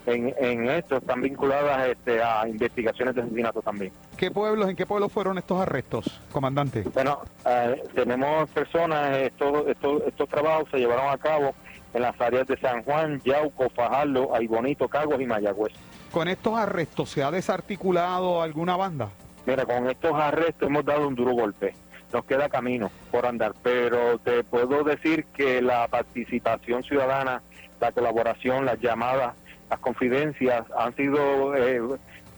en, 0.07 0.34
en 0.38 0.68
esto 0.68 0.97
están 0.99 1.22
vinculadas 1.22 1.88
este, 1.88 2.22
a 2.22 2.47
investigaciones 2.47 3.14
de 3.14 3.22
asesinato 3.22 3.62
también. 3.62 3.92
¿Qué 4.16 4.30
pueblos, 4.30 4.68
en 4.68 4.76
qué 4.76 4.86
pueblos 4.86 5.11
fueron 5.11 5.38
estos 5.38 5.61
arrestos, 5.61 6.20
comandante? 6.30 6.82
Bueno, 6.92 7.20
eh, 7.47 7.82
tenemos 7.95 8.49
personas, 8.51 9.16
estos, 9.18 9.66
estos, 9.66 10.03
estos 10.07 10.28
trabajos 10.28 10.68
se 10.70 10.78
llevaron 10.78 11.09
a 11.09 11.16
cabo 11.16 11.55
en 11.95 12.03
las 12.03 12.20
áreas 12.20 12.47
de 12.47 12.59
San 12.59 12.82
Juan, 12.82 13.20
Yauco, 13.24 13.70
Fajardo, 13.70 14.34
Aybonito, 14.34 14.88
Cagos 14.88 15.20
y 15.20 15.26
Mayagüez. 15.26 15.72
¿Con 16.11 16.28
estos 16.28 16.55
arrestos 16.59 17.11
se 17.11 17.22
ha 17.22 17.30
desarticulado 17.30 18.42
alguna 18.42 18.76
banda? 18.76 19.09
Mira, 19.47 19.64
con 19.64 19.88
estos 19.88 20.12
arrestos 20.12 20.68
hemos 20.68 20.84
dado 20.84 21.09
un 21.09 21.14
duro 21.14 21.32
golpe. 21.32 21.74
Nos 22.14 22.26
queda 22.26 22.48
camino 22.48 22.92
por 23.10 23.26
andar, 23.26 23.54
pero 23.60 24.18
te 24.20 24.44
puedo 24.44 24.84
decir 24.84 25.24
que 25.36 25.60
la 25.60 25.88
participación 25.88 26.84
ciudadana, 26.84 27.42
la 27.80 27.90
colaboración, 27.90 28.64
las 28.64 28.78
llamadas, 28.78 29.34
las 29.68 29.80
confidencias 29.80 30.64
han 30.78 30.94
sido 30.94 31.56
eh, 31.56 31.80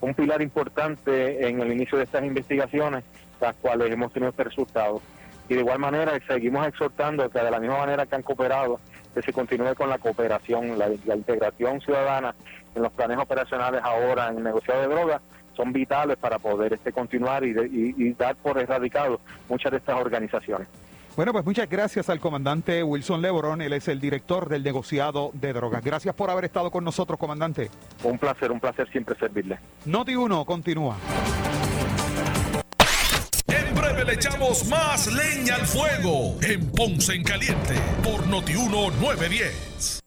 un 0.01 0.15
pilar 0.15 0.41
importante 0.41 1.47
en 1.47 1.61
el 1.61 1.73
inicio 1.73 1.99
de 1.99 2.05
estas 2.05 2.25
investigaciones, 2.25 3.05
las 3.39 3.55
cuales 3.57 3.93
hemos 3.93 4.15
tenido 4.15 4.31
este 4.31 4.45
resultado. 4.45 5.03
Y 5.47 5.55
de 5.57 5.61
igual 5.61 5.79
manera 5.79 6.19
seguimos 6.27 6.67
exhortando 6.67 7.29
que 7.29 7.39
de 7.39 7.51
la 7.51 7.61
misma 7.61 7.77
manera 7.77 8.07
que 8.07 8.15
han 8.15 8.23
cooperado, 8.23 8.81
que 9.15 9.21
se 9.21 9.35
continúe 9.35 9.75
con 9.75 9.91
la 9.91 9.99
cooperación, 9.99 10.79
la, 10.79 10.89
integración 11.15 11.83
ciudadana 11.83 12.35
en 12.75 12.83
los 12.83 12.93
planes 12.93 13.19
operacionales 13.19 13.83
ahora 13.85 14.29
en 14.29 14.39
el 14.39 14.45
negociado 14.45 14.81
de 14.81 14.89
drogas, 14.89 15.21
son 15.57 15.73
vitales 15.73 16.17
para 16.19 16.39
poder 16.39 16.75
este 16.75 16.93
continuar 16.93 17.45
y, 17.45 17.53
de- 17.53 17.67
y- 17.67 17.95
y 17.97 18.13
dar 18.13 18.37
por 18.37 18.59
erradicado 18.59 19.21
muchas 19.49 19.73
de 19.73 19.79
estas 19.79 19.97
organizaciones. 20.01 20.69
Bueno, 21.17 21.33
pues 21.33 21.47
muchas 21.47 21.67
gracias 21.71 22.11
al 22.11 22.21
comandante 22.21 22.83
Wilson 22.83 23.23
Lebron, 23.23 23.63
él 23.63 23.73
es 23.73 23.89
el 23.89 23.99
director 24.01 24.51
del 24.51 24.63
negociado 24.63 25.31
de 25.33 25.55
drogas. 25.55 25.83
Gracias 25.83 26.15
por 26.15 26.29
haber 26.29 26.45
estado 26.45 26.71
con 26.71 26.85
nosotros, 26.85 27.19
comandante. 27.19 27.71
Un 28.03 28.19
placer, 28.19 28.53
un 28.53 28.61
placer 28.61 28.87
siempre 28.91 29.17
servirle. 29.19 29.59
Noti 29.87 30.15
1, 30.15 30.45
continúa. 30.45 30.97
En 33.49 33.75
breve 33.75 34.05
le 34.05 34.13
echamos 34.13 34.69
más 34.69 35.07
leña 35.11 35.55
al 35.55 35.67
fuego 35.67 36.37
en 36.43 36.71
Ponce 36.73 37.15
en 37.15 37.23
Caliente 37.25 37.75
por 38.05 38.27
Notiuno 38.27 38.91
910. 39.01 40.01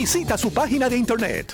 Visita 0.00 0.38
su 0.38 0.50
página 0.50 0.88
de 0.88 0.96
internet. 0.96 1.52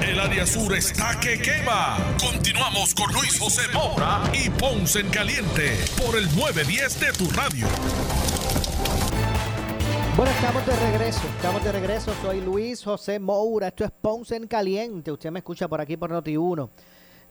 El 0.00 0.20
área 0.20 0.46
sur 0.46 0.72
está 0.72 1.18
que 1.18 1.36
quema. 1.42 1.98
Continuamos 2.20 2.94
con 2.94 3.12
Luis 3.12 3.40
José 3.40 3.62
Moura 3.74 4.22
y 4.32 4.48
Ponce 4.50 5.00
en 5.00 5.10
Caliente 5.10 5.76
por 6.00 6.16
el 6.16 6.26
910 6.36 7.00
de 7.00 7.12
tu 7.12 7.28
radio. 7.30 7.66
Bueno, 10.16 10.30
estamos 10.30 10.64
de 10.64 10.76
regreso, 10.76 11.20
estamos 11.34 11.64
de 11.64 11.72
regreso. 11.72 12.14
Soy 12.22 12.40
Luis 12.40 12.84
José 12.84 13.18
Moura, 13.18 13.66
esto 13.66 13.84
es 13.84 13.90
Ponce 13.90 14.36
en 14.36 14.46
Caliente. 14.46 15.10
Usted 15.10 15.32
me 15.32 15.40
escucha 15.40 15.66
por 15.66 15.80
aquí 15.80 15.96
por 15.96 16.12
Noti1, 16.12 16.70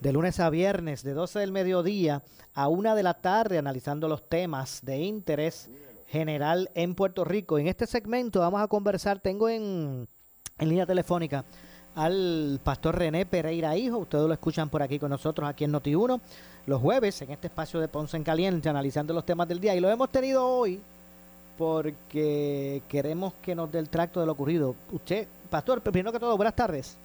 de 0.01 0.11
lunes 0.11 0.41
a 0.41 0.49
viernes, 0.49 1.01
de 1.01 1.13
12 1.13 1.39
del 1.39 1.53
mediodía 1.53 2.23
a 2.53 2.67
1 2.67 2.93
de 2.93 3.03
la 3.03 3.13
tarde, 3.13 3.57
analizando 3.57 4.09
los 4.09 4.27
temas 4.27 4.81
de 4.83 4.97
interés 4.97 5.69
general 6.09 6.69
en 6.73 6.95
Puerto 6.95 7.23
Rico. 7.23 7.57
En 7.59 7.67
este 7.67 7.87
segmento 7.87 8.39
vamos 8.39 8.61
a 8.61 8.67
conversar, 8.67 9.19
tengo 9.19 9.47
en, 9.49 10.07
en 10.57 10.69
línea 10.69 10.85
telefónica 10.85 11.45
al 11.95 12.59
pastor 12.63 12.97
René 12.97 13.25
Pereira 13.25 13.75
Hijo. 13.75 13.97
Ustedes 13.97 14.25
lo 14.25 14.33
escuchan 14.33 14.69
por 14.69 14.81
aquí 14.81 14.99
con 14.99 15.09
nosotros, 15.09 15.47
aquí 15.47 15.65
en 15.65 15.73
Noti1, 15.73 16.19
los 16.65 16.81
jueves, 16.81 17.21
en 17.21 17.31
este 17.31 17.47
espacio 17.47 17.79
de 17.79 17.87
Ponce 17.87 18.17
en 18.17 18.23
Caliente, 18.23 18.69
analizando 18.69 19.13
los 19.13 19.25
temas 19.25 19.47
del 19.47 19.59
día. 19.59 19.75
Y 19.75 19.79
lo 19.79 19.89
hemos 19.89 20.09
tenido 20.09 20.45
hoy 20.45 20.81
porque 21.57 22.81
queremos 22.87 23.33
que 23.41 23.53
nos 23.53 23.71
dé 23.71 23.79
el 23.79 23.89
tracto 23.89 24.19
de 24.19 24.25
lo 24.25 24.31
ocurrido. 24.31 24.75
Usted, 24.91 25.27
pastor, 25.49 25.81
primero 25.81 26.11
que 26.11 26.19
todo, 26.19 26.37
buenas 26.37 26.55
tardes. 26.55 26.97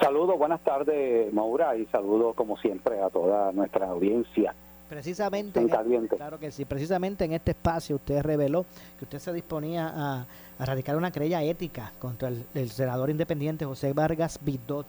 Saludos, 0.00 0.36
buenas 0.36 0.60
tardes, 0.62 1.32
Maura, 1.32 1.76
y 1.76 1.86
saludos 1.86 2.34
como 2.34 2.56
siempre 2.56 3.00
a 3.00 3.10
toda 3.10 3.52
nuestra 3.52 3.88
audiencia. 3.88 4.54
Precisamente, 4.88 5.60
En 5.60 5.68
caliente. 5.68 6.16
claro 6.16 6.38
que 6.38 6.50
sí, 6.50 6.64
precisamente 6.64 7.24
en 7.24 7.32
este 7.32 7.52
espacio 7.52 7.96
usted 7.96 8.20
reveló 8.22 8.64
que 8.98 9.04
usted 9.04 9.18
se 9.18 9.32
disponía 9.32 9.88
a, 9.88 10.26
a 10.58 10.64
radicar 10.64 10.96
una 10.96 11.10
querella 11.10 11.42
ética 11.42 11.92
contra 11.98 12.28
el, 12.28 12.44
el 12.54 12.70
senador 12.70 13.08
independiente 13.10 13.64
José 13.64 13.92
Vargas 13.92 14.38
Vidot. 14.42 14.86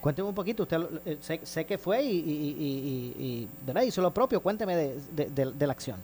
Cuénteme 0.00 0.28
un 0.28 0.34
poquito, 0.34 0.62
usted 0.62 0.78
eh, 1.04 1.16
sé, 1.20 1.40
sé 1.44 1.64
que 1.66 1.76
fue 1.78 2.02
y, 2.04 2.10
y- 2.10 2.56
y- 3.18 3.48
y- 3.82 3.86
hizo 3.86 4.00
lo 4.00 4.12
propio, 4.12 4.40
cuénteme 4.40 4.76
de, 4.76 5.00
de- 5.12 5.26
de- 5.30 5.52
de 5.52 5.66
la 5.66 5.72
acción. 5.72 5.96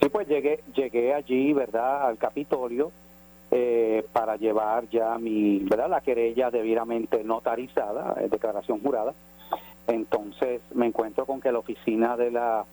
Sí, 0.00 0.08
pues 0.08 0.28
llegué, 0.28 0.60
llegué 0.76 1.12
allí, 1.12 1.52
¿verdad?, 1.52 2.06
al 2.06 2.16
Capitolio 2.18 2.92
eh, 3.50 4.06
para 4.12 4.36
llevar 4.36 4.88
ya 4.90 5.18
mi, 5.18 5.58
¿verdad?, 5.60 5.90
la 5.90 6.00
querella 6.00 6.50
debidamente 6.50 7.24
notarizada, 7.24 8.14
eh, 8.20 8.28
declaración 8.30 8.80
jurada. 8.80 9.12
Entonces 9.88 10.60
me 10.74 10.86
encuentro 10.86 11.26
con 11.26 11.40
que 11.40 11.50
la 11.50 11.58
oficina 11.58 12.16
de 12.16 12.30
la 12.30 12.64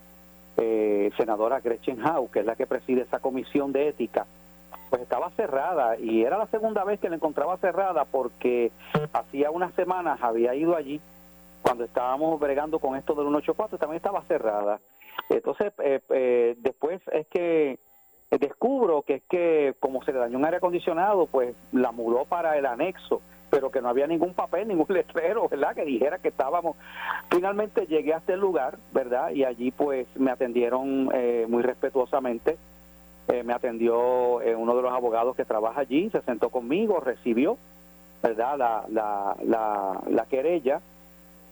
eh, 0.57 1.11
senadora 1.17 1.61
Gretchen 1.61 2.05
Howe, 2.05 2.29
que 2.29 2.41
es 2.41 2.45
la 2.45 2.55
que 2.55 2.67
preside 2.67 3.01
esa 3.01 3.19
comisión 3.19 3.71
de 3.71 3.87
ética, 3.87 4.25
pues 4.89 5.01
estaba 5.01 5.31
cerrada 5.31 5.97
y 5.97 6.23
era 6.23 6.37
la 6.37 6.47
segunda 6.47 6.83
vez 6.83 6.99
que 6.99 7.09
la 7.09 7.15
encontraba 7.15 7.57
cerrada 7.57 8.05
porque 8.05 8.71
hacía 9.13 9.49
unas 9.49 9.73
semanas 9.75 10.19
había 10.21 10.53
ido 10.55 10.75
allí 10.75 10.99
cuando 11.61 11.85
estábamos 11.85 12.39
bregando 12.39 12.79
con 12.79 12.95
esto 12.95 13.13
del 13.15 13.25
184 13.25 13.77
también 13.77 13.97
estaba 13.97 14.21
cerrada. 14.23 14.79
Entonces, 15.29 15.73
eh, 15.79 16.01
eh, 16.09 16.55
después 16.59 17.01
es 17.11 17.27
que 17.27 17.79
descubro 18.29 19.03
que 19.03 19.15
es 19.15 19.23
que 19.29 19.75
como 19.79 20.03
se 20.03 20.11
le 20.11 20.19
dañó 20.19 20.37
un 20.37 20.45
aire 20.45 20.57
acondicionado, 20.57 21.27
pues 21.27 21.55
la 21.71 21.91
mudó 21.93 22.25
para 22.25 22.57
el 22.57 22.65
anexo, 22.65 23.21
pero 23.55 23.71
que 23.71 23.81
no 23.81 23.87
había 23.87 24.05
ningún 24.05 24.33
papel, 24.33 24.67
ningún 24.67 24.87
letrero, 24.89 25.47
¿verdad? 25.47 25.73
Que 25.73 25.85
dijera 25.85 26.17
que 26.17 26.27
estábamos. 26.27 26.75
Finalmente 27.31 27.87
llegué 27.87 28.13
a 28.13 28.17
este 28.17 28.35
lugar, 28.35 28.77
¿verdad? 28.91 29.31
Y 29.31 29.45
allí 29.45 29.71
pues 29.71 30.07
me 30.15 30.29
atendieron 30.29 31.09
eh, 31.13 31.45
muy 31.47 31.63
respetuosamente. 31.63 32.57
Eh, 33.29 33.43
me 33.43 33.53
atendió 33.53 34.41
eh, 34.41 34.55
uno 34.55 34.75
de 34.75 34.81
los 34.81 34.91
abogados 34.91 35.37
que 35.37 35.45
trabaja 35.45 35.79
allí, 35.79 36.09
se 36.09 36.21
sentó 36.21 36.49
conmigo, 36.49 36.99
recibió, 36.99 37.57
¿verdad? 38.21 38.57
La, 38.57 38.83
la, 38.89 39.35
la, 39.43 40.01
la 40.09 40.25
querella 40.25 40.81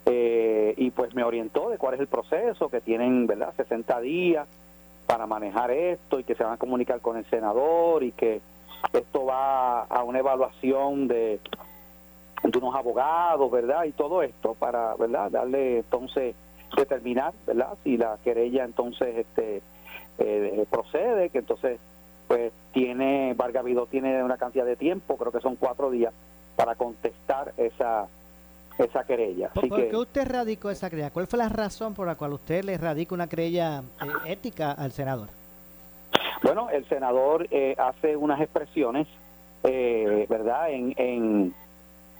eh, 0.05 0.73
y 0.75 0.91
pues 0.91 1.15
me 1.15 1.23
orientó 1.23 1.69
de 1.69 1.77
cuál 1.77 1.93
es 1.93 2.01
el 2.01 2.07
proceso, 2.07 2.69
que 2.69 2.81
tienen, 2.81 3.25
¿verdad? 3.25 3.53
60 3.55 4.01
días 4.01 4.47
para 5.07 5.25
manejar 5.25 5.71
esto 5.71 6.19
y 6.19 6.25
que 6.25 6.35
se 6.35 6.43
van 6.43 6.53
a 6.53 6.57
comunicar 6.57 6.99
con 6.99 7.15
el 7.15 7.25
senador 7.29 8.03
y 8.03 8.11
que 8.11 8.41
esto 8.91 9.25
va 9.25 9.83
a 9.83 10.03
una 10.03 10.19
evaluación 10.19 11.07
de, 11.07 11.39
de 12.43 12.57
unos 12.57 12.75
abogados, 12.75 13.49
¿verdad? 13.49 13.85
Y 13.85 13.91
todo 13.91 14.21
esto 14.21 14.53
para, 14.53 14.95
¿verdad? 14.95 15.31
Darle 15.31 15.79
entonces 15.79 16.35
determinar, 16.75 17.33
¿verdad? 17.47 17.73
Si 17.83 17.97
la 17.97 18.17
querella 18.23 18.65
entonces 18.65 19.17
este 19.17 19.61
eh, 20.19 20.65
procede, 20.69 21.29
que 21.29 21.39
entonces 21.39 21.79
pues 22.27 22.51
tiene, 22.73 23.33
Vargas 23.35 23.63
Vidó 23.63 23.85
tiene 23.85 24.23
una 24.23 24.37
cantidad 24.37 24.65
de 24.65 24.75
tiempo, 24.75 25.17
creo 25.17 25.31
que 25.31 25.39
son 25.39 25.55
cuatro 25.55 25.91
días, 25.91 26.13
para 26.55 26.75
contestar 26.75 27.53
esa 27.57 28.07
esa 28.77 29.03
querella. 29.03 29.49
¿Por, 29.49 29.63
Así 29.63 29.69
por 29.69 29.79
que, 29.79 29.89
qué 29.89 29.95
usted 29.95 30.27
radicó 30.27 30.69
esa 30.69 30.89
querella? 30.89 31.11
¿Cuál 31.11 31.27
fue 31.27 31.37
la 31.37 31.49
razón 31.49 31.93
por 31.93 32.07
la 32.07 32.15
cual 32.15 32.33
usted 32.33 32.63
le 32.63 32.77
radica 32.77 33.13
una 33.13 33.27
querella 33.27 33.83
eh, 34.01 34.31
ética 34.31 34.71
al 34.71 34.91
senador? 34.91 35.29
Bueno, 36.41 36.69
el 36.69 36.87
senador 36.89 37.47
eh, 37.51 37.75
hace 37.77 38.17
unas 38.17 38.41
expresiones, 38.41 39.07
eh, 39.63 40.25
¿verdad? 40.29 40.71
En, 40.71 40.93
en, 40.97 41.53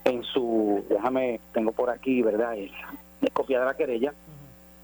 en 0.06 0.24
su, 0.24 0.84
déjame, 0.90 1.40
tengo 1.54 1.72
por 1.72 1.90
aquí, 1.90 2.22
¿verdad? 2.22 2.56
El, 2.56 2.72
el 3.22 3.32
copia 3.32 3.60
de 3.60 3.66
la 3.66 3.76
querella. 3.76 4.14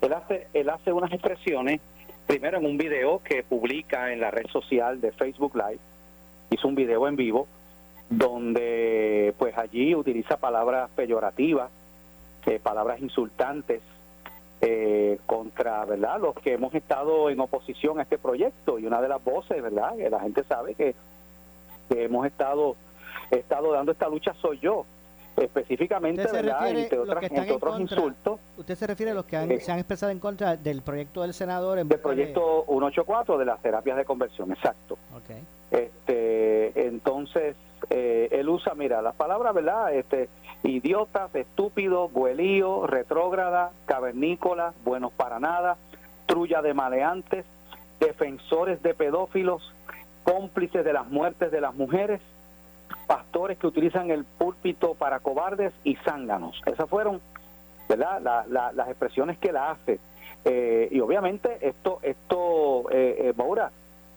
Él 0.01 0.13
hace, 0.13 0.47
él 0.53 0.69
hace 0.69 0.93
unas 0.93 1.11
expresiones, 1.11 1.81
primero 2.25 2.57
en 2.57 2.65
un 2.65 2.77
video 2.77 3.21
que 3.23 3.43
publica 3.43 4.13
en 4.13 4.21
la 4.21 4.31
red 4.31 4.47
social 4.47 5.01
de 5.01 5.11
Facebook 5.11 5.55
Live, 5.55 5.79
hizo 6.51 6.67
un 6.67 6.75
video 6.75 7.07
en 7.07 7.15
vivo, 7.15 7.47
donde 8.09 9.33
pues 9.37 9.57
allí 9.57 9.93
utiliza 9.93 10.37
palabras 10.37 10.89
peyorativas, 10.95 11.69
eh, 12.45 12.59
palabras 12.61 13.01
insultantes, 13.01 13.81
eh, 14.61 15.19
contra 15.25 15.85
verdad 15.85 16.19
los 16.19 16.35
que 16.35 16.53
hemos 16.53 16.73
estado 16.73 17.29
en 17.29 17.39
oposición 17.39 17.99
a 17.99 18.03
este 18.03 18.17
proyecto. 18.17 18.79
Y 18.79 18.85
una 18.85 19.01
de 19.01 19.09
las 19.09 19.23
voces 19.23 19.61
verdad 19.61 19.95
que 19.95 20.09
la 20.09 20.19
gente 20.19 20.43
sabe 20.43 20.75
que, 20.75 20.95
que 21.89 22.03
hemos 22.05 22.25
estado 22.25 22.75
he 23.31 23.37
estado 23.37 23.71
dando 23.73 23.91
esta 23.91 24.09
lucha 24.09 24.33
soy 24.41 24.57
yo 24.59 24.85
específicamente 25.39 26.21
¿Usted 26.23 26.35
se 26.35 26.41
refiere 26.43 26.81
entre, 26.83 26.99
otras- 26.99 27.19
que 27.19 27.25
entre 27.35 27.51
otros 27.53 27.75
contra? 27.75 27.95
insultos. 27.97 28.39
¿Usted 28.57 28.75
se 28.75 28.87
refiere 28.87 29.11
a 29.11 29.15
los 29.15 29.25
que 29.25 29.37
han- 29.37 29.51
Eh, 29.51 29.59
se 29.59 29.71
han 29.71 29.79
expresado 29.79 30.11
en 30.11 30.19
contra 30.19 30.55
del 30.57 30.81
proyecto 30.81 31.21
del 31.21 31.33
senador 31.33 31.79
en 31.79 31.87
del 31.87 31.97
busca 31.97 32.09
de- 32.09 32.15
proyecto 32.15 32.65
184 32.67 33.37
de 33.37 33.45
las 33.45 33.61
terapias 33.61 33.97
de 33.97 34.05
conversión 34.05 34.51
exacto. 34.51 34.97
Este 35.71 36.87
entonces 36.87 37.55
eh, 37.89 38.27
él 38.31 38.49
usa 38.49 38.73
mira 38.75 39.01
las 39.01 39.15
palabras 39.15 39.53
verdad 39.53 39.93
este 39.93 40.27
idiotas 40.63 41.33
estúpidos 41.35 42.11
buelío 42.11 42.85
retrógrada 42.87 43.71
cavernícola 43.85 44.73
buenos 44.83 45.11
para 45.13 45.39
nada 45.39 45.77
trulla 46.25 46.61
de 46.61 46.73
maleantes 46.73 47.45
defensores 47.99 48.81
de 48.81 48.93
pedófilos 48.93 49.61
cómplices 50.23 50.83
de 50.83 50.93
las 50.93 51.07
muertes 51.07 51.51
de 51.51 51.61
las 51.61 51.73
mujeres 51.75 52.19
pastores 53.07 53.57
que 53.57 53.67
utilizan 53.67 54.09
el 54.11 54.23
púlpito 54.25 54.93
para 54.95 55.19
cobardes 55.19 55.73
y 55.83 55.95
zánganos. 55.97 56.61
Esas 56.65 56.89
fueron 56.89 57.21
verdad 57.87 58.21
La- 58.21 58.45
la- 58.47 58.71
las 58.71 58.87
expresiones 58.89 59.37
que 59.39 59.49
él 59.49 59.57
hace. 59.57 59.99
Eh, 60.45 60.87
y 60.91 60.99
obviamente 60.99 61.57
esto 61.61 61.99
esto 62.01 62.89
eh, 62.91 63.15
eh, 63.29 63.33
Maura 63.35 63.71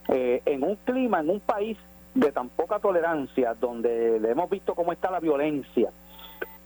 eh, 0.08 0.42
en 0.44 0.62
un 0.62 0.76
clima, 0.76 1.20
en 1.20 1.30
un 1.30 1.40
país 1.40 1.78
de 2.14 2.30
tan 2.32 2.48
poca 2.50 2.78
tolerancia, 2.78 3.54
donde 3.54 4.20
le 4.20 4.30
hemos 4.30 4.50
visto 4.50 4.74
cómo 4.74 4.92
está 4.92 5.10
la 5.10 5.20
violencia, 5.20 5.90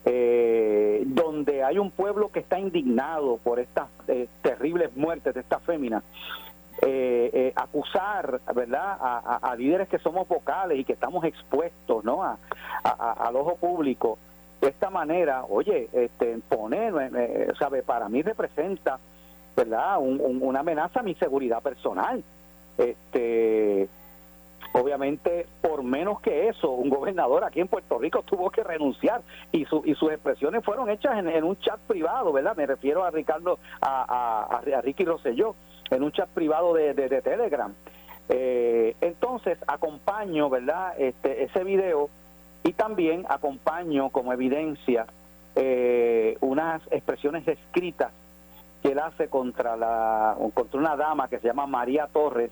donde 0.04 1.62
hay 1.64 1.78
un 1.78 1.90
pueblo 1.90 2.30
que 2.30 2.40
está 2.40 2.58
indignado 2.58 3.38
por 3.38 3.58
estas 3.60 3.88
terribles 4.42 4.94
muertes 4.96 5.34
de 5.34 5.40
estas 5.40 5.62
féminas, 5.62 6.02
eh, 6.82 7.30
eh, 7.32 7.52
acusar, 7.56 8.40
¿verdad?, 8.54 8.96
a, 9.00 9.38
a- 9.42 9.56
líderes 9.56 9.88
que 9.88 9.98
somos 9.98 10.28
vocales 10.28 10.78
y 10.78 10.84
que 10.84 10.92
estamos 10.92 11.24
expuestos, 11.24 12.04
¿no?, 12.04 12.22
a, 12.22 12.36
al 12.84 13.36
ojo 13.36 13.56
público. 13.56 14.18
De 14.60 14.68
esta 14.68 14.90
manera, 14.90 15.44
oye, 15.48 15.88
este, 15.92 16.38
poner, 16.48 16.94
eh, 16.94 17.10
eh, 17.14 17.52
sabe, 17.58 17.82
para 17.82 18.08
mí 18.08 18.22
representa, 18.22 18.98
¿verdad?, 19.56 19.98
un- 19.98 20.38
una 20.42 20.60
amenaza 20.60 21.00
a 21.00 21.02
mi 21.02 21.14
seguridad 21.14 21.62
personal. 21.62 22.22
Este, 22.78 23.88
obviamente, 24.72 25.46
por 25.62 25.82
menos 25.82 26.20
que 26.20 26.48
eso, 26.48 26.70
un 26.70 26.90
gobernador 26.90 27.44
aquí 27.44 27.60
en 27.60 27.68
Puerto 27.68 27.98
Rico 27.98 28.22
tuvo 28.22 28.50
que 28.50 28.62
renunciar 28.62 29.22
y, 29.52 29.64
su, 29.64 29.82
y 29.86 29.94
sus 29.94 30.10
expresiones 30.12 30.64
fueron 30.64 30.90
hechas 30.90 31.18
en, 31.18 31.28
en 31.28 31.44
un 31.44 31.56
chat 31.58 31.78
privado, 31.80 32.32
¿verdad? 32.32 32.54
Me 32.56 32.66
refiero 32.66 33.04
a 33.04 33.10
Ricardo, 33.10 33.58
a, 33.80 34.46
a, 34.52 34.58
a 34.58 34.80
Ricky 34.82 35.04
Rosselló, 35.04 35.54
en 35.90 36.02
un 36.02 36.12
chat 36.12 36.28
privado 36.28 36.74
de, 36.74 36.94
de- 36.94 37.22
Telegram. 37.22 37.72
Eh, 38.28 38.96
entonces, 39.00 39.58
acompaño, 39.66 40.50
¿verdad? 40.50 40.94
Este, 40.98 41.44
ese 41.44 41.62
video 41.64 42.10
y 42.64 42.72
también 42.72 43.24
acompaño 43.28 44.10
como 44.10 44.32
evidencia 44.32 45.06
eh, 45.54 46.36
unas 46.40 46.82
expresiones 46.90 47.46
escritas 47.46 48.10
que 48.82 48.88
él 48.92 48.98
hace 48.98 49.28
contra 49.28 49.76
la 49.76 50.36
contra 50.52 50.78
una 50.80 50.96
dama 50.96 51.28
que 51.28 51.38
se 51.38 51.46
llama 51.46 51.66
María 51.66 52.08
Torres 52.12 52.50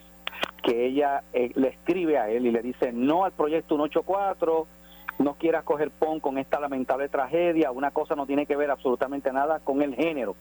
que 0.63 0.87
ella 0.87 1.23
eh, 1.33 1.51
le 1.55 1.69
escribe 1.69 2.17
a 2.19 2.31
él 2.31 2.47
y 2.47 2.51
le 2.51 2.63
dice 2.63 2.93
no 2.93 3.25
al 3.25 3.33
proyecto 3.33 3.75
184 3.77 4.67
no 5.19 5.35
quieras 5.35 5.65
coger 5.65 5.91
pon 5.91 6.21
con 6.21 6.39
esta 6.39 6.59
lamentable 6.61 7.09
tragedia 7.09 7.73
una 7.73 7.91
cosa 7.91 8.15
no 8.15 8.25
tiene 8.25 8.47
que 8.47 8.57
ver 8.57 8.71
absolutamente 8.71 9.33
nada 9.33 9.59
con 9.59 9.83
el 9.83 9.95
género 9.95 10.35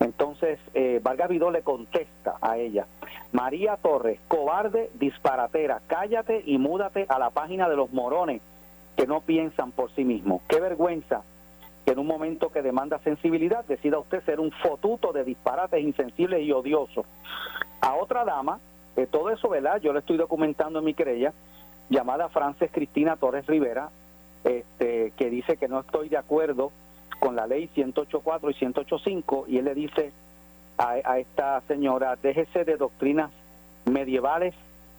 entonces 0.00 0.58
eh, 0.74 1.00
Vargas 1.02 1.28
Vidó 1.28 1.50
le 1.50 1.62
contesta 1.62 2.36
a 2.40 2.56
ella 2.56 2.86
María 3.32 3.76
Torres 3.76 4.20
cobarde 4.28 4.90
disparatera 4.94 5.80
cállate 5.86 6.42
y 6.46 6.58
múdate 6.58 7.06
a 7.08 7.18
la 7.18 7.30
página 7.30 7.68
de 7.68 7.76
los 7.76 7.92
morones 7.92 8.42
que 8.96 9.06
no 9.06 9.20
piensan 9.20 9.72
por 9.72 9.92
sí 9.92 10.04
mismos 10.04 10.42
qué 10.48 10.60
vergüenza 10.60 11.22
que 11.84 11.92
en 11.92 11.98
un 11.98 12.06
momento 12.06 12.50
que 12.50 12.62
demanda 12.62 12.98
sensibilidad 13.00 13.64
decida 13.66 13.98
usted 13.98 14.24
ser 14.24 14.40
un 14.40 14.50
fotuto 14.50 15.12
de 15.12 15.24
disparates 15.24 15.82
insensibles 15.82 16.42
y 16.42 16.52
odiosos. 16.52 17.04
A 17.80 17.94
otra 17.94 18.24
dama, 18.24 18.58
eh, 18.96 19.06
todo 19.06 19.30
eso, 19.30 19.48
¿verdad? 19.48 19.80
Yo 19.80 19.92
lo 19.92 19.98
estoy 19.98 20.16
documentando 20.16 20.78
en 20.78 20.84
mi 20.84 20.94
querella, 20.94 21.32
llamada 21.90 22.28
Frances 22.30 22.70
Cristina 22.72 23.16
Torres 23.16 23.46
Rivera, 23.46 23.90
este, 24.44 25.12
que 25.16 25.30
dice 25.30 25.56
que 25.56 25.68
no 25.68 25.80
estoy 25.80 26.08
de 26.08 26.16
acuerdo 26.16 26.72
con 27.18 27.36
la 27.36 27.46
ley 27.46 27.68
108.4 27.74 28.50
y 28.50 28.64
108.5 28.64 29.44
y 29.48 29.58
él 29.58 29.64
le 29.66 29.74
dice 29.74 30.12
a, 30.78 30.90
a 31.04 31.18
esta 31.18 31.60
señora, 31.68 32.16
déjese 32.22 32.64
de 32.64 32.76
doctrinas 32.76 33.30
medievales, 33.86 34.54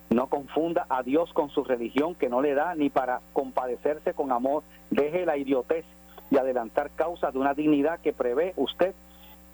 no 0.10 0.28
confunda 0.28 0.86
a 0.90 1.04
Dios 1.04 1.32
con 1.34 1.50
su 1.50 1.64
religión 1.64 2.16
que 2.16 2.30
no 2.30 2.42
le 2.42 2.54
da 2.54 2.76
ni 2.76 2.90
para 2.90 3.22
compadecerse 3.34 4.14
con 4.14 4.32
amor, 4.32 4.64
deje 4.92 5.26
la 5.26 5.38
idiotez 5.38 5.86
y 6.32 6.38
adelantar 6.38 6.92
causas 6.92 7.34
de 7.34 7.40
una 7.40 7.54
dignidad 7.54 8.00
que 8.00 8.14
prevé 8.14 8.54
usted, 8.56 8.94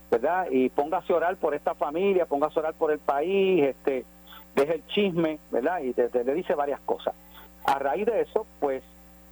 ¿verdad? 0.10 0.48
Y 0.52 0.70
póngase 0.70 1.14
a 1.14 1.16
orar 1.18 1.38
por 1.38 1.56
esta 1.56 1.74
familia, 1.76 2.26
póngase 2.26 2.60
a 2.60 2.62
orar 2.62 2.74
por 2.74 2.92
el 2.92 3.00
país, 3.00 3.64
este, 3.64 4.06
deje 4.56 4.76
el 4.76 4.88
chisme, 4.88 5.40
¿verdad? 5.52 5.80
Y 5.82 5.94
de- 5.94 6.24
le 6.24 6.34
dice 6.34 6.54
varias 6.56 6.82
cosas. 6.82 7.14
A 7.66 7.80
raíz 7.80 8.06
de 8.06 8.22
eso, 8.22 8.46
pues 8.60 8.84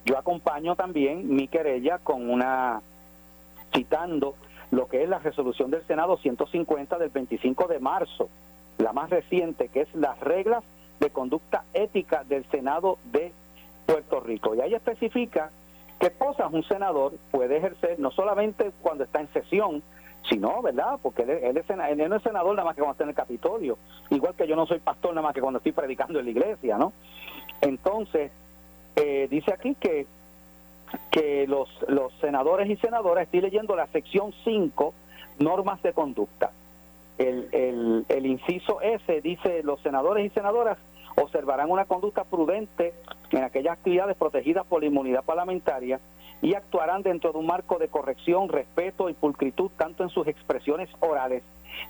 yo 0.06 0.16
acompaño 0.18 0.76
también 0.76 1.34
mi 1.34 1.46
querella 1.48 1.98
con 1.98 2.30
una 2.30 2.80
citando 3.74 4.34
lo 4.70 4.88
que 4.88 5.02
es 5.02 5.08
la 5.08 5.18
resolución 5.18 5.70
del 5.70 5.86
Senado 5.86 6.16
150 6.16 6.98
del 6.98 7.10
25 7.10 7.66
de 7.66 7.80
marzo, 7.80 8.28
la 8.78 8.92
más 8.92 9.10
reciente, 9.10 9.68
que 9.68 9.82
es 9.82 9.94
las 9.94 10.18
reglas 10.20 10.62
de 11.00 11.10
conducta 11.10 11.64
ética 11.74 12.24
del 12.24 12.44
Senado 12.50 12.98
de 13.12 13.32
Puerto 13.86 14.20
Rico. 14.20 14.54
Y 14.54 14.60
ahí 14.60 14.74
especifica 14.74 15.50
qué 15.98 16.10
cosas 16.12 16.52
un 16.52 16.62
senador 16.64 17.14
puede 17.30 17.56
ejercer, 17.56 17.98
no 17.98 18.10
solamente 18.10 18.70
cuando 18.80 19.04
está 19.04 19.20
en 19.20 19.32
sesión, 19.32 19.82
sino, 20.28 20.62
¿verdad? 20.62 20.98
Porque 21.02 21.22
él, 21.22 21.30
él 21.30 21.56
es, 21.56 21.68
él 21.68 22.08
no 22.08 22.16
es 22.16 22.22
senador 22.22 22.54
nada 22.54 22.66
más 22.66 22.74
que 22.74 22.82
cuando 22.82 22.92
está 22.92 23.04
en 23.04 23.10
el 23.10 23.16
Capitolio, 23.16 23.78
igual 24.10 24.34
que 24.34 24.46
yo 24.46 24.54
no 24.54 24.66
soy 24.66 24.78
pastor 24.78 25.14
nada 25.14 25.26
más 25.26 25.34
que 25.34 25.40
cuando 25.40 25.58
estoy 25.58 25.72
predicando 25.72 26.18
en 26.18 26.26
la 26.26 26.30
iglesia, 26.30 26.78
¿no? 26.78 26.92
Entonces, 27.60 28.30
eh, 28.96 29.28
dice 29.30 29.52
aquí 29.52 29.74
que 29.74 30.06
que 31.10 31.46
los, 31.46 31.68
los 31.88 32.12
senadores 32.20 32.68
y 32.68 32.76
senadoras, 32.76 33.24
estoy 33.24 33.40
leyendo 33.40 33.76
la 33.76 33.86
sección 33.88 34.32
5, 34.44 34.94
normas 35.38 35.82
de 35.82 35.92
conducta. 35.92 36.50
El, 37.18 37.48
el, 37.52 38.06
el 38.08 38.26
inciso 38.26 38.80
S 38.80 39.20
dice, 39.20 39.62
los 39.62 39.80
senadores 39.80 40.24
y 40.24 40.30
senadoras 40.30 40.78
observarán 41.16 41.70
una 41.70 41.84
conducta 41.84 42.24
prudente 42.24 42.94
en 43.30 43.44
aquellas 43.44 43.74
actividades 43.74 44.16
protegidas 44.16 44.66
por 44.66 44.80
la 44.80 44.86
inmunidad 44.86 45.24
parlamentaria 45.24 46.00
y 46.42 46.54
actuarán 46.54 47.02
dentro 47.02 47.32
de 47.32 47.38
un 47.38 47.46
marco 47.46 47.78
de 47.78 47.88
corrección, 47.88 48.48
respeto 48.48 49.10
y 49.10 49.14
pulcritud 49.14 49.70
tanto 49.76 50.02
en 50.02 50.08
sus 50.08 50.26
expresiones 50.26 50.88
orales 51.00 51.42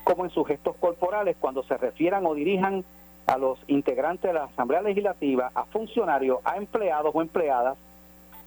como 0.04 0.24
en 0.24 0.30
sus 0.30 0.46
gestos 0.46 0.76
corporales 0.76 1.36
cuando 1.38 1.62
se 1.62 1.76
refieran 1.76 2.26
o 2.26 2.34
dirijan 2.34 2.84
a 3.26 3.38
los 3.38 3.58
integrantes 3.68 4.28
de 4.30 4.34
la 4.34 4.44
Asamblea 4.44 4.82
Legislativa, 4.82 5.52
a 5.54 5.64
funcionarios, 5.66 6.40
a 6.44 6.56
empleados 6.56 7.14
o 7.14 7.22
empleadas, 7.22 7.78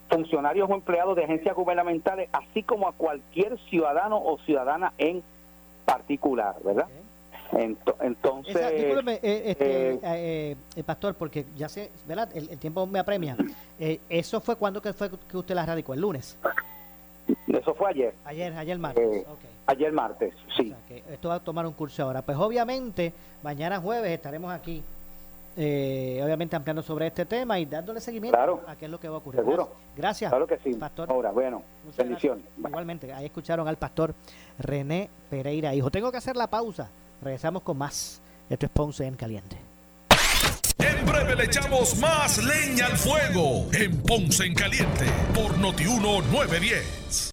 funcionarios 0.09 0.69
o 0.69 0.73
empleados 0.75 1.15
de 1.15 1.23
agencias 1.23 1.55
gubernamentales, 1.55 2.29
así 2.33 2.63
como 2.63 2.87
a 2.87 2.93
cualquier 2.93 3.57
ciudadano 3.69 4.17
o 4.23 4.37
ciudadana 4.39 4.93
en 4.97 5.23
particular, 5.85 6.55
¿verdad? 6.63 6.87
Ento- 7.51 7.95
entonces, 8.01 8.55
Esa- 8.55 8.69
discúlpeme, 8.71 9.13
eh, 9.21 9.43
este, 9.45 9.91
eh, 9.93 9.99
eh, 10.03 10.55
eh, 10.75 10.83
pastor, 10.83 11.13
porque 11.15 11.45
ya 11.55 11.69
sé, 11.69 11.91
¿verdad? 12.07 12.29
El, 12.35 12.49
el 12.49 12.57
tiempo 12.57 12.85
me 12.87 12.99
apremia. 12.99 13.35
Eh, 13.79 13.99
¿Eso 14.09 14.39
fue 14.41 14.55
cuando 14.55 14.81
que 14.81 14.93
fue 14.93 15.09
que 15.29 15.37
usted 15.37 15.53
la 15.55 15.65
radicó? 15.65 15.93
¿El 15.93 16.01
lunes? 16.01 16.37
eso 17.47 17.73
fue 17.75 17.89
ayer. 17.91 18.13
Ayer, 18.25 18.53
ayer 18.53 18.77
martes. 18.77 19.05
Eh, 19.17 19.25
Ayer 19.65 19.91
martes, 19.93 20.33
sí. 20.57 20.75
que 20.89 21.03
esto 21.09 21.29
va 21.29 21.35
a 21.35 21.39
tomar 21.39 21.65
un 21.65 21.71
curso 21.73 22.03
ahora. 22.03 22.21
Pues 22.21 22.37
obviamente, 22.37 23.13
mañana 23.43 23.79
jueves 23.79 24.11
estaremos 24.11 24.51
aquí, 24.51 24.83
eh, 25.55 26.21
obviamente 26.23 26.55
ampliando 26.55 26.81
sobre 26.81 27.07
este 27.07 27.25
tema 27.25 27.59
y 27.59 27.65
dándole 27.65 27.99
seguimiento 28.01 28.37
Claro. 28.37 28.61
a 28.67 28.75
qué 28.75 28.85
es 28.85 28.91
lo 28.91 28.99
que 28.99 29.07
va 29.09 29.15
a 29.15 29.17
ocurrir. 29.19 29.41
Seguro. 29.41 29.71
Gracias. 29.95 30.29
Claro 30.31 30.47
que 30.47 30.57
sí. 30.59 30.73
Pastor. 30.73 31.09
Ahora, 31.11 31.31
bueno, 31.31 31.63
Muchas 31.85 31.97
bendiciones. 32.05 32.43
gracias. 32.45 32.69
Igualmente, 32.69 33.13
ahí 33.13 33.25
escucharon 33.25 33.67
al 33.67 33.77
pastor 33.77 34.13
René 34.59 35.09
Pereira, 35.29 35.73
hijo. 35.75 35.89
Tengo 35.91 36.11
que 36.11 36.17
hacer 36.17 36.35
la 36.35 36.47
pausa. 36.47 36.89
Regresamos 37.21 37.61
con 37.63 37.77
más. 37.77 38.21
Esto 38.49 38.65
es 38.65 38.71
Ponce 38.71 39.05
en 39.05 39.15
Caliente. 39.15 39.57
En 40.79 41.05
breve 41.05 41.35
le 41.35 41.45
echamos 41.45 41.97
más 41.99 42.43
leña 42.43 42.87
al 42.87 42.97
fuego 42.97 43.67
en 43.73 44.01
Ponce 44.01 44.45
en 44.45 44.53
Caliente 44.53 45.05
por 45.33 45.57
Notiuno 45.57 46.21
910. 46.31 47.32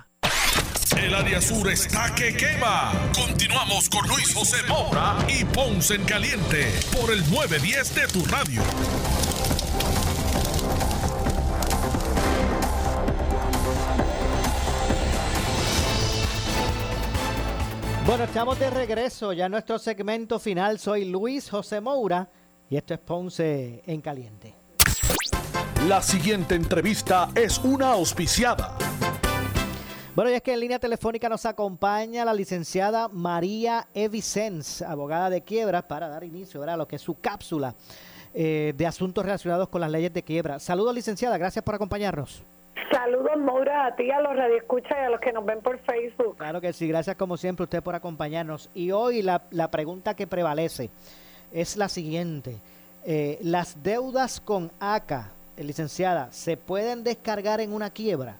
El 0.97 1.13
área 1.15 1.41
sur 1.41 1.69
está 1.69 2.13
que 2.15 2.35
quema. 2.35 2.91
Continuamos 3.15 3.89
con 3.89 4.07
Luis 4.07 4.33
José 4.33 4.57
Moura 4.67 5.17
y 5.27 5.45
Ponce 5.45 5.95
en 5.95 6.03
Caliente 6.03 6.67
por 6.91 7.11
el 7.11 7.19
910 7.31 7.95
de 7.95 8.07
tu 8.07 8.25
radio. 8.25 8.61
Bueno, 18.05 18.25
estamos 18.25 18.59
de 18.59 18.69
regreso 18.69 19.31
ya 19.31 19.45
en 19.45 19.53
nuestro 19.53 19.79
segmento 19.79 20.39
final. 20.39 20.77
Soy 20.77 21.05
Luis 21.05 21.49
José 21.49 21.79
Moura 21.79 22.29
y 22.69 22.75
esto 22.75 22.93
es 22.93 22.99
Ponce 22.99 23.81
en 23.85 24.01
Caliente. 24.01 24.55
La 25.87 26.01
siguiente 26.01 26.55
entrevista 26.55 27.29
es 27.33 27.57
una 27.59 27.91
auspiciada. 27.91 28.77
Bueno, 30.13 30.29
y 30.29 30.33
es 30.33 30.41
que 30.41 30.51
en 30.51 30.59
línea 30.59 30.77
telefónica 30.77 31.29
nos 31.29 31.45
acompaña 31.45 32.25
la 32.25 32.33
licenciada 32.33 33.07
María 33.07 33.87
Evicens, 33.93 34.81
abogada 34.81 35.29
de 35.29 35.41
quiebra, 35.41 35.87
para 35.87 36.09
dar 36.09 36.25
inicio 36.25 36.59
¿verdad? 36.59 36.75
a 36.75 36.77
lo 36.79 36.87
que 36.87 36.97
es 36.97 37.01
su 37.01 37.21
cápsula 37.21 37.75
eh, 38.33 38.73
de 38.75 38.85
asuntos 38.85 39.23
relacionados 39.23 39.69
con 39.69 39.79
las 39.79 39.89
leyes 39.89 40.11
de 40.11 40.21
quiebra. 40.21 40.59
Saludos, 40.59 40.93
licenciada, 40.93 41.37
gracias 41.37 41.63
por 41.63 41.75
acompañarnos. 41.75 42.43
Saludos, 42.91 43.37
Maura, 43.37 43.85
a 43.85 43.95
ti, 43.95 44.11
a 44.11 44.19
los 44.19 44.35
radioescuchas 44.35 44.91
y 44.91 45.05
a 45.05 45.09
los 45.11 45.21
que 45.21 45.31
nos 45.31 45.45
ven 45.45 45.61
por 45.61 45.79
Facebook. 45.79 46.35
Claro 46.35 46.59
que 46.59 46.73
sí, 46.73 46.89
gracias 46.89 47.15
como 47.15 47.37
siempre 47.37 47.63
usted 47.63 47.81
por 47.81 47.95
acompañarnos. 47.95 48.69
Y 48.73 48.91
hoy 48.91 49.21
la, 49.21 49.43
la 49.49 49.71
pregunta 49.71 50.13
que 50.13 50.27
prevalece 50.27 50.89
es 51.53 51.77
la 51.77 51.87
siguiente. 51.87 52.57
Eh, 53.05 53.39
¿Las 53.41 53.81
deudas 53.81 54.41
con 54.41 54.73
ACA, 54.81 55.31
eh, 55.55 55.63
licenciada, 55.63 56.33
se 56.33 56.57
pueden 56.57 57.05
descargar 57.05 57.61
en 57.61 57.71
una 57.71 57.91
quiebra? 57.91 58.35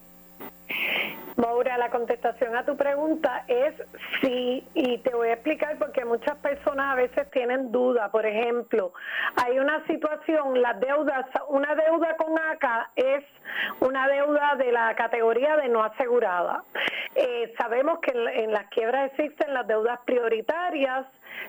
Maura, 1.38 1.78
la 1.78 1.90
contestación 1.90 2.56
a 2.56 2.66
tu 2.66 2.76
pregunta 2.76 3.44
es 3.48 3.74
sí, 4.22 4.68
y 4.74 4.98
te 5.00 5.14
voy 5.14 5.30
a 5.30 5.34
explicar 5.34 5.78
porque 5.78 6.06
muchas 6.06 6.36
personas 6.38 6.94
a 6.94 6.96
veces 6.96 7.30
tienen 7.32 7.72
duda. 7.72 8.10
Por 8.12 8.26
ejemplo, 8.26 8.94
hay 9.44 9.60
una 9.60 9.86
situación, 9.88 10.62
las 10.62 10.80
deudas, 10.80 11.26
una 11.48 11.74
deuda 11.76 12.16
con 12.18 12.38
ACA 12.38 12.92
es 12.96 13.24
una 13.80 14.08
deuda 14.08 14.56
de 14.58 14.72
la 14.72 14.96
categoría 14.96 15.58
de 15.58 15.70
no 15.70 15.84
asegurada. 15.84 16.64
Eh, 17.16 17.54
sabemos 17.58 18.00
que 18.00 18.12
en, 18.12 18.28
en 18.46 18.52
las 18.52 18.68
quiebras 18.68 19.12
existen 19.12 19.54
las 19.54 19.68
deudas 19.68 20.00
prioritarias, 20.06 21.06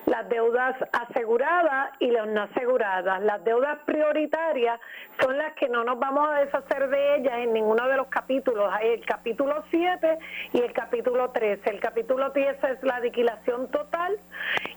las 0.07 0.29
deudas 0.29 0.77
aseguradas 0.93 1.91
y 1.99 2.11
las 2.11 2.27
no 2.27 2.43
aseguradas. 2.43 3.23
Las 3.23 3.43
deudas 3.45 3.79
prioritarias 3.85 4.81
son 5.21 5.37
las 5.37 5.55
que 5.55 5.69
no 5.69 5.85
nos 5.85 5.99
vamos 5.99 6.29
a 6.29 6.41
deshacer 6.41 6.89
de 6.89 7.17
ellas 7.17 7.35
en 7.39 7.53
ninguno 7.53 7.87
de 7.89 7.97
los 7.97 8.09
capítulos. 8.09 8.69
Hay 8.73 8.89
el 8.89 9.07
capítulo 9.07 9.65
7 9.71 10.19
y 10.53 10.61
el 10.61 10.73
capítulo 10.73 11.31
13. 11.31 11.71
El 11.71 11.81
capítulo 11.81 12.31
10 12.31 12.65
es 12.65 12.83
la 12.83 12.97
aniquilación 12.97 13.71
total 13.71 14.19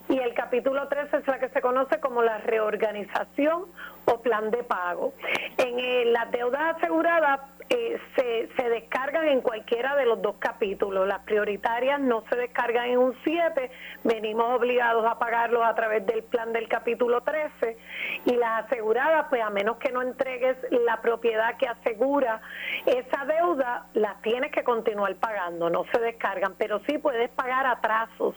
y 0.09 0.19
el 0.19 0.33
capítulo 0.33 0.87
13 0.87 1.17
es 1.17 1.27
la 1.27 1.39
que 1.39 1.49
se 1.49 1.61
conoce 1.61 1.99
como 1.99 2.21
la 2.21 2.37
reorganización 2.39 3.65
o 4.05 4.21
plan 4.21 4.51
de 4.51 4.63
pago. 4.63 5.13
En 5.57 5.79
eh, 5.79 6.05
las 6.05 6.29
deudas 6.31 6.77
aseguradas 6.77 7.39
eh, 7.70 7.99
se, 8.16 8.49
se 8.55 8.70
descargan 8.70 9.28
en 9.28 9.41
cualquiera 9.41 9.95
de 9.95 10.05
los 10.05 10.22
dos 10.22 10.36
capítulos. 10.39 11.07
Las 11.07 11.20
prioritarias 11.22 11.99
no 11.99 12.24
se 12.30 12.36
descargan 12.36 12.89
en 12.89 12.97
un 12.99 13.18
7, 13.24 13.72
venimos 14.03 14.55
obligados 14.55 15.05
a 15.05 15.18
pagarlos 15.18 15.63
a 15.63 15.74
través 15.74 16.05
del 16.05 16.24
plan 16.24 16.53
del 16.53 16.68
capítulo 16.68 17.22
13 17.22 17.78
y 18.26 18.36
las 18.36 18.66
aseguradas, 18.66 19.28
pues 19.30 19.41
a 19.41 19.49
menos 19.49 19.78
que 19.78 19.91
no 19.91 20.01
entregues 20.01 20.57
la 20.86 21.01
propiedad 21.01 21.57
que 21.57 21.68
asegura 21.68 22.41
esa 22.86 23.26
deuda, 23.26 23.88
las 23.93 24.22
tienes 24.22 24.51
que 24.51 24.63
continuar 24.63 25.16
pagando, 25.16 25.70
no 25.70 25.86
se 25.91 25.99
descargan, 25.99 26.53
pero 26.57 26.82
sí 26.88 26.97
puedes 26.99 27.30
pagar 27.32 27.66
atrasos, 27.66 28.36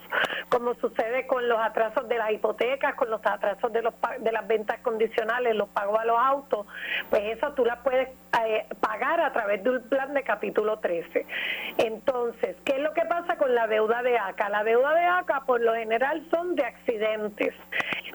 como 0.48 0.74
sucede 0.74 1.26
con 1.26 1.48
los 1.48 1.58
atrasos 1.58 2.08
de 2.08 2.16
las 2.16 2.30
hipotecas, 2.30 2.94
con 2.94 3.10
los 3.10 3.20
atrasos 3.24 3.72
de, 3.72 3.82
los, 3.82 3.94
de 4.20 4.32
las 4.32 4.46
ventas 4.46 4.78
condicionales, 4.80 5.54
los 5.54 5.68
pagos 5.68 5.98
a 5.98 6.04
los 6.04 6.18
autos, 6.18 6.66
pues 7.10 7.36
eso 7.36 7.52
tú 7.52 7.64
las 7.64 7.78
puedes 7.80 8.08
eh, 8.46 8.66
pagar 8.80 9.17
a 9.26 9.32
través 9.32 9.62
de 9.64 9.70
un 9.70 9.82
plan 9.88 10.14
de 10.14 10.22
capítulo 10.22 10.78
13. 10.78 11.26
Entonces, 11.78 12.56
¿qué 12.64 12.76
es 12.76 12.80
lo 12.82 12.92
que 12.94 13.02
pasa 13.06 13.36
con 13.36 13.54
la 13.54 13.66
deuda 13.66 14.02
de 14.02 14.18
ACA? 14.18 14.48
La 14.48 14.64
deuda 14.64 14.94
de 14.94 15.04
ACA 15.04 15.42
por 15.46 15.60
lo 15.60 15.74
general 15.74 16.26
son 16.30 16.54
de 16.54 16.64
accidentes, 16.64 17.54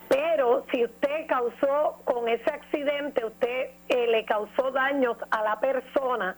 pero 0.10 0.66
si 0.72 0.84
usted 0.84 1.28
causó 1.28 2.02
con 2.06 2.28
ese 2.28 2.50
accidente, 2.50 3.26
usted 3.26 3.70
eh, 3.90 4.08
le 4.08 4.26
causó 4.26 4.72
daños 4.72 5.18
a 5.32 5.44
la 5.44 5.60
persona 5.60 6.36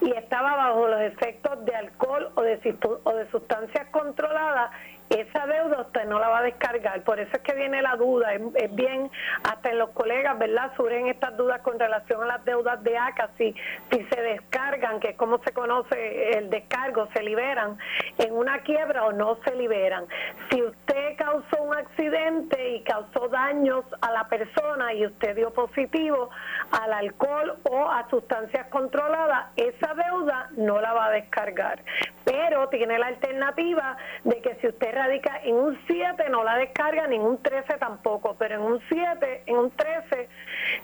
y 0.00 0.10
estaba 0.12 0.54
bajo 0.56 0.88
los 0.88 1.00
efectos 1.00 1.64
de 1.64 1.74
alcohol 1.74 2.30
o 2.34 2.42
de, 2.42 2.60
sistu- 2.62 3.00
o 3.04 3.14
de 3.14 3.30
sustancias 3.30 3.86
controladas, 3.90 4.70
esa 5.10 5.46
deuda 5.46 5.82
usted 5.82 6.04
no 6.06 6.18
la 6.18 6.28
va 6.28 6.38
a 6.38 6.42
descargar. 6.42 7.02
Por 7.02 7.20
eso 7.20 7.30
es 7.32 7.42
que 7.42 7.54
viene 7.54 7.80
la 7.82 7.96
duda. 7.96 8.34
Es, 8.34 8.74
bien, 8.74 9.10
hasta 9.44 9.70
en 9.70 9.78
los 9.78 9.90
colegas, 9.90 10.38
¿verdad? 10.38 10.72
Surgen 10.76 11.06
estas 11.08 11.36
dudas 11.36 11.60
con 11.60 11.78
relación 11.78 12.22
a 12.22 12.26
las 12.26 12.44
deudas 12.44 12.82
de 12.82 12.98
ACA, 12.98 13.30
si, 13.38 13.54
si 13.90 14.04
se 14.04 14.20
descargan, 14.20 15.00
que 15.00 15.10
es 15.10 15.16
como 15.16 15.38
se 15.44 15.52
conoce 15.52 16.38
el 16.38 16.50
descargo, 16.50 17.08
se 17.14 17.22
liberan 17.22 17.78
en 18.18 18.34
una 18.34 18.58
quiebra 18.60 19.04
o 19.06 19.12
no 19.12 19.38
se 19.44 19.54
liberan. 19.54 20.06
Si 20.50 20.62
usted 20.62 21.05
causó 21.16 21.62
un 21.62 21.74
accidente 21.74 22.76
y 22.76 22.84
causó 22.84 23.28
daños 23.28 23.84
a 24.00 24.12
la 24.12 24.28
persona 24.28 24.92
y 24.94 25.06
usted 25.06 25.36
dio 25.36 25.52
positivo 25.52 26.30
al 26.70 26.92
alcohol 26.92 27.58
o 27.64 27.90
a 27.90 28.08
sustancias 28.08 28.66
controladas, 28.68 29.46
esa 29.56 29.94
deuda 29.94 30.50
no 30.56 30.80
la 30.80 30.92
va 30.92 31.06
a 31.06 31.10
descargar. 31.10 31.82
Pero 32.24 32.68
tiene 32.68 32.98
la 32.98 33.06
alternativa 33.06 33.96
de 34.24 34.40
que 34.40 34.56
si 34.56 34.66
usted 34.66 34.92
radica 34.92 35.40
en 35.44 35.54
un 35.54 35.78
7 35.86 36.28
no 36.28 36.42
la 36.42 36.56
descarga, 36.56 37.06
ni 37.06 37.16
en 37.16 37.22
un 37.22 37.42
13 37.42 37.78
tampoco, 37.78 38.36
pero 38.38 38.56
en 38.56 38.62
un 38.62 38.80
7, 38.88 39.42
en 39.46 39.56
un 39.56 39.70
13 39.70 40.28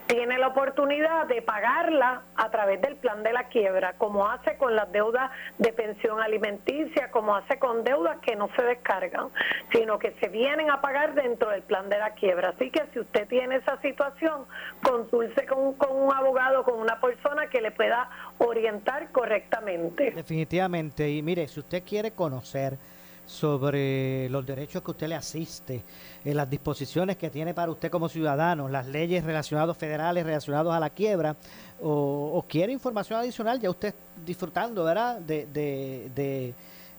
tiene 0.07 0.39
la 0.39 0.49
oportunidad 0.49 1.27
de 1.27 1.43
pagarla 1.43 2.23
a 2.37 2.51
través 2.51 2.81
del 2.81 2.97
plan 2.97 3.23
de 3.23 3.33
la 3.33 3.45
quiebra, 3.49 3.95
como 3.99 4.29
hace 4.29 4.57
con 4.57 4.77
las 4.77 4.91
deudas 4.93 5.31
de 5.59 5.73
pensión 5.73 6.21
alimenticia, 6.21 7.11
como 7.11 7.35
hace 7.35 7.59
con 7.59 7.83
deudas 7.83 8.19
que 8.21 8.37
no 8.37 8.49
se 8.55 8.63
descargan, 8.63 9.29
sino 9.73 9.99
que 9.99 10.15
se 10.23 10.29
vienen 10.29 10.71
a 10.71 10.81
pagar 10.81 11.15
dentro 11.15 11.51
del 11.51 11.63
plan 11.63 11.89
de 11.89 11.99
la 11.99 12.11
quiebra. 12.15 12.51
Así 12.51 12.71
que 12.71 12.81
si 12.93 13.01
usted 13.01 13.27
tiene 13.27 13.57
esa 13.57 13.81
situación, 13.81 14.45
consulte 14.83 15.47
con, 15.47 15.75
con 15.75 15.97
un 15.97 16.15
abogado, 16.15 16.63
con 16.63 16.79
una 16.79 17.01
persona 17.01 17.49
que 17.51 17.61
le 17.61 17.73
pueda 17.73 18.09
orientar 18.39 19.11
correctamente. 19.11 20.13
Definitivamente. 20.13 21.11
Y 21.11 21.23
mire, 21.23 21.49
si 21.49 21.59
usted 21.59 21.83
quiere 21.83 22.13
conocer 22.13 22.79
sobre 23.27 24.29
los 24.29 24.47
derechos 24.47 24.83
que 24.83 24.91
usted 24.93 25.09
le 25.09 25.15
asiste, 25.17 25.83
eh, 26.25 26.35
las 26.35 26.49
disposiciones 26.49 27.17
que 27.17 27.31
tiene 27.31 27.53
para 27.53 27.73
usted 27.73 27.91
como 27.91 28.09
ciudadano, 28.09 28.69
las 28.69 28.87
leyes 28.87 29.25
relacionadas 29.25 29.77
federales 29.77 30.25
relacionadas 30.25 30.73
a 30.73 30.81
la 30.81 30.91
quiebra, 30.91 31.37
o, 31.81 32.33
o 32.35 32.43
quiere 32.47 32.73
información 32.73 33.19
adicional, 33.19 33.59
ya 33.59 33.71
usted 33.71 33.95
disfrutando, 34.25 34.85
¿verdad? 34.85 35.19
De, 35.19 35.47
de, 35.47 36.11
de, 36.15 36.55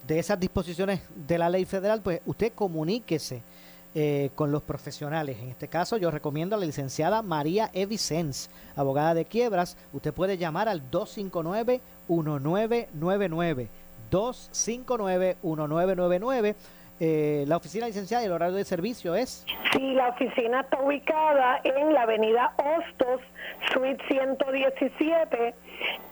de 0.08 0.20
esas 0.20 0.40
disposiciones 0.40 1.02
de 1.16 1.38
la 1.38 1.50
ley 1.50 1.66
federal, 1.66 2.02
pues 2.02 2.22
usted 2.26 2.54
comuníquese 2.54 3.42
eh, 3.96 4.32
con 4.36 4.52
los 4.52 4.64
profesionales. 4.64 5.38
En 5.40 5.50
este 5.50 5.68
caso, 5.68 5.98
yo 5.98 6.10
recomiendo 6.10 6.56
a 6.56 6.60
la 6.60 6.66
licenciada 6.66 7.22
María 7.22 7.70
Evicens, 7.74 8.50
abogada 8.76 9.14
de 9.14 9.26
quiebras. 9.26 9.78
Usted 9.94 10.12
puede 10.14 10.38
llamar 10.38 10.68
al 10.68 10.90
259-1999. 10.90 13.68
259-1999. 14.10 16.56
Eh, 17.00 17.46
la 17.48 17.58
oficina 17.58 17.86
licenciada 17.88 18.24
y 18.24 18.28
el 18.28 18.32
horario 18.32 18.56
de 18.56 18.66
servicio 18.66 19.16
es 19.16 19.46
Sí, 19.74 19.94
la 19.94 20.10
oficina 20.10 20.62
está 20.62 20.80
ubicada 20.80 21.60
en 21.64 21.92
la 21.94 22.04
avenida 22.04 22.54
Hostos, 22.58 23.22
suite 23.74 24.04
117. 24.08 25.56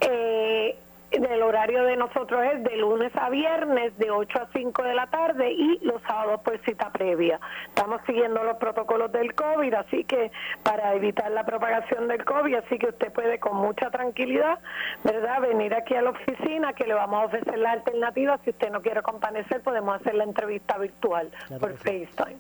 Eh, 0.01 0.75
el 1.11 1.41
horario 1.41 1.83
de 1.83 1.97
nosotros 1.97 2.41
es 2.53 2.63
de 2.63 2.77
lunes 2.77 3.11
a 3.15 3.29
viernes 3.29 3.97
de 3.97 4.11
8 4.11 4.39
a 4.41 4.47
5 4.53 4.83
de 4.83 4.93
la 4.93 5.07
tarde 5.07 5.51
y 5.51 5.79
los 5.83 6.01
sábados 6.03 6.41
por 6.41 6.57
cita 6.59 6.89
previa. 6.91 7.39
Estamos 7.67 8.01
siguiendo 8.05 8.43
los 8.43 8.57
protocolos 8.57 9.11
del 9.11 9.33
COVID, 9.33 9.73
así 9.73 10.03
que 10.05 10.31
para 10.63 10.93
evitar 10.95 11.31
la 11.31 11.43
propagación 11.43 12.07
del 12.07 12.23
COVID, 12.23 12.55
así 12.55 12.77
que 12.77 12.87
usted 12.87 13.11
puede 13.11 13.39
con 13.39 13.57
mucha 13.57 13.89
tranquilidad, 13.89 14.59
¿verdad?, 15.03 15.41
venir 15.41 15.73
aquí 15.73 15.95
a 15.95 16.01
la 16.01 16.11
oficina 16.11 16.73
que 16.73 16.85
le 16.85 16.93
vamos 16.93 17.23
a 17.23 17.25
ofrecer 17.25 17.57
la 17.57 17.71
alternativa. 17.71 18.39
Si 18.43 18.51
usted 18.51 18.71
no 18.71 18.81
quiere 18.81 19.01
comparecer, 19.01 19.61
podemos 19.61 19.99
hacer 19.99 20.15
la 20.15 20.23
entrevista 20.23 20.77
virtual 20.77 21.29
por 21.59 21.73
FaceTime. 21.77 22.37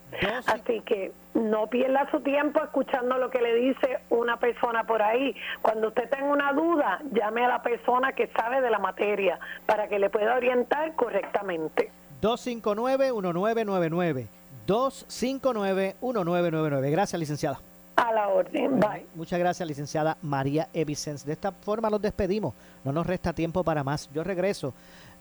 Así 0.47 0.81
que 0.81 1.11
no 1.33 1.67
pierda 1.67 2.09
su 2.11 2.21
tiempo 2.21 2.61
escuchando 2.63 3.17
lo 3.17 3.29
que 3.29 3.41
le 3.41 3.55
dice 3.55 3.99
una 4.09 4.37
persona 4.37 4.83
por 4.83 5.01
ahí. 5.01 5.35
Cuando 5.61 5.89
usted 5.89 6.09
tenga 6.09 6.25
una 6.25 6.53
duda, 6.53 6.99
llame 7.11 7.45
a 7.45 7.47
la 7.47 7.61
persona 7.61 8.13
que 8.13 8.27
sabe 8.27 8.60
de 8.61 8.69
la 8.69 8.79
materia 8.79 9.39
para 9.65 9.87
que 9.87 9.99
le 9.99 10.09
pueda 10.09 10.35
orientar 10.35 10.93
correctamente. 10.95 11.91
259-1999. 12.21 14.27
259-1999. 14.67 16.91
Gracias, 16.91 17.19
licenciada. 17.19 17.59
A 17.95 18.13
la 18.13 18.29
orden. 18.29 18.79
Bye. 18.79 19.05
Muchas 19.15 19.39
gracias, 19.39 19.67
licenciada 19.67 20.17
María 20.21 20.69
Evicens. 20.73 21.25
De 21.25 21.33
esta 21.33 21.51
forma 21.51 21.89
nos 21.89 22.01
despedimos. 22.01 22.53
No 22.83 22.91
nos 22.91 23.05
resta 23.05 23.33
tiempo 23.33 23.63
para 23.63 23.83
más. 23.83 24.09
Yo 24.13 24.23
regreso 24.23 24.73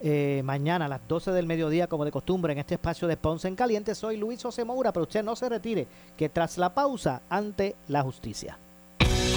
eh, 0.02 0.40
mañana 0.44 0.86
a 0.86 0.88
las 0.88 1.06
12 1.06 1.32
del 1.32 1.46
mediodía, 1.46 1.86
como 1.86 2.04
de 2.04 2.10
costumbre, 2.10 2.52
en 2.52 2.58
este 2.58 2.74
espacio 2.74 3.06
de 3.06 3.16
Ponce 3.16 3.48
en 3.48 3.56
Caliente. 3.56 3.94
Soy 3.94 4.16
Luis 4.16 4.42
José 4.42 4.64
Moura, 4.64 4.92
pero 4.92 5.02
usted 5.02 5.22
no 5.22 5.36
se 5.36 5.48
retire, 5.48 5.86
que 6.16 6.28
tras 6.28 6.56
la 6.56 6.72
pausa, 6.72 7.22
ante 7.28 7.74
la 7.88 8.02
justicia. 8.02 8.56